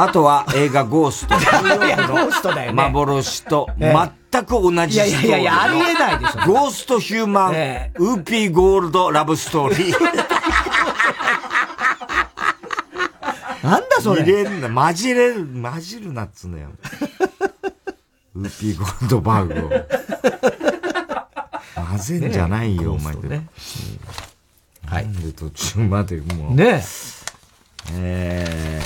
[0.00, 1.34] あとは映画ゴースト。
[1.34, 3.92] ゴーストだよね幻とえ
[4.30, 5.28] 全く同じストーリーの。
[5.28, 9.94] いやいやいやありえないでしょゴーストヒューマン、ウーピーゴールドラブストーリー。
[13.68, 16.68] なんだそれ入れんな、混じれる、混じるなっつうのよ。
[18.34, 19.70] ウーピーゴールドバーグを。
[21.88, 23.42] 混ぜんじゃないよ、お前で。
[24.86, 25.04] はい。
[25.04, 26.54] なんで途中までもう。
[26.54, 26.82] ねえ。
[27.92, 28.82] え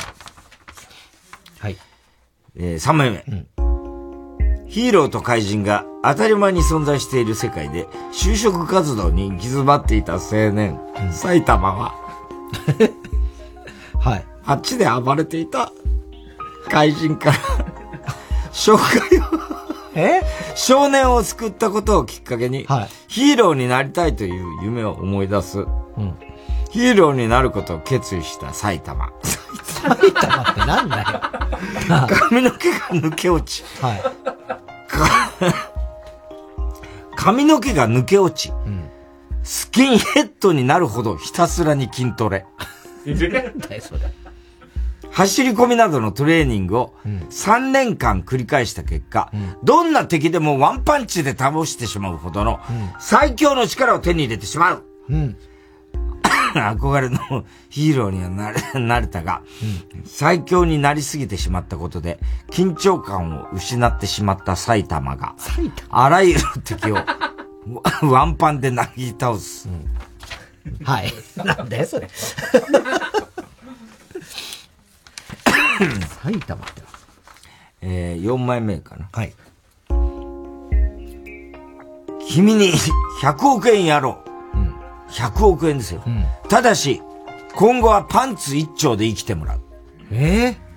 [1.60, 1.76] ー、はい。
[2.56, 3.46] えー、3枚目。
[4.66, 10.80] ヒーローと怪人が当たり前に存在している世界で就職活動に行き詰まっていた青年、
[11.12, 11.94] 埼玉は、
[14.00, 14.31] はい。
[14.44, 15.73] あっちで暴れていた
[16.69, 17.36] 怪人から
[18.52, 19.23] 紹介を
[19.94, 20.23] え？
[20.55, 22.66] 少年を救ったことをきっかけに、
[23.09, 25.66] ヒーローになりたいという夢を思い出す。
[26.70, 29.12] ヒーローになることを決意した埼玉。
[29.23, 31.06] 埼玉ってなんだよ。
[32.31, 33.64] 髪の毛が抜け落ち。
[33.82, 34.02] はい。
[37.16, 38.52] 髪の毛が抜け落ち、
[39.43, 42.47] スキンヘッドになるほどひたすらに筋トレ。
[43.05, 44.01] なんだよ、それ。
[45.12, 49.30] 走り込みなどのトレーニングを3年間繰り返した結果、
[49.62, 52.60] どんな敵でもワンパンチで倒してしまうほどの
[52.98, 54.84] 最強の力を手に入れてしまう。
[55.10, 55.36] うん。
[56.55, 59.43] 憧れのヒーローにはなれ、 なれたが、
[60.05, 62.18] 最強になりすぎてしまったことで、
[62.51, 65.34] 緊張感を失ってしまった埼玉が、
[65.90, 66.98] あらゆる敵を
[68.02, 69.68] ワンパンで投げ倒す。
[70.84, 71.12] はい。
[71.36, 72.09] なんだよ、それ。
[76.22, 76.82] 埼玉って。
[77.82, 79.08] えー、4枚目かな。
[79.12, 79.32] はい。
[82.28, 82.72] 君に
[83.22, 85.10] 100億円やろう。
[85.10, 86.02] 100億円ですよ。
[86.48, 87.02] ただし、
[87.54, 89.60] 今後はパンツ一丁で生きてもらう。
[90.10, 90.72] ええ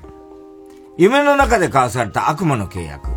[0.97, 3.09] 夢の中で交わされた悪魔の契約。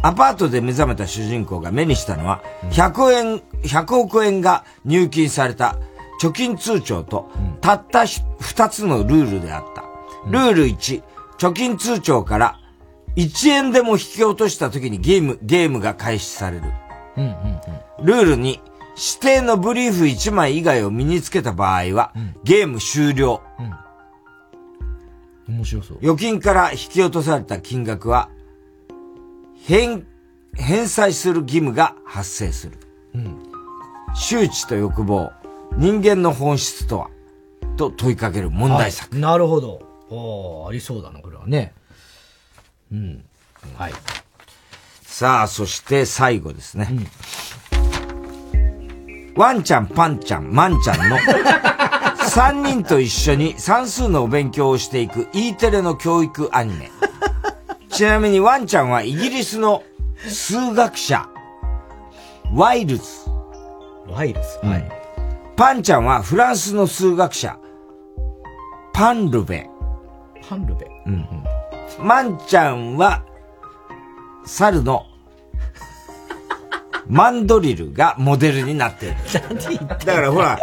[0.00, 5.76] アパートで目覚めた主人公が目にしたのは、100円、100億円が入金された
[6.22, 7.30] 貯金通帳と、
[7.60, 9.87] たった2つのルールであった。
[10.30, 11.02] ルール1、
[11.38, 12.58] 貯金通帳から
[13.16, 16.64] 1円でも引き落とした時にゲーム、ゲームが開始される。
[17.16, 17.32] うんうん
[17.98, 18.06] うん。
[18.06, 18.60] ルール2、指
[19.20, 22.12] 定のブリーフ1枚以外を身につけた場合は、
[22.44, 23.42] ゲーム終了。
[25.48, 25.98] 面白そう。
[25.98, 28.28] 預金から引き落とされた金額は、
[29.66, 30.04] 返、
[30.54, 32.78] 返済する義務が発生する。
[33.14, 33.38] うん。
[34.14, 35.32] 周知と欲望、
[35.76, 37.10] 人間の本質とは？
[37.76, 39.14] と問いかける問題作。
[39.14, 39.87] はいなるほど。
[40.10, 41.72] おーありそうだな、これはね。
[42.92, 43.24] うん。
[43.76, 43.92] はい。
[45.02, 46.88] さあ、そして最後ですね。
[49.36, 51.16] ワンちゃん、パンちゃん、マンちゃんの
[52.28, 56.90] 3人と一緒に算数のお勉強をしていく E テレの教育アニメ。
[57.90, 59.82] ちなみにワンちゃんはイギリスの
[60.28, 61.28] 数学者、
[62.54, 63.04] ワイルズ。
[64.08, 64.66] ワイルズ？
[64.66, 64.90] はい。
[65.56, 67.58] パンちゃんはフランスの数学者、
[68.92, 69.68] パンルベ。
[70.48, 70.86] パンルベ。
[71.06, 71.26] うん。
[71.98, 73.22] マンちゃんは、
[74.46, 75.04] 猿の、
[77.06, 79.14] マンドリルがモデルになってる。
[80.04, 80.58] だからほら、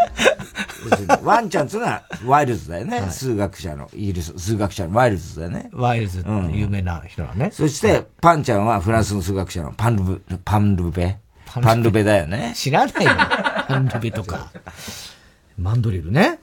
[1.24, 3.02] ワンちゃんっていうのはワイルズだよね。
[3.10, 5.70] 数学者の、イギリス、数学者のワイルズだよね。
[5.74, 7.50] ワイルズって有名な人だね。
[7.52, 12.54] そして、パンちゃんはフランスの数学者のパンルブ、パンルベパンルベだよね。
[12.56, 13.12] 知らないよ。
[13.68, 14.52] パンルベとか。
[15.58, 16.38] マンドリルね。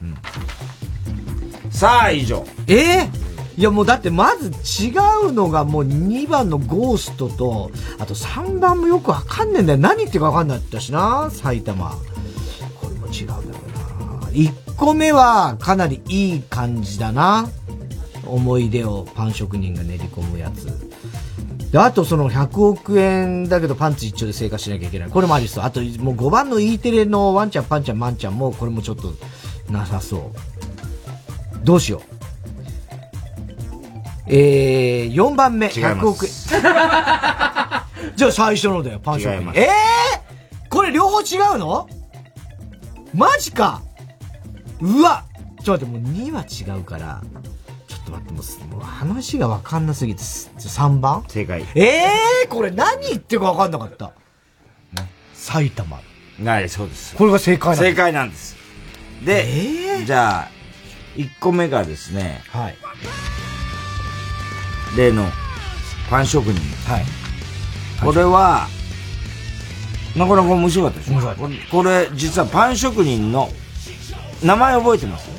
[1.69, 2.45] さあ、以上。
[2.67, 4.49] ええいやもうだってまず
[4.83, 4.91] 違
[5.25, 9.79] うのがもう2番のゴーストと、あと3番もよくわかんねえんだよ。
[9.79, 11.91] 何言ってるかわかんなかったしな、埼玉。
[12.81, 13.51] これも違うんだろう
[14.21, 14.27] な。
[14.29, 17.47] 1個目はかなりいい感じだな。
[18.25, 20.67] 思い出をパン職人が練り込むやつ。
[21.71, 25.09] で、あとその100億円だけどパンツ一丁で生活しなきゃいけない。
[25.09, 25.63] これもありそう。
[25.63, 29.13] あともう5番の E テレのワンちゃんパンちゃんマンちゃんもこれもちょっと
[29.69, 30.21] なさそう。
[31.63, 32.12] どうしよう。
[34.27, 36.31] えー、4番目、違います100億円。
[38.15, 39.51] じゃあ最初のだよ、パン職人。
[39.53, 41.87] えー、これ両方違うの？
[43.13, 43.81] マジか
[44.81, 45.23] うわ
[45.63, 47.21] ちょっと待って、もう2は違うから、
[47.87, 48.33] ちょっと待って、
[48.65, 51.23] もう話がわかんなすぎて、す3番？
[51.27, 51.65] 正解。
[51.75, 54.11] えー、これ何言ってるかわかんなかった。
[55.33, 55.99] 埼玉。
[56.43, 57.15] はい、そうです。
[57.15, 58.55] これが正解なの正解なんです。
[59.25, 60.47] で、じゃあ、
[61.15, 62.75] 1個目がですね、はい。
[64.95, 65.29] 例の
[66.09, 66.59] パン職人。
[66.91, 67.05] はい。
[68.03, 68.67] これは、
[70.15, 73.49] なかなか面白かったでしょこれこれ、実はパン職人の、
[74.43, 75.29] 名前覚えてます？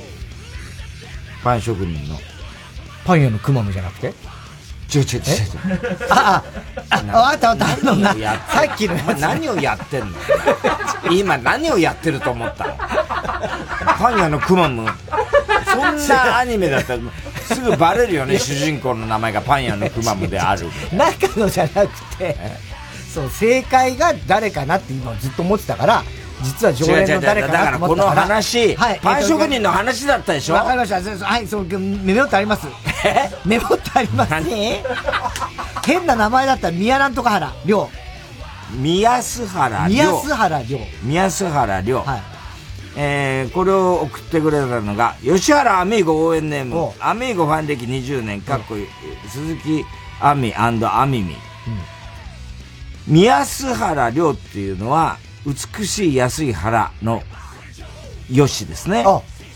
[1.43, 2.19] パン職人の。
[3.05, 4.15] パン屋のくまむじゃなくて？
[4.95, 6.07] 違う違う違う違う。
[6.11, 6.43] あ
[6.91, 7.91] あ、あ、わかったわかった。
[7.91, 9.21] あのな何をやってさっきのやつ。
[9.21, 10.19] 何をやってんの
[11.11, 12.75] 今何をやってると思ったの
[13.99, 14.89] パン屋のクマム。
[15.67, 17.01] そんなアニメだったら、
[17.43, 20.67] すぐバレるよね、主人公の名前がパン屋のクマムである。
[20.93, 22.37] 中のじゃなくて、
[23.13, 26.05] そう、正解が誰かなって今ずっと思ってたから、
[26.45, 27.49] 実は常連の誰か。
[27.49, 30.55] だからこの話はい、パン職人の話だったでしょ？
[30.55, 31.27] わかりました。
[31.27, 32.67] はい、そう、メモってあります。
[33.45, 34.31] メモってあります。
[34.31, 34.83] 何？
[35.85, 37.91] 変な名前だったら宮なんとか原、亮。
[38.79, 39.95] 宮須原亮。
[39.95, 40.79] 宮須原亮。
[41.03, 42.05] 宮須原亮。
[42.97, 48.87] えー、これを送ってくれたのが、吉原アミーゴ応援ネーム、アミーゴファン歴20年、かっこいい、
[49.29, 49.85] 鈴木
[50.21, 51.37] アミアミミ。
[53.09, 57.23] 宮須原亮っていうのは、美しい安い原の
[58.31, 59.05] よしですね。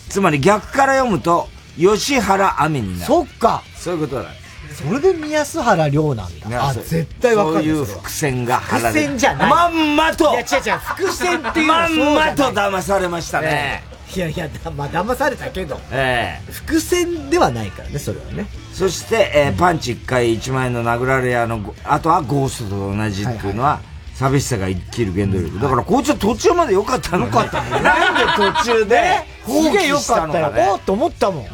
[0.09, 1.49] つまり逆から読むと、
[1.79, 3.05] 吉原雨になる。
[3.07, 3.63] そっか。
[3.77, 4.29] そういうことだ。
[4.75, 6.69] それで宮須原亮なんだ。
[6.69, 7.65] あ、絶対わかる。
[7.65, 9.51] そういう伏線が張られ伏線じゃない。
[9.51, 10.31] まんまと。
[10.31, 13.83] いや、違う違う、伏線っていうのはまんまと騙されましたね。
[14.15, 15.81] いやいや、だまあ、騙されたけど。
[15.91, 18.47] ええ伏線ではないからね、それはね。
[18.73, 23.81] そして、えーパンチ1回1万円の殴られ屋のご、あとはゴーストと同じっていうのは、
[24.19, 25.61] 寂しさが生きる原動力。
[25.61, 30.75] だから、こいつは途中まで良かったのよかったなんで途中で放すげえ良かったよ。
[30.75, 31.47] おと思ったもん。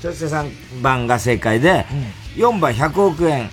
[0.00, 1.84] そして3番が正解で、
[2.36, 3.50] 4番100億円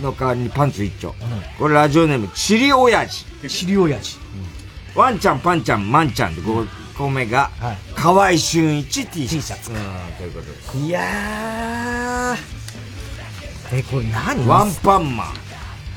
[0.00, 1.16] の代わりにパンツ一丁。
[1.58, 3.24] これラジオネーム、チリオヤジ。
[3.48, 4.16] チリオヤジ。
[4.94, 7.50] ワンちゃん、パンちゃん、マンちゃんで5個目が、
[7.96, 9.72] 河合俊一 T シャツ。
[9.72, 9.76] うん、
[10.16, 10.76] ということです。
[10.76, 13.78] いやー。
[13.78, 14.46] え、これ何？
[14.46, 15.47] ワンパンマン。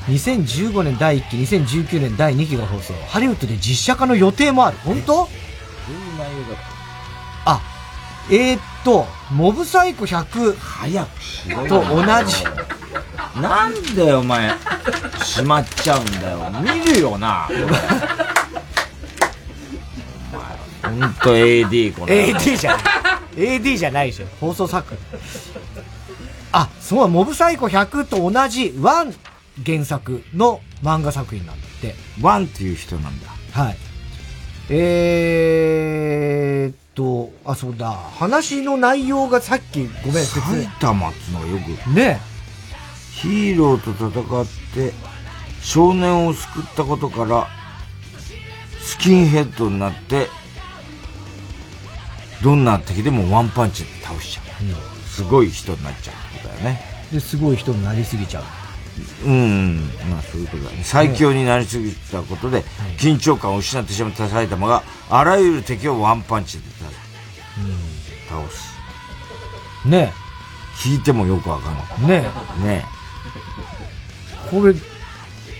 [0.06, 2.94] 2015年第1期、2019年第2期が放送。
[3.08, 4.78] ハリウッドで実写化の予定もある。
[4.84, 5.14] 本当？
[5.14, 6.62] どういう内容だっ
[7.44, 7.60] あ、
[8.30, 12.44] えー、っと、モブサイコ100早くしろよと同じ。
[13.40, 14.50] なんだよ、お前。
[15.24, 16.50] しまっちゃうんだよ。
[16.60, 17.48] 見るよな。
[20.82, 22.32] ほんと AD これ。
[22.34, 22.82] AD じゃない。
[23.36, 24.26] AD じゃないでしょ。
[24.40, 24.98] 放送作品。
[26.52, 29.14] あ、そうだ、モブサイコ100と同じワン
[29.64, 31.94] 原作の漫画作品なんだって。
[32.20, 33.28] ワンっていう人なんだ。
[33.52, 33.76] はい。
[34.70, 37.90] えーっと、あ、そうだ。
[37.90, 41.90] 話の内容がさっき、ごめん、説明埼玉っつうのがよく。
[41.90, 42.20] ね
[43.12, 44.92] ヒーローと戦って、
[45.60, 47.48] 少年を救ったことから、
[48.80, 50.28] スキンヘッドになって、
[52.42, 54.44] どんな敵でもワンパンチで倒しちゃう。
[55.08, 56.80] すごい人になっちゃうってことだよね。
[57.12, 58.44] で、すごい人になりすぎちゃう。
[59.24, 60.80] うん、まあそういうことだね。
[60.84, 62.62] 最強になりすぎたことで、
[62.98, 66.64] 緊張感を失ってしまった埼玉が、あらゆる敵をワンパンチで
[68.28, 68.72] 倒す。
[69.88, 70.12] ね
[70.78, 72.22] 聞いてもよくわかんない。
[72.22, 72.28] ね
[72.64, 72.84] ね
[74.50, 74.74] これ、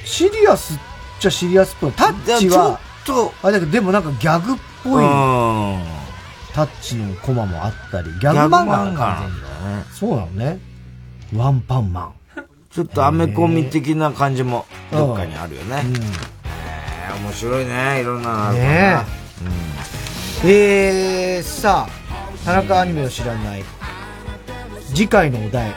[0.05, 0.77] シリアスっ
[1.21, 1.93] ちゃシリアスっぽい。
[1.93, 5.83] タッチは、ちょっと、あれだけど、でもなんかギャグっぽいうん
[6.53, 9.41] タッチのコマもあったり、ギャグ漫画なん完全に。
[9.41, 9.49] だ
[9.79, 9.85] ね。
[9.93, 10.59] そうなのね。
[11.35, 12.13] ワンパンマン。
[12.73, 15.83] ちょっとアメコミ的な感じもどっかにあるよね。
[15.85, 16.43] うんえー
[17.23, 18.01] 面白いね。
[18.01, 19.05] いろんなのあるからねな。
[20.45, 21.91] えー、さあ、
[22.45, 23.65] 田中アニメを知らない。
[24.95, 25.75] 次回のお題、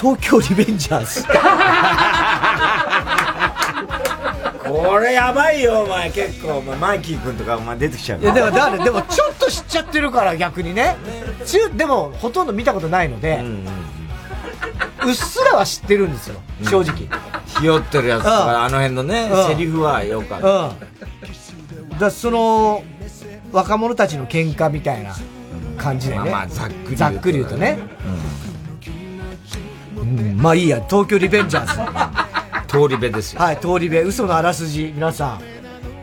[0.00, 1.24] 東京リベンジャーズ。
[4.64, 6.10] これやばいよ、お前。
[6.10, 10.96] 結構、お前、マイキー君とか、お前出てきちゃういや、でも、だから、でも、ちょっと知っちゃってるから、逆にね。
[11.44, 13.42] ちゅでも、ほとんど見たことないので、う
[15.10, 17.08] っすらは知ってるんですよ、正直。
[17.58, 20.48] ひよってるやつとうんか、あの辺のねうん、セリフはよくある。
[21.90, 21.98] うん。
[21.98, 22.82] だその、
[23.52, 25.14] 若者たちの喧嘩みたいな
[25.76, 26.20] 感じでね。
[26.20, 27.78] まあまあざっくり言うとざっくり言うとね。
[29.98, 32.26] うんまあいいや、東京リベンジャー
[32.66, 32.68] ズ。
[32.68, 33.40] 通り部ですよ。
[33.40, 35.40] はい、通り部、嘘のあらすじ、皆さん、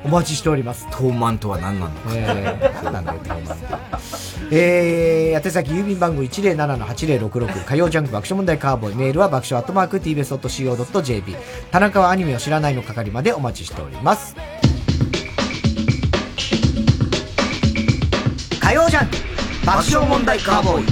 [0.03, 0.87] お待ちしております。
[0.87, 2.09] 東満とは何なのか。
[2.13, 3.57] えー、なんだよ、東満
[4.51, 8.95] えー、宛先郵便番号107-8066火曜ジャンク爆笑問題カーボーイ。
[8.95, 11.35] メールは爆笑アットマーク TBS.CO.JP
[11.71, 14.35] 田中はアニメを知らないの係までお待ちしております。
[18.59, 19.15] 火曜ジャンク
[19.65, 20.85] 爆笑問題カーボーイ。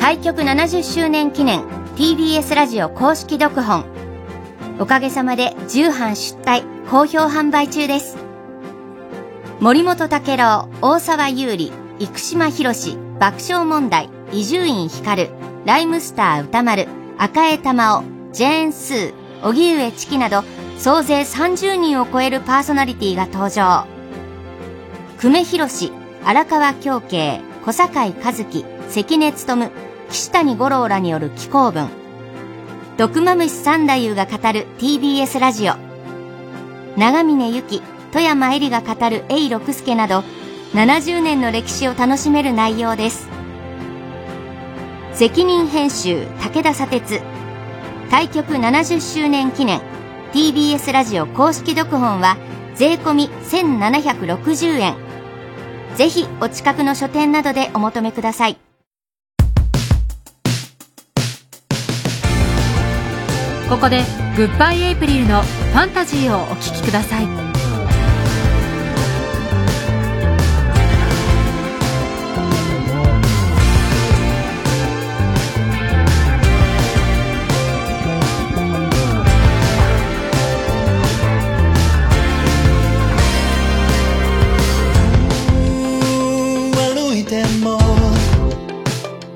[0.00, 1.60] 開局70周年記念
[1.96, 3.84] TBS ラジオ公式読本
[4.80, 8.16] おかげさまで重版出題好評販売中です。
[9.60, 15.28] 森本武郎大沢優里生島博士爆笑問題伊集院光
[15.66, 16.88] ライムスター歌丸
[17.18, 20.44] 赤江玉緒ジェーン・スー荻上チキなど
[20.78, 23.86] 総勢30人を超えるパーソナリティが登場。
[25.18, 25.92] 久米宏
[26.24, 29.70] 荒川京慶小堺一樹関根勤
[30.08, 31.90] 岸谷五郎らによる紀行文。
[33.00, 35.72] 毒まむし三太夫が語る TBS ラジオ。
[36.98, 37.80] 長峰由紀
[38.12, 40.22] 富山恵里が語る永六輔など
[40.74, 43.26] 70年の歴史を楽しめる内容です。
[45.14, 47.22] 責任編集武田砂鉄。
[48.10, 49.80] 開局70周年記念
[50.34, 52.36] TBS ラジオ公式読本は
[52.74, 54.94] 税込1760円。
[55.96, 58.58] ぜひお近くの書店などでお求めください。
[63.70, 64.02] ここで
[64.36, 67.28] グッバイエイプリルのファンタジーをお聴きください。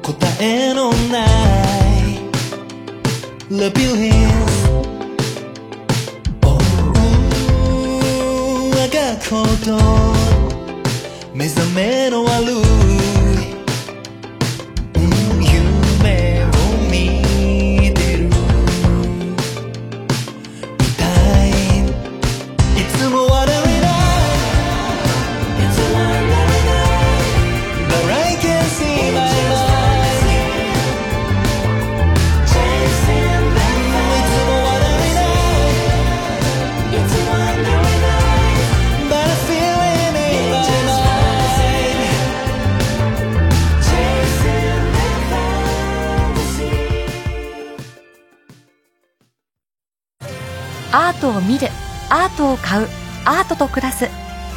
[0.02, 1.54] 答えのない。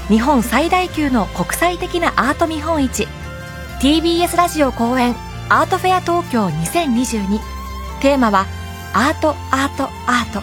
[0.09, 3.09] 日本最大級の国際的なアート見本市。
[3.81, 5.13] TBS ラジオ公演
[5.49, 7.39] アートフェア東京2022
[8.01, 8.45] テーマは
[8.93, 10.41] アートアートアート。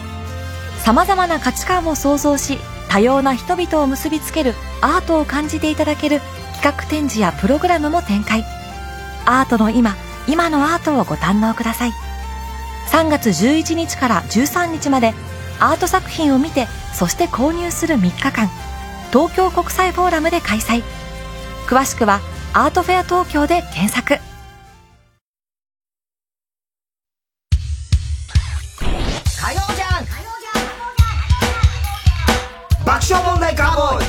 [0.85, 2.59] 様々な価値観を創造し
[2.91, 6.21] 多様な人々を結びつけるアートを感じていただける
[6.57, 8.45] 企画展示やプログラムも展開。
[9.25, 9.97] アートの今
[10.29, 11.93] 今のアートをご堪能ください。
[12.91, 15.15] 3月11日から13日まで
[15.59, 18.51] アート作品を見てそして購入する3日間。
[19.15, 20.83] 東京国際フォーラムで開催
[21.69, 22.19] 詳しくは
[22.53, 24.19] アートフェア東京で検索火
[29.53, 30.05] 曜じゃん
[32.85, 34.05] 爆笑問題カーボーイ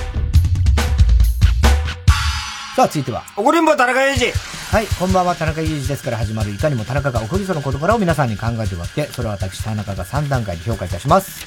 [2.76, 3.24] さあ、続いては。
[3.38, 4.34] 怒りんぼ田中裕二。
[4.76, 11.46] はい、こんばんは、田中裕二ですから始まる、いかにも田中が怒りそうな事柄を皆さんに考えてもらって、それを私、田中が3段階で評価いたします。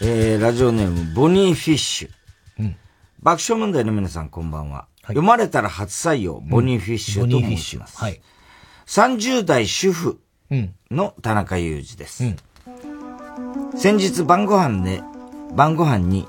[0.00, 2.10] えー、ラジオネーム、ボニーフィッシュ。
[2.60, 2.76] うん
[3.20, 4.86] 爆笑問題の皆さんこんばんは。
[5.02, 7.98] 読まれたら初採用、ボニーフィッシュと申します。
[7.98, 8.20] はい。
[8.86, 10.20] 30代主婦
[10.52, 10.72] うん。
[10.92, 12.22] の田中裕二です。
[13.76, 15.02] 先日晩ご飯で、
[15.52, 16.28] 晩ご飯に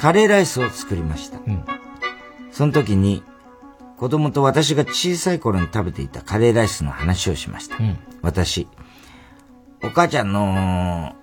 [0.00, 1.38] カレーライスを作りました。
[2.50, 3.22] その時に、
[3.98, 7.76] 子供と私が小さい頃に食べていたカレーライスの話をしました。
[8.22, 8.66] 私、
[9.84, 11.14] お母ちゃんの、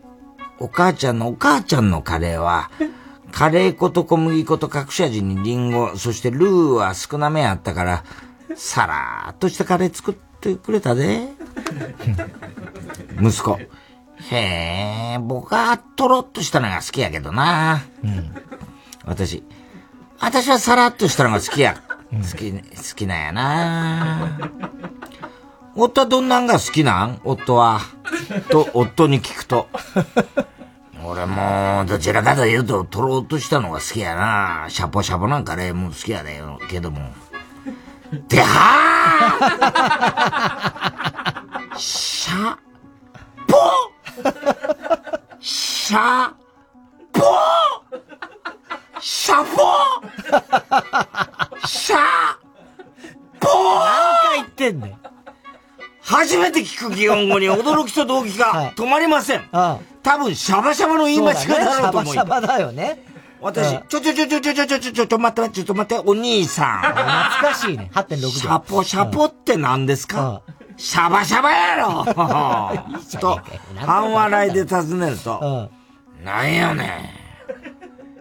[0.59, 2.69] お母ちゃんのお母ちゃんのカレーは、
[3.31, 8.03] カレー粉と小麦粉と隠し味にリンゴ、そしてルーは少なめあったから、
[8.55, 11.29] さらーっとしたカレー作ってくれたで。
[13.21, 13.59] 息子。
[14.31, 17.81] へえ、僕はトロッとしたのが好きやけどな。
[19.05, 19.43] 私。
[20.19, 21.81] 私はさらっとしたのが好きや。
[22.11, 22.59] 好き、好
[22.95, 24.39] きなんやな。
[25.75, 27.21] 夫はどんなんが好きなん？
[27.23, 27.79] 夫は。
[28.49, 29.67] と、夫に聞くと。
[31.05, 34.65] 俺も、どちらかというと、とろっとしたのが好きやな。
[34.69, 37.13] シャポシャポなんカレーも好きやでよ、けども。
[38.27, 42.57] ではーシャ、
[43.47, 43.55] ポ
[45.39, 46.31] シャ、
[47.13, 47.21] ポ
[48.99, 49.61] シャポ
[51.65, 51.97] シャ、
[53.39, 53.85] ポ何
[54.25, 54.97] 回言ってんねん。
[56.09, 59.43] 初めて聞く擬音語に驚きと動機が止まりません。
[59.51, 63.05] 多分、シャバシャバの言い間違いだろうと思いシャバシャバだよね。
[63.39, 66.81] 私、うんちょちょちょちょちょちょちょちょちょちょ待ってちょっと待って、お兄さん。
[66.81, 67.91] 懐かしいね。
[67.93, 68.29] 8.6秒。
[68.29, 70.41] シャポシャポって何ですか
[70.77, 72.05] シャバシャバやろ
[73.19, 73.39] と、
[73.75, 75.69] 半笑いで尋ねると、
[76.23, 77.21] なんやね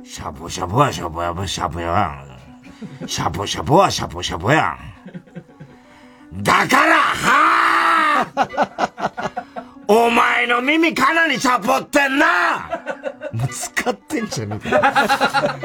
[0.02, 0.04] ん。
[0.04, 2.26] シャポシャポはシャポやぼシャポや
[3.02, 3.08] ん。
[3.08, 4.78] シャポシャポはシャポシャポやん。
[6.32, 9.42] だから、はぁ
[9.88, 12.68] お前の耳かなりシャポってんな
[13.32, 15.56] もう使ってんじゃねえか。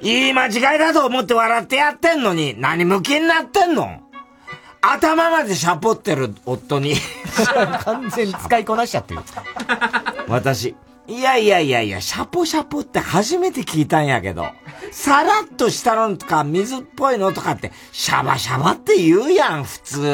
[0.00, 4.00] いい間違いだと思って笑ってやってんのに、何向きになってんの
[4.80, 6.94] 頭までシャポってる夫に。
[7.84, 9.20] 完全に使いこなしちゃってる。
[10.28, 10.74] 私、
[11.08, 14.46] いやいやいやいや、シャポシャポって初めて聞いたんやけど、
[14.92, 20.00] さらっとしたのとか水っぽいのとかって、シャバシャバって言うやん、普通。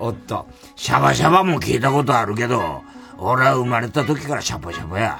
[0.00, 2.82] 夫、シャバシャバも聞いたことあるけど、
[3.16, 5.16] 俺は生まれた時からシャポシャポや。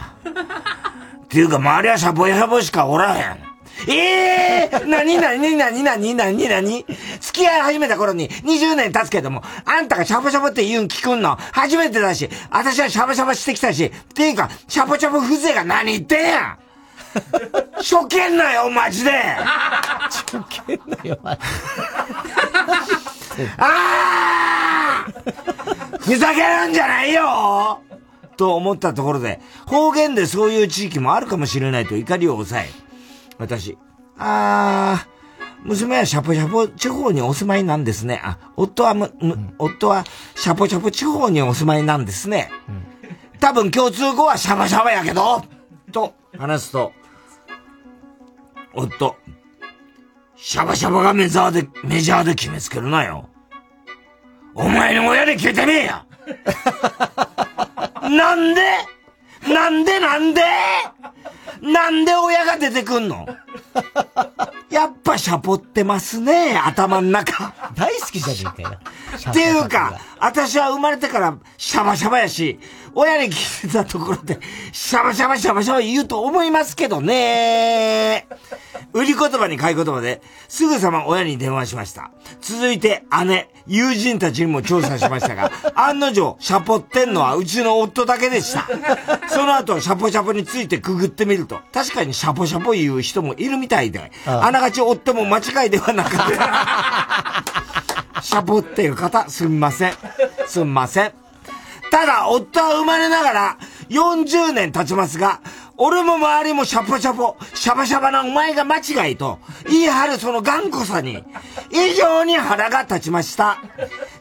[1.22, 3.47] っていうか、周りはシャポシャポしかおらへん。
[3.86, 6.84] ええー、なになになになになになに
[7.20, 16.40] 付き合い始めた頃に20年経つけども、あんたがシャボシャボって言うん聞くんの初めてだし、私はシャボシャボしてきたし、っていうか、シャボシャボ風情が何言ってんや？
[16.40, 16.58] ん
[17.76, 19.10] 初見なよ、マジで。
[19.10, 20.36] 初
[20.66, 21.42] 見なよ、マジ
[23.56, 25.98] あー！
[25.98, 27.80] ふざけるんじゃないよ！
[28.36, 32.68] と思ったところで、方言でそういう地域もあるかもしれないと怒りを抑え、
[33.38, 33.78] 私、
[34.18, 35.06] あ
[35.64, 38.20] 娘はシャポシャポ地方にお住まいなんですね。
[38.24, 40.04] あ、夫はむ、む、夫は
[40.34, 42.50] シャポシャポ地方にお住まいなんですね。
[43.40, 45.42] 多分共通語はシャバシャバやけど、
[45.92, 46.92] と話すと、
[48.74, 49.16] 夫、
[50.36, 53.28] シャバシャバがメジャーで、メジャーで決めつけるなよ。
[54.54, 56.04] お前の親で決めてめえや。
[58.02, 58.62] なんで？
[59.46, 60.42] なんでなんで？
[61.62, 63.26] なんで親が出てくんの？
[64.70, 67.54] やっぱシャポってますね、頭ん中。
[67.74, 68.78] 大好きじゃねえかよ。
[69.30, 72.58] っていうか、私は生まれてからシャバシャバやし、
[72.94, 74.38] 親に聞いたところで、
[74.72, 78.26] シャバシャバシャバシャバ言うと思いますけどね。
[78.92, 82.10] 売り言葉に買い言葉で、すぐさま親に電話しました。
[82.40, 88.66] 続いて姉、友人たちにも調査しましたが、 案の定、シャポってんのはうちの夫だけでした。
[89.28, 97.44] その後、シャポシャポについてくぐってみると、確かにシャポシャポ言う人もいるみたいで、あながち夫も間違いではなかっ
[98.14, 98.22] た。
[98.22, 99.94] シャポっていう方、すみません。
[100.46, 101.12] すみません。
[101.90, 103.58] ただ、夫は生まれながら
[103.88, 105.40] 40年経ちますが、
[105.76, 109.38] 俺も周りもシャポシャポ、シャバシャバなお前が間違いと
[109.68, 111.22] 言い張るその頑固さに、
[111.70, 113.58] 異常に腹が立ちました。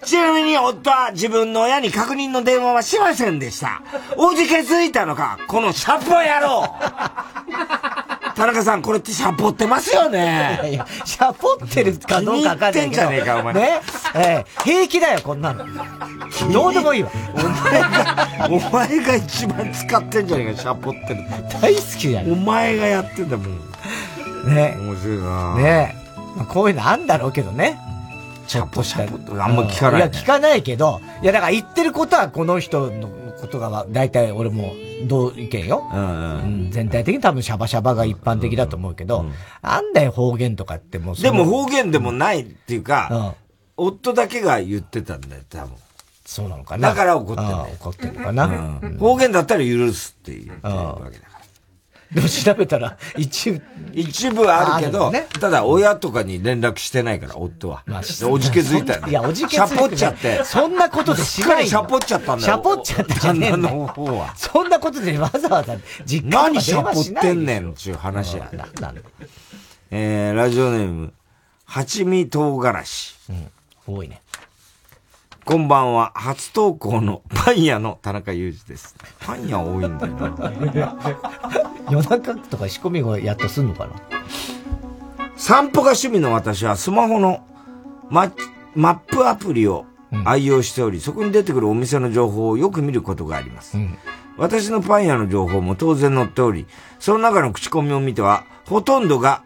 [0.06, 3.82] ちなみに夫は自分の親に確認の電話はしませんでした。
[4.18, 6.68] おじけづいたのか、このシャポ野郎
[8.38, 10.60] 田中さん、これってシャポってますよね。
[10.62, 12.82] いやいや、シャポってるかどうかわかんないけど。
[12.82, 13.54] ってんじゃねえか、お前。
[13.56, 13.82] ね。
[14.14, 15.66] ええ、平気だよ、こんなの。
[16.54, 17.10] どうでもいいわ。
[17.34, 21.24] お前が、お前が一番使ってんじゃねえか、シャポってる。
[21.60, 22.32] 大好きじゃん。
[22.32, 24.56] お前がやってんだもん。
[24.56, 24.78] ね。
[24.82, 25.96] 面白いなね
[26.36, 27.80] まあ、こういうのあんだろうけどね。
[28.48, 33.10] シャポシャポあんま聞かない、いや、聞かないけど、いや、だから言ってることはこの人の
[33.40, 34.74] ことが、大体俺も
[35.08, 35.88] 同意見よ。
[35.94, 39.26] うん全体的に多分シャバシャバが一般的だと思うけど、
[39.62, 43.36] あんだよ方言とかってもうでも方言でもないっていうか、
[43.76, 45.76] 夫だけが言ってたんだよ、多分。
[46.26, 46.90] そうなのかな。
[46.90, 47.68] だから怒ってんだよ。
[47.80, 48.46] 怒ってるのかな。
[48.82, 51.37] うん方言だったら許すって言ってるわけだから。
[52.12, 53.62] でも調べたら、一部、
[53.94, 57.84] 一部あるけど、ねただ親とかに連絡してないから、夫は。
[57.86, 60.44] まあでおじけづいたよいや、おじけづいてシャポっちゃって。
[60.46, 62.54] そんなことでしないよしっかりシャポっちゃったんだよ。
[62.54, 64.34] シャポっちゃったじゃねえんだの方は。
[64.38, 65.76] そんなことでわざわざ
[66.06, 68.50] 実家何シャポってんねんっていう話や。
[68.54, 69.02] なんだ
[69.92, 71.14] えー、ラジオネーム、
[71.66, 73.16] 八味唐辛子。
[73.88, 74.22] うん、多いね。
[75.48, 78.98] こんばんは、初投稿のパン屋の田中裕二です。
[79.22, 80.94] パン屋多いんだよな。
[81.90, 83.94] 夜中とか仕込みをやっとすんのかな？
[85.38, 87.48] 散歩が趣味の私はスマホの
[88.10, 88.30] マ
[88.76, 89.86] マップアプリを
[90.26, 93.78] 愛用しており、そこに出てくるお店の情報をよく見ることがあります。
[94.36, 96.68] 私のパン屋の情報も当然載っており、
[97.00, 99.44] その中の口コミを見ては、ほとんどが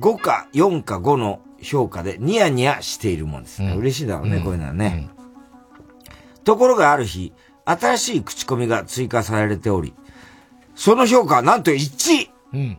[0.00, 3.74] 5か4か5の評価でニヤニヤしているもんですね。
[3.74, 5.08] 嬉しいだろうね、こういうのはね。
[6.44, 7.32] ところがある日、
[7.64, 9.94] 新しい口コミが追加されており、
[10.74, 12.30] その評価はなんと 1!
[12.54, 12.78] うん。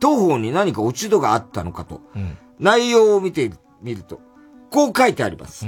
[0.00, 2.00] 当方に何か落ち度があったのかと、
[2.58, 3.52] 内容を見て
[3.82, 4.20] みると、
[4.70, 5.66] こう書いてあります。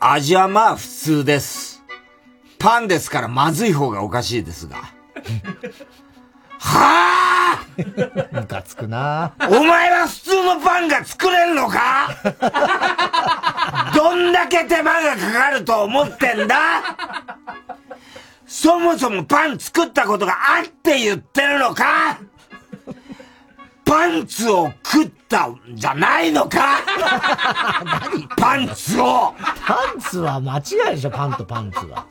[0.00, 1.82] 味はまあ普通です。
[2.58, 4.76] パンですからまずい方がおかしいですが。
[6.64, 9.32] はぁムカつくな。
[9.50, 12.10] お前は普通のパンが作れるのか？
[13.94, 16.56] どんだけ手間がかかると思ってんだ？
[18.46, 22.18] そもそもパン作ったことがあって言ってるのか？
[23.84, 26.78] パンツを食ったんじゃないのか？
[28.36, 29.34] パンツを。
[29.66, 30.60] パンツは間違
[30.92, 32.06] いでしょ、パンとパンツは。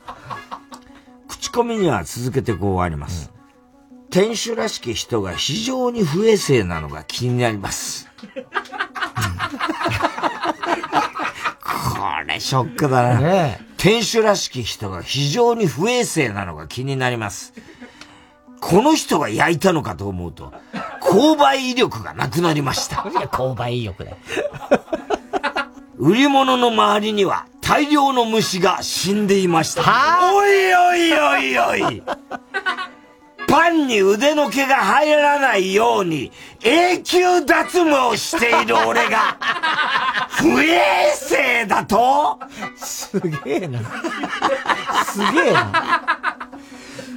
[1.28, 3.32] 口コミには続けてこうあります。
[4.12, 8.10] 店主らしき人が非常に不衛生なのが気になります。
[11.64, 13.56] これショックだな。
[13.78, 17.54] 店主らしき人が非常に不衛生なのが気になります。
[18.60, 20.52] この人が焼いたのかと思うと、
[21.00, 22.96] 購買意欲がなくなりました。
[22.96, 24.18] 購買意欲だよ。
[25.96, 29.82] 売り物の周りには大量の虫が死んでいました。
[30.34, 32.02] おいおいおいおい
[33.52, 36.32] パンに腕の毛が入らないように
[36.64, 39.36] 永久脱毛している俺が
[40.40, 42.38] 不衛生だと？
[42.76, 43.80] すげえな。
[45.04, 46.48] すげえな。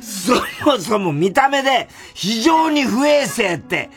[0.02, 0.34] そ
[0.66, 3.90] もそも見た目で非常に不衛生って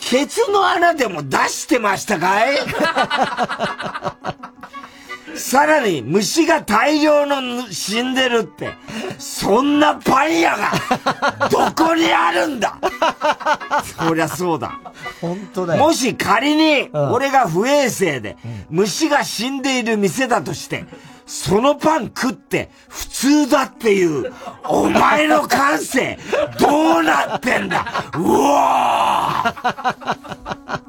[0.00, 2.56] ケツの穴でも出してましたかい？
[5.34, 8.70] さらに虫が大量の死んでるって、
[9.18, 10.72] そんなパン屋が、
[11.48, 12.78] どこにあるんだ?
[13.98, 14.80] そりゃそうだ。
[15.20, 15.84] 本当だよ。
[15.84, 18.36] もし仮に、俺が不衛生で、
[18.68, 20.84] 虫が死んでいる店だとして、
[21.26, 24.32] そのパン食って普通だっていう、
[24.64, 26.18] お前の感性、
[26.58, 28.04] どうなってんだ?
[28.14, 30.80] うわー!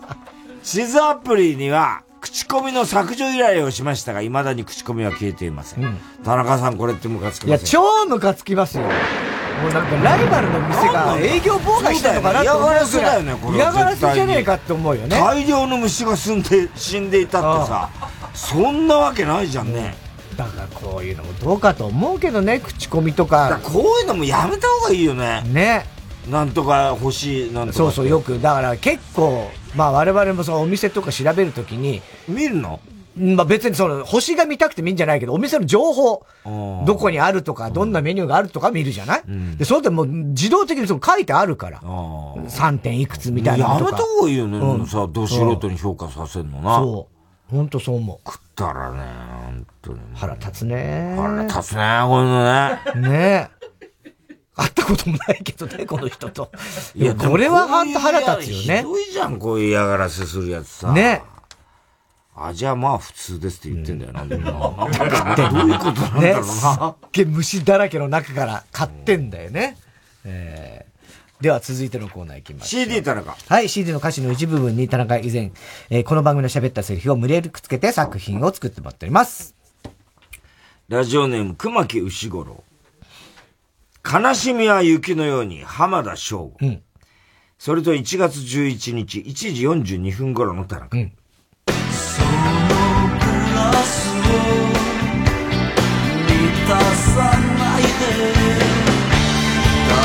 [0.63, 5.97] 地図アプリには、口コミの削除依頼をしましたが、未だに口コミは消えていません。
[6.23, 8.83] 田中さん、これってムカつきいや、ません超ムカつきますよ。
[8.83, 8.89] も
[9.67, 15.19] うなんかライバルの店が営業妨害したのかなって思うぐらいそうだよね嫌がらせだよねこれ嫌がらせじゃねえかって思うよね。
[15.19, 17.89] 大量の虫が住んで、死んでいたってさ、
[18.35, 19.95] そんなわけないじゃんね。
[20.37, 23.59] だからこういうのもどうかと思うけどね、口コミとか。
[23.63, 25.41] こういうのもやめた方がいいよね。
[25.47, 25.98] ね。
[26.29, 27.77] なんとか欲しい、なんとか。
[27.77, 28.39] そうそう、よく。
[28.39, 32.01] だから結構、まあ我々もそのお店とか調べるときに。
[32.27, 32.79] 見るの？
[33.17, 36.25] まあ別にその、星が見たくてもいいんじゃないけど、お店の情報、
[36.85, 39.23] どこにあるとか、どんなメニューがあるとか見るじゃない、
[39.57, 41.81] で、それでもう自動的にその書いてあるから。
[41.81, 43.67] 3点いくつみたいな。
[43.67, 44.57] やめた方がいいよね。
[44.59, 46.77] うんさ、ど素人に評価させるのな。
[46.77, 47.07] そ
[47.51, 47.55] う。
[47.55, 48.19] ほんとそう思う。
[48.25, 48.99] 食ったらね、
[49.45, 49.99] 本当に。
[50.13, 51.15] 腹立つね。
[51.17, 53.09] 腹立つね、こういうのね。
[53.09, 53.58] ねえ。
[54.59, 56.51] 会ったこともないけどね、この人と。
[56.95, 58.83] いや、これは本当腹立つよねひ。
[58.83, 60.91] どいじゃん、こういう嫌がらせするやつさ。
[60.91, 61.23] ね
[62.35, 64.97] あ、じゃあまあ普通ですって言ってんだよな、でもな。
[64.97, 66.43] なんかどういうことなんだろうね、な。
[66.43, 69.77] すっげえ虫だらけの中から買ってんだよね。
[70.25, 70.89] えー
[71.41, 72.83] では続いてのコーナー行きましょう。
[72.83, 73.37] CD 田中。
[73.47, 75.53] はい、CD の歌詞の一部分に田中以前、
[75.89, 79.55] えーこの番組の喋ったセリフを無理やりくっつけて作品を作ってもらっております。
[80.89, 82.61] ラジオネーム、熊木牛五郎。
[84.03, 86.81] 悲しみは雪のように、浜田省吾。
[87.57, 90.97] それと1月11日、1時42分頃の田中。
[90.97, 91.03] ラ
[93.83, 94.13] スを
[96.25, 97.87] 満たさないで
[99.89, 99.99] 誰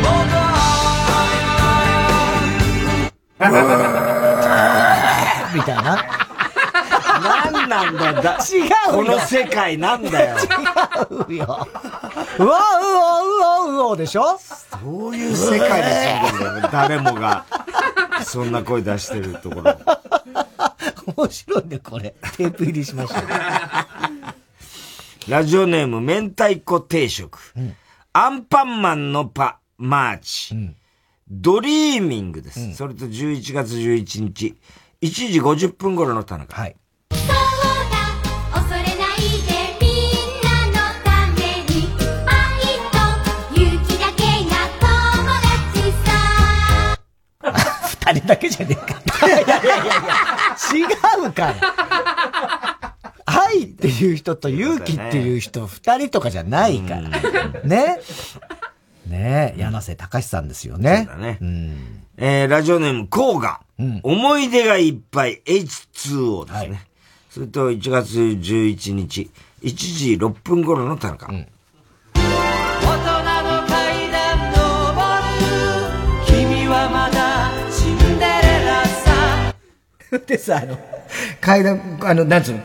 [0.00, 0.08] も
[5.54, 6.31] みたいな。
[7.72, 10.36] 何なんだよ、だ違うよこの世界なんだよ。
[11.28, 11.44] 違うよ。
[11.46, 11.66] うわ、
[12.38, 14.38] うわ、うわ、うわでしょ？
[14.38, 17.44] そういう世界で住んでんだよ、誰もが。
[18.24, 19.76] そんな声出してるところ。
[21.16, 22.14] 面白いね、これ。
[22.36, 23.22] テープ入りしました。
[25.28, 27.38] ラジオネーム、明太子定食。
[28.12, 30.54] アンパンマンのパ、マーチ。
[31.28, 32.74] ドリーミングです。
[32.74, 34.56] それと11月11日、
[35.00, 36.54] 1時50分頃の田中。
[36.54, 36.76] はい。
[48.12, 49.26] さ二人だけじゃねえか。
[49.26, 51.54] いやいやいやいや、違うから。
[53.24, 57.02] 愛っていう人と勇気っていう人、二人とかじゃないから。
[57.64, 58.00] ね。
[59.06, 61.08] ねえ、柳瀬隆さんですよね。
[61.08, 61.38] そうだね。
[62.16, 63.60] えー、ラジオネーム、コーガ。
[64.02, 66.86] 思い出がいっぱい H2O ですね。
[67.30, 69.30] それと1月11日、
[69.62, 71.26] 1時6分頃の田中。
[71.26, 71.51] 大人
[80.18, 80.78] でさ、あの、
[81.40, 82.60] 階段、あの、なんつうの、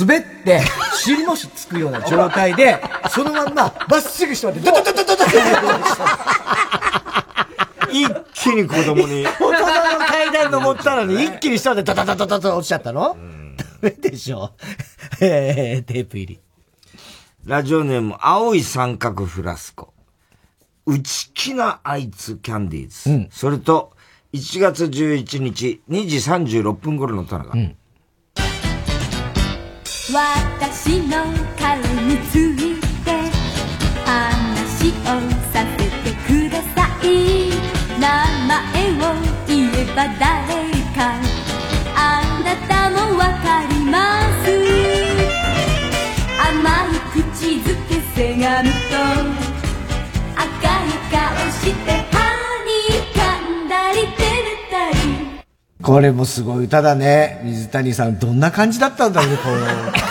[0.00, 0.60] 滑って、
[0.94, 2.80] 尻もしつくような状態で、
[3.10, 5.26] そのまんま、まっすぐしてまで、ドドドドドドド
[7.90, 9.24] 一気に子供に。
[9.24, 13.16] 大人の階段登ったのに、一気に下までドドドドドド落ちちゃったの
[13.56, 14.52] ダメでしょ。
[15.20, 16.40] えー、テープ入り。
[17.44, 19.92] ラジオネーム、青い三角フラスコ。
[20.86, 23.28] 内気なあいつキャンディーズ。
[23.30, 23.95] それと、
[24.32, 27.52] 1月11日、2時36分頃の田中。
[30.12, 31.24] 私の
[31.58, 33.10] 顔について
[34.04, 35.04] 話を
[35.52, 37.04] させてください。
[38.00, 38.04] 名
[38.46, 38.54] 前
[38.98, 39.00] を
[39.46, 40.26] 言えば誰
[40.94, 40.98] か。
[41.94, 41.98] あ
[42.44, 43.94] なたもわかりま
[44.44, 44.46] す。
[46.50, 46.54] 甘
[46.90, 49.35] い口づけせがむと
[55.86, 57.40] これもすごい歌だね。
[57.44, 59.56] 水谷さん、どんな感じだったんだろうね、この
[59.92, 60.08] 曲。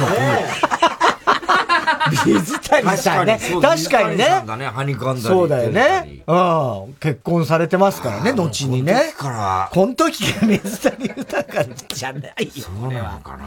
[2.27, 3.37] 水谷さんね。
[3.61, 4.45] 確かにね水谷さん。
[4.45, 5.21] がね、はにかんだり。
[5.21, 6.23] そうだよね。
[6.25, 6.33] う
[6.91, 6.93] ん。
[7.01, 9.13] 結婚されてますからね、後にね。
[9.17, 9.69] から。
[9.73, 12.51] この時が水谷豊じゃないよ。
[12.55, 13.43] そうなのかな。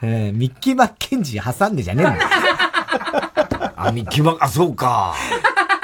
[0.00, 2.30] えーミッキー・マッケンジー挟んでじゃねえんだよ。
[3.74, 5.16] あ、ミッキーマッ、あ、そうか。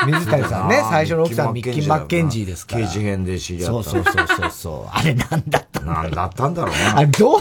[0.07, 2.87] 水谷さんね、最初の奥さんミッキー・マッケンジーですから。
[2.87, 3.91] 刑事編で知り合った。
[3.91, 4.91] そうそうそうそう。
[4.93, 6.99] あれなんだったんだなんだったんだろうな。
[6.99, 7.41] あれどうい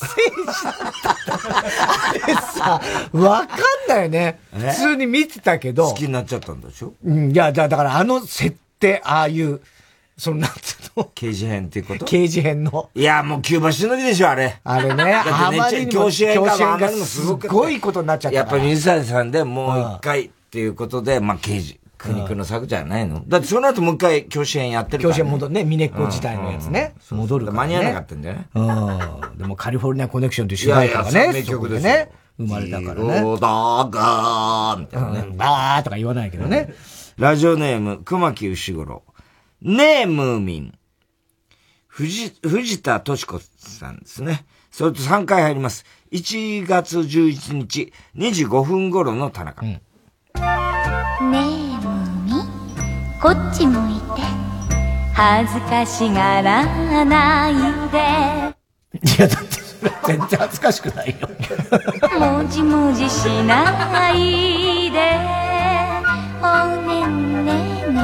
[0.00, 2.80] 政治だったあれさ、
[3.12, 3.58] わかん
[3.88, 4.38] ないよね。
[4.52, 5.88] 普通に見てたけど。
[5.88, 6.94] 好きになっちゃったんでしょ？
[7.04, 9.60] うん、いや、だからあの設定、ああいう、
[10.16, 11.10] その、なんつうの？
[11.14, 12.04] 刑事編っていうこと？
[12.04, 12.90] 刑事編の。
[12.94, 14.60] いや、もうキューバしのぎでしょ、あれ。
[14.62, 15.14] あれね。
[15.26, 21.80] あまりにも教師編がすごいことになっちゃったやっぱ水谷さんでもう一回っていうことで、まあ刑事。
[22.04, 23.22] 苦肉の策じゃないの？
[23.26, 25.18] だってその後もう一回教師編やってるから、ね。
[25.20, 26.94] 教師編戻るね、ミネッコ自体のやつね。
[27.10, 27.66] 戻るから、ね。
[27.66, 28.48] 間に合わなかったんだよね。
[28.54, 29.38] うん。
[29.38, 32.10] でもカリフォルニアコネクションという主題歌がね、名曲ですね。
[32.36, 33.20] 生まれたからね。
[33.20, 35.36] ローダーガーみたいなね。
[35.36, 36.74] バーとか言わないけどね。
[37.16, 39.02] ラジオネーム、熊木牛五郎。
[39.62, 40.74] ねえ、ムーミン。
[41.86, 44.44] 藤、藤田敏子さんですね。
[44.72, 45.84] それと3回入ります。
[46.10, 49.64] 1月11日25分頃の田中。
[49.64, 49.80] うん、ね
[51.70, 51.73] え。
[53.24, 54.20] こっち向いて。
[55.14, 56.62] 恥ずかしがら
[57.06, 57.54] ない
[57.90, 57.98] で。
[59.00, 61.26] いや、だってそれ全然恥ずかしくないよ。
[62.20, 65.18] もじもじしないで。
[66.42, 67.54] おねんね
[67.92, 68.02] ね。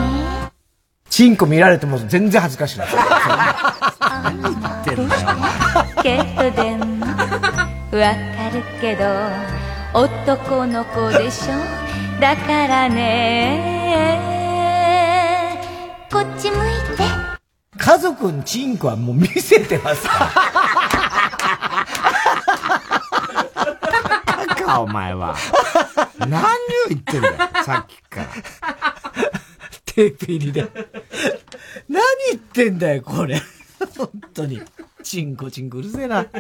[1.11, 2.89] チンコ見られても全然恥ずかしくない。
[6.03, 7.13] けどでもわ
[7.93, 9.05] かるけど
[9.93, 11.53] 男の子でしょ？
[12.23, 14.49] だからね
[16.11, 16.61] こっち向い
[16.97, 17.05] て。
[17.79, 20.31] 家族にチンコはもう見せてますか？
[24.57, 25.37] かお前は。
[26.19, 26.45] 何を
[26.89, 28.27] 言ってんだよさっきから。
[29.87, 30.69] テープ入りで。
[31.89, 33.41] 何言ってんだよこれ。
[33.97, 34.61] 本当に。
[35.03, 36.27] チンコチンコうるせえな。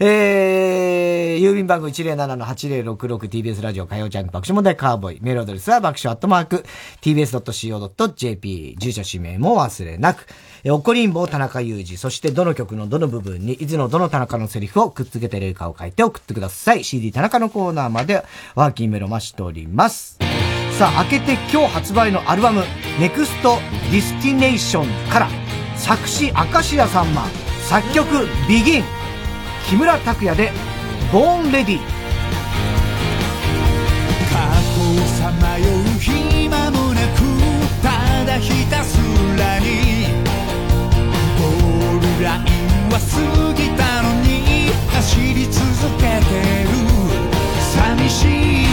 [0.00, 5.18] えー、郵便番号 107-8066TBS ラジオ火曜ジャンク爆笑問題カーボーイ。
[5.22, 6.64] メールアドレスは爆笑アットマーク
[7.02, 8.76] tbs.co.jp。
[8.78, 10.26] 住所氏名も忘れなく。
[10.64, 11.98] え、おこりんぼ田中裕二。
[11.98, 16.84] そしてどの曲のどの部分に、いつのどの田中のセリフをくっつけてるかを書いて送ってください。
[16.84, 18.24] CD 田中のコーナーまで
[18.54, 20.18] ワーキングメロマしております。
[20.78, 22.62] さあ、明けて今日発売のアルバム、
[23.00, 23.58] ネクスト
[23.90, 25.47] ディスティネーションから、
[25.78, 27.26] 作詞明石家さんま
[27.68, 28.84] 作曲ビギン
[29.68, 30.52] 木村拓哉で
[31.12, 31.82] ボーンレディ過
[34.74, 37.20] 去をさまよう暇もなく
[37.82, 38.98] ただひたす
[39.38, 39.66] らに
[41.38, 42.42] ゴールライン
[42.90, 43.06] は過
[43.54, 45.62] ぎたのに走り続
[45.96, 46.68] けてる。
[47.78, 48.67] 寂しい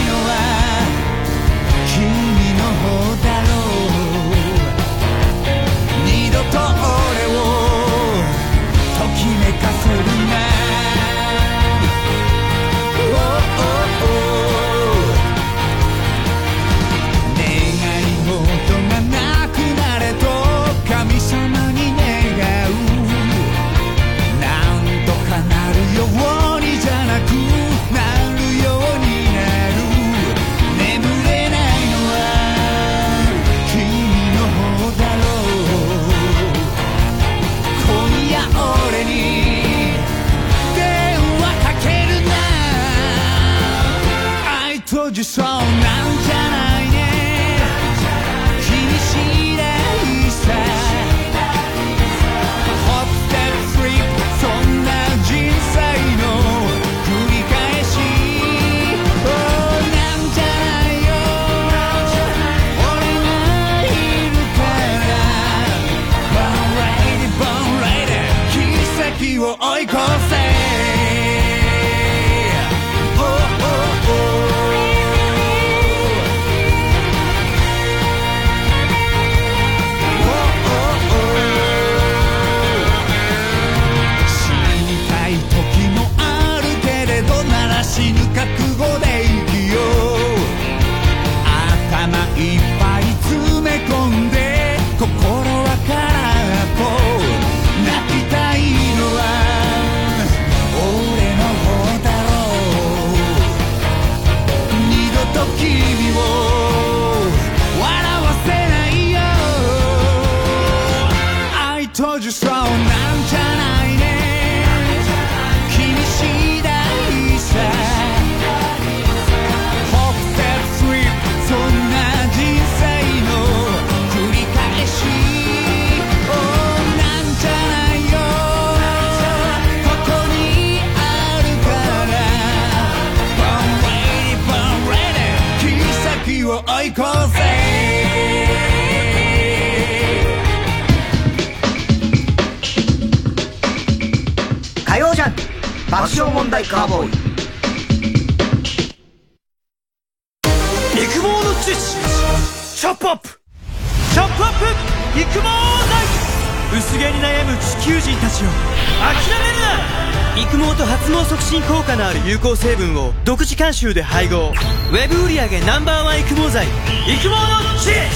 [163.66, 164.52] 独自監修で配合。
[164.90, 166.66] ウェブ売上 Ｎｏ.1 育毛剤。
[167.08, 167.36] 育毛の
[167.80, 168.08] 知恵。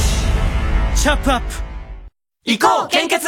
[0.95, 1.47] チャップアップ。
[2.45, 3.27] 行こう献血。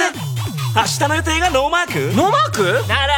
[0.76, 2.16] 明日の予定がノーマーク？
[2.16, 2.88] ノーマーク？
[2.88, 3.14] なら。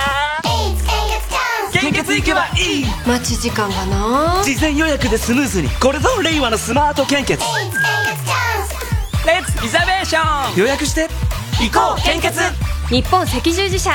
[1.73, 2.87] 献血行けばいい。
[3.07, 4.43] 待ち時間がな。
[4.43, 5.69] 事前予約でスムーズに。
[5.69, 7.39] これぞ令和のスマート献血。
[9.27, 10.57] Let's reservation。
[10.57, 11.09] 予約して。
[11.61, 12.41] 行こう献血。
[12.89, 13.95] 日本赤十字社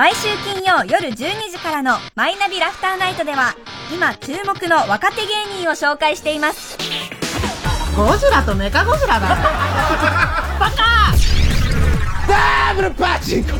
[0.00, 3.54] 毎週金曜夜12時からの「マイナビラフターナイト」では
[3.92, 6.78] 今注目の若手芸人を紹介しています。
[7.94, 9.28] ゴジラとメカゴジラだ。
[10.58, 11.12] バカ！
[12.26, 13.50] ダブルパチンコ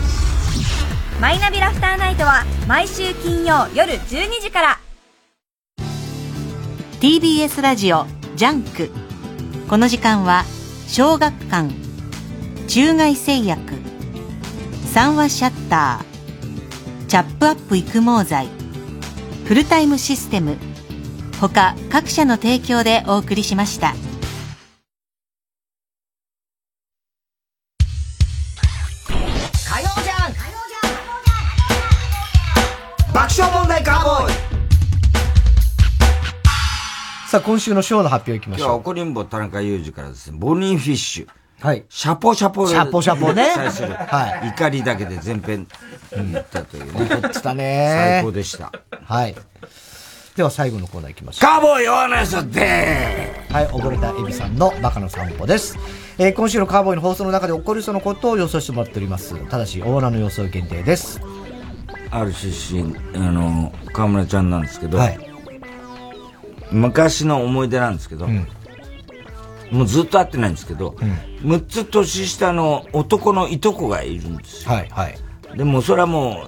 [1.21, 4.79] マイナビラフターナイトは毎週金曜夜12時から。
[7.03, 8.07] TBS ラジオ
[8.37, 8.91] ジャンク。
[9.69, 10.47] この時間は
[10.89, 11.69] 小学館
[12.67, 13.61] 中外製薬
[14.91, 16.10] 三話シャッター
[17.11, 18.47] チャップアップ育毛剤
[19.45, 20.57] フルタイムシステム
[21.41, 23.95] 他各社の提供でお送りしました。
[29.09, 30.33] 火曜じゃん
[33.13, 34.35] 爆笑問題カーボーイ
[37.29, 38.67] さあ、今週のショーの発表いきましょう。
[38.67, 41.40] 今日は怒りんぼ田中裕二からですね、ボニーフィッシュ。
[41.61, 41.85] はい。
[41.89, 43.51] シャポシャポシャポシャポね。
[43.51, 45.67] は怒りだけで全編、
[46.13, 47.07] うん、言ったというね。
[47.07, 48.73] 怒ってたね最高でした。
[49.05, 49.35] はい。
[50.37, 51.51] では最後のコーナー行きましょう。
[51.51, 55.77] カーボーイオーナーショではい、溺れたエビさんのバカの散歩です。
[56.19, 59.35] えー今週のカーボーイの放送の中で起こりそうなことを予想してもらっております。
[59.49, 61.21] ただし、オーナーの予想限定です。
[62.11, 65.31] ある出身、あの、河村ちゃんなんですけど、はい
[66.73, 68.29] 昔の思い出なんですけど、
[69.71, 70.91] もうずっと会ってないんですけど、
[71.43, 74.73] 6つ年下の男のいとこがいるんですよ。
[74.73, 75.19] はい、はい。
[75.57, 76.45] でもそれはも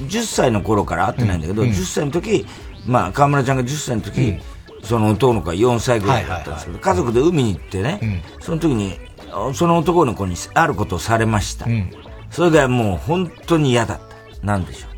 [0.00, 2.46] う、10歳の頃から会ってないんだけど、うんうん10歳の時、
[2.86, 4.38] まあ、河村ちゃんが10歳の時、
[4.82, 8.98] その男の子が4歳ぐらいだったんですけど、家族で海に行ってね、その時に、
[9.54, 11.66] その男の子にあることをされました。
[12.30, 14.14] それがもう本当に嫌だった。
[14.44, 14.88] なんでしょ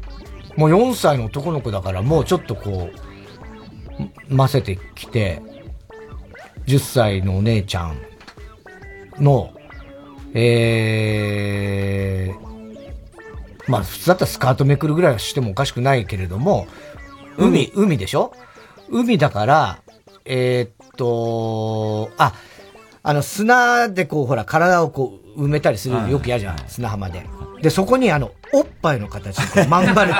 [0.57, 0.61] う。
[0.61, 2.91] もう4歳の男の子だから、もうちょっとこ
[4.29, 5.41] う、ませてきて、
[6.67, 8.01] 10歳のお姉ちゃん
[9.19, 9.53] の、
[10.35, 16.67] えー、まあ普通だったらスカートめくるぐらいはしてもおかしくないけれども、
[17.39, 18.33] 海、海でしょ？
[18.91, 19.79] 海だから、
[20.25, 22.35] えーっと、あ、
[23.03, 27.25] あの砂でこうほら体をこう埋めたりするのよく嫌じゃん、砂浜で。
[27.63, 30.19] で、そこにあの、おっぱいの形でまん丸こ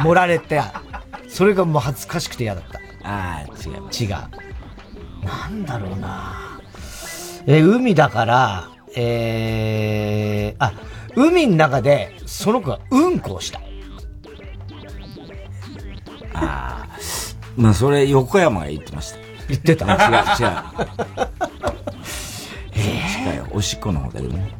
[0.00, 0.60] う盛られて、
[1.28, 2.78] それがもう恥ずかしくて嫌だった。
[3.08, 4.04] ああ、違います。
[4.04, 4.14] 違う。
[5.24, 6.60] なんだろうな
[7.46, 10.72] えー海だから、えー、あ、
[11.16, 13.60] 海の中で、その子がうんこをした。
[16.32, 16.88] ああ、
[17.56, 19.18] まあそれ横山が言ってました。
[19.48, 19.86] 言ってた？
[19.86, 20.60] 違う、違う。
[22.72, 23.46] 近いよ。
[23.52, 24.54] おしっこの方だけどね。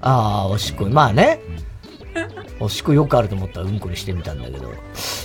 [0.00, 0.84] ああ、おしっこ。
[0.86, 1.40] まあね。
[2.60, 4.72] おしっこよくあると思ったらうんこにしてみたんだけど。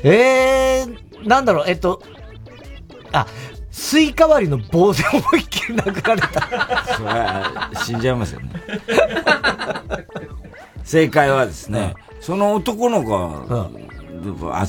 [0.03, 2.01] えー、なんだろう、えっと、
[3.11, 3.27] あ、
[3.71, 6.95] スイカ割りの棒で思いっきり殴られた。
[6.95, 8.51] それは死んじゃいますよね。
[10.83, 13.69] 正解はですね、その男の子が、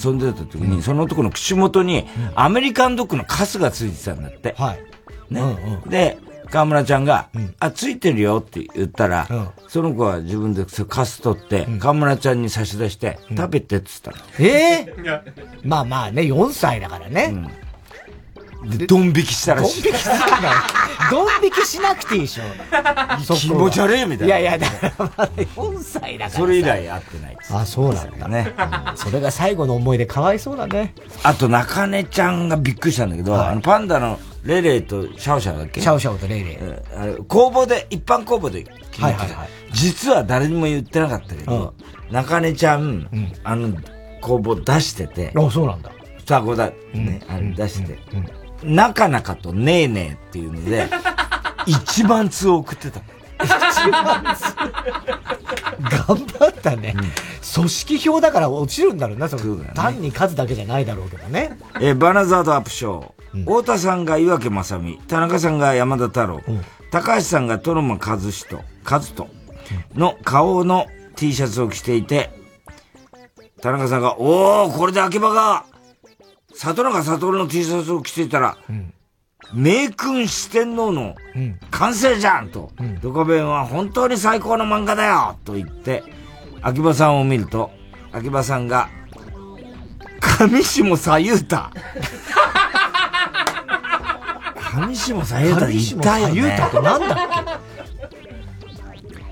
[0.02, 4.54] 遊んでた時に、その男の口元にアメリカンドッグのカスがついてたんだって。
[5.30, 5.42] ね。
[5.86, 6.18] で、
[6.50, 9.26] 河村ちゃんが、あ、ついてるよって言ったら、
[9.68, 14.48] その子は自分でカス取って、河村ちゃんに差し出して、食べてって言ったの。
[14.48, 14.94] ええ
[15.64, 17.34] まあまあね、4歳だからね。
[18.64, 19.82] で、ドン引きしたらしい。
[19.82, 20.20] ドン引きするな。
[21.10, 22.42] ドン引きしなくていいでしょ。
[23.34, 26.36] 気持ち悪いみたいないやいや、だからまだ4歳だからさ。
[26.38, 27.54] それ以来会ってないです。
[27.54, 28.52] あ、そうなんだね。
[28.94, 30.94] それが最後の思い出かわいそうだね。
[31.22, 35.80] あと、中根ちゃんがびっくりしたんだけど、あの、パンダのレイレイとシャオシャオだっけ？
[35.80, 36.58] シャオシャオとレイレイ。
[36.98, 41.72] あれ公募で、一般公募で決めてたはいはいはい実は誰にも言ってなかったけど、
[42.10, 43.08] 中根ちゃん、
[43.42, 43.74] あの、
[44.20, 45.90] 公募出してて、あ、そうなんだ。
[46.18, 47.98] 双子だ、ね、あれ出して、
[48.62, 50.88] なかなかとねえねえっていうので、
[51.66, 53.00] 一番通を送ってた。
[53.42, 54.54] 一番通。
[56.06, 56.94] 頑張ったね。
[57.54, 61.58] 組織票だから落ちるんだろうな、その単に数だけじゃないだろうけどね。
[61.80, 63.22] えーバナザードアップショー。
[63.44, 66.40] 太田さんが岩城正美、田中さんが山田太郎、
[66.90, 69.26] 高橋さんがトロマ和人、和人
[69.94, 70.86] の顔の
[71.16, 72.30] T シャツを着ていて、
[73.62, 75.64] 田中さんが、おー、これで秋葉が、
[76.54, 78.56] 里中悟の T シャツを着ていたら、
[79.54, 81.14] 名君四天王の
[81.70, 86.02] 完成じゃんと、うん、ドカベンは本当に最高の漫画だよと言って、
[86.62, 87.70] 秋葉さんを見ると、
[88.12, 88.88] 秋葉さんが、
[90.38, 91.56] 上下左右太。
[94.74, 96.34] 上下左右太言ったよね。
[96.34, 97.18] 左右太ってなんだっ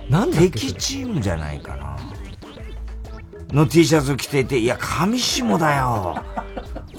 [0.08, 0.10] け？
[0.10, 0.50] なんだっけ？
[0.50, 1.96] 敵チームじゃないかな。
[3.52, 6.22] の T シャツを着ていて、いや、上下だよ。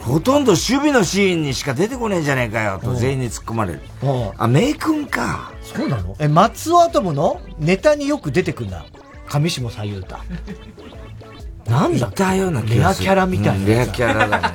[0.01, 3.81] ほとんど守備のシーンにしか出てこねえじゃねえかよ、と全員に突っ込まれる。
[4.37, 5.51] あ、名君か。
[5.61, 6.15] そうなの？
[6.19, 7.39] え、松尾アトムの？
[7.59, 8.85] ネタによく出てくんだ。
[9.29, 10.17] 上下左右太。
[11.67, 12.07] なんだ？
[12.07, 13.07] いたような気がする。
[13.07, 14.47] レアキャラみたいな、うん、レアキャラだね。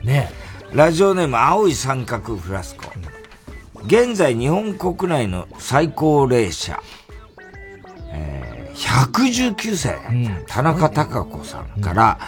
[0.00, 0.30] うん、ね
[0.72, 2.84] ラジオネーム、青い三角フラスコ。
[3.84, 6.82] 現在、日本国内の最高齢者、
[8.10, 12.18] えー、119歳、うん、田中孝子さんから、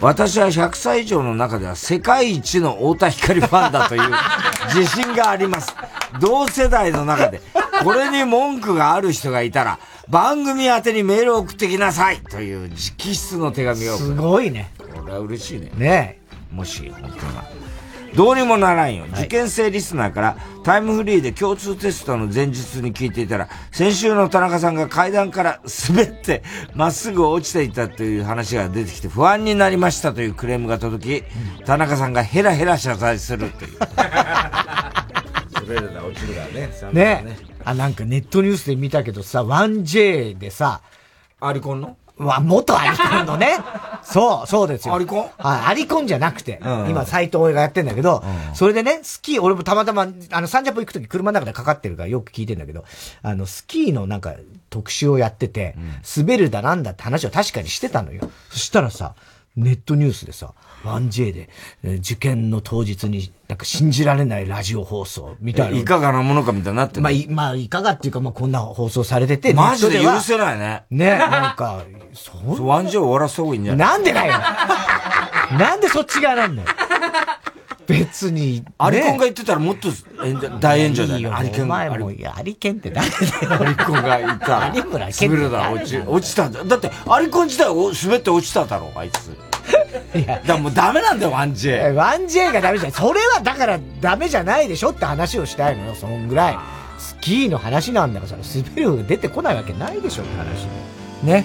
[0.00, 4.02] 私は100歳以上の中では世界一の太田光ファンだという
[4.74, 5.74] 自信があります。
[6.20, 7.40] 同世代の中で、
[7.84, 13.96] これに文句がある人がいたら、番組宛てにメールを送ってきなさいという直筆の手紙を。
[13.96, 14.72] すごいね。
[14.78, 15.70] これは嬉しいね。
[15.76, 16.18] ね
[16.50, 17.44] もし、本当は。
[18.14, 19.06] どうにもならんよ。
[19.14, 26.42] 受験生リスナーからタイムフリーで共通テストの前日に聞いていたら、先週の田中さんが階段から滑って
[26.74, 33.78] まっすぐ落ちていたという話が出てきて不安になりましたというクレームが届き、田中さんがヘラヘラ謝罪するという。
[35.54, 36.68] 滑るな、落ちるだね。
[36.92, 37.38] ねね。
[37.64, 40.82] あ、なんかネットニュースで見たけどさ、1J でさ、
[41.40, 41.96] アリコンの？
[42.24, 43.58] わ、元アリコンのね。
[44.02, 44.94] そう、そうですよ。
[44.94, 45.30] アリコン？
[45.38, 52.84] はい、アリコンじゃなくて、うんうん、今、斎藤がやってんだけど、うん、それでね、スキー、俺もたまたま、あの、サンジャポ行くとき車の中でかかってるからよく聞いてんだけど、
[53.22, 54.34] あの、スキーのなんか、
[54.70, 55.94] 特集をやってて、うん、
[56.24, 58.30] 滑るだなんだって話を確かにしてたのよ。
[58.48, 59.14] そしたらさ、
[59.54, 60.54] ネットニュースでさ、
[60.84, 61.48] 1J で、
[61.84, 65.78] えー、受験の当日に、なんか信じられないラジオ放送みたいな。
[65.78, 70.84] いかがなものかみたいになってまあ、い、まあ、いかがっていうか、まあ、こんな放送されてて、マジで許せないね。
[70.90, 71.82] ね、なんか、
[72.14, 72.54] そう。
[72.56, 73.88] 1J 終わらせた方がいいんじゃない？
[73.88, 74.32] なんでだよ
[75.58, 76.68] なんでそっち側なんだよ
[77.86, 79.88] 別に、アリコンが言ってたらもっと
[80.60, 81.36] 大炎上だよ。
[81.36, 81.68] アリコン。
[81.68, 83.60] 前も、アリケンって誰だよ。
[83.60, 85.30] アリコンが言った有村ケン。
[85.30, 86.64] 滑るだ、落ち、落ちたんだ。
[86.64, 89.36] だって、アリコン自体滑って落ちただろ、あいつ。
[90.14, 91.94] いや、もうダメなんだよ、1J。
[91.94, 92.92] 1J がダメじゃない。
[92.92, 96.58] それはだからダメじゃないでしょって話をしたいのよ、そんぐらい。
[96.98, 100.66] スキーの話なんだから、滑るが出てこないわけないでしょって話。
[101.22, 101.44] ね。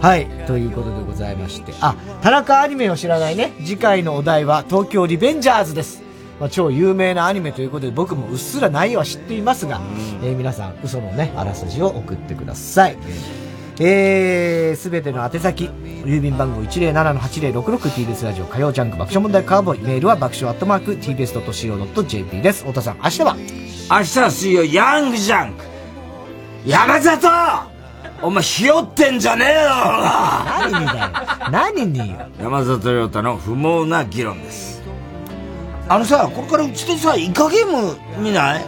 [0.00, 0.26] はい。
[0.46, 1.72] ということでございまして。
[1.80, 3.52] あ、田中アニメを知らないね。
[3.64, 6.02] 次回のお題は東京リベンジャーズです。
[6.40, 9.80] まあ、超有名なアニメということで僕もうっすら内容は知っていますが、
[10.22, 12.98] えー、皆さん嘘のね、あらすじを送ってください。
[13.80, 15.64] えー、すべての宛先、
[16.04, 22.60] 郵便番号 107-8066TBS ラジオ火曜ジャンク爆笑問題カーボーイ、メールは爆笑アットマーク TBS.CO.JP です。
[22.62, 23.36] 太田さん、明日は？
[23.36, 23.42] 明
[24.04, 25.64] 日は水曜、ヤングジャンク。
[26.64, 27.28] 山里！
[28.22, 29.70] お前ひよってんじゃねえよ！
[30.70, 31.10] 何にだよ。
[31.50, 32.28] 何によ。
[32.38, 34.82] 山里亮太の不毛な議論です。
[35.88, 38.64] あのさこれからうちでさイカゲーム見ない？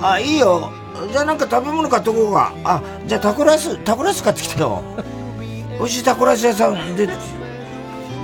[0.00, 0.72] あいいよ
[1.10, 2.54] じゃあなんか食べ物買っとこうか。
[2.64, 4.82] あじゃあタコライスタコライス買ってきたよ。
[5.78, 7.12] 美味しいタコライス屋さんでだ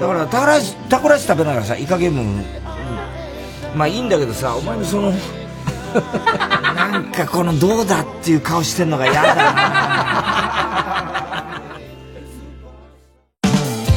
[0.07, 2.45] からタコライスタコライス食べながらさイカゲーム、うん、
[3.75, 5.13] まあいいんだけどさお前のその
[6.75, 10.71] なんかこのどうだっていう顔してんのが嫌だな。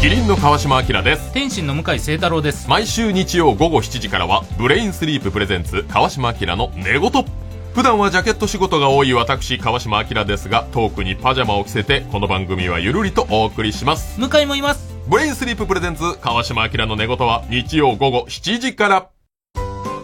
[0.01, 1.31] キリンの川島明です。
[1.31, 2.67] 天津の向清太朗です。
[2.67, 7.25] 毎週日曜午後7時からはブレインスリーププレゼンツ川島明の寝言
[7.73, 19.09] 普段はジャケット仕事が多い私川島明ですがトークにパジャマを着せてこの番組はゆるりとお送りします向もいますブレインスリーププレゼンツ川島明の寝言は日曜午後7時から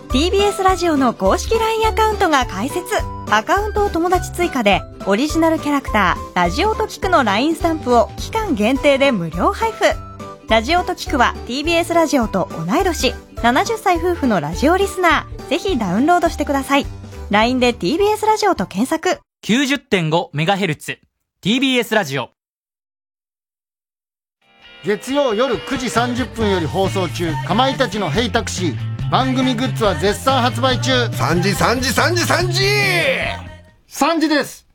[0.10, 2.84] TBS ラジオの公式 LINE アカウントが開設。
[3.30, 9.84] アカウントを友達追加で、オリジナルキャラクター、ラジオとキクの LINE スタンプを期間限定で無料配布。
[10.50, 15.48] ラジオとキクは TBS ラジオと同い年、70歳夫婦のラジオリスナー。
[15.48, 16.99] ぜひダウンロードしてください。
[17.32, 19.22] LINE で TBS ラジオと検索。
[19.46, 20.98] 90.5MHz。
[21.44, 22.32] TBS ラジオ。
[24.84, 29.12] 月曜夜9時30分より放送中、かまいたちのヘイタクシー。
[29.12, 32.64] 番組グッズは絶賛発売中3時3時3時3時
[33.88, 34.69] !3 時です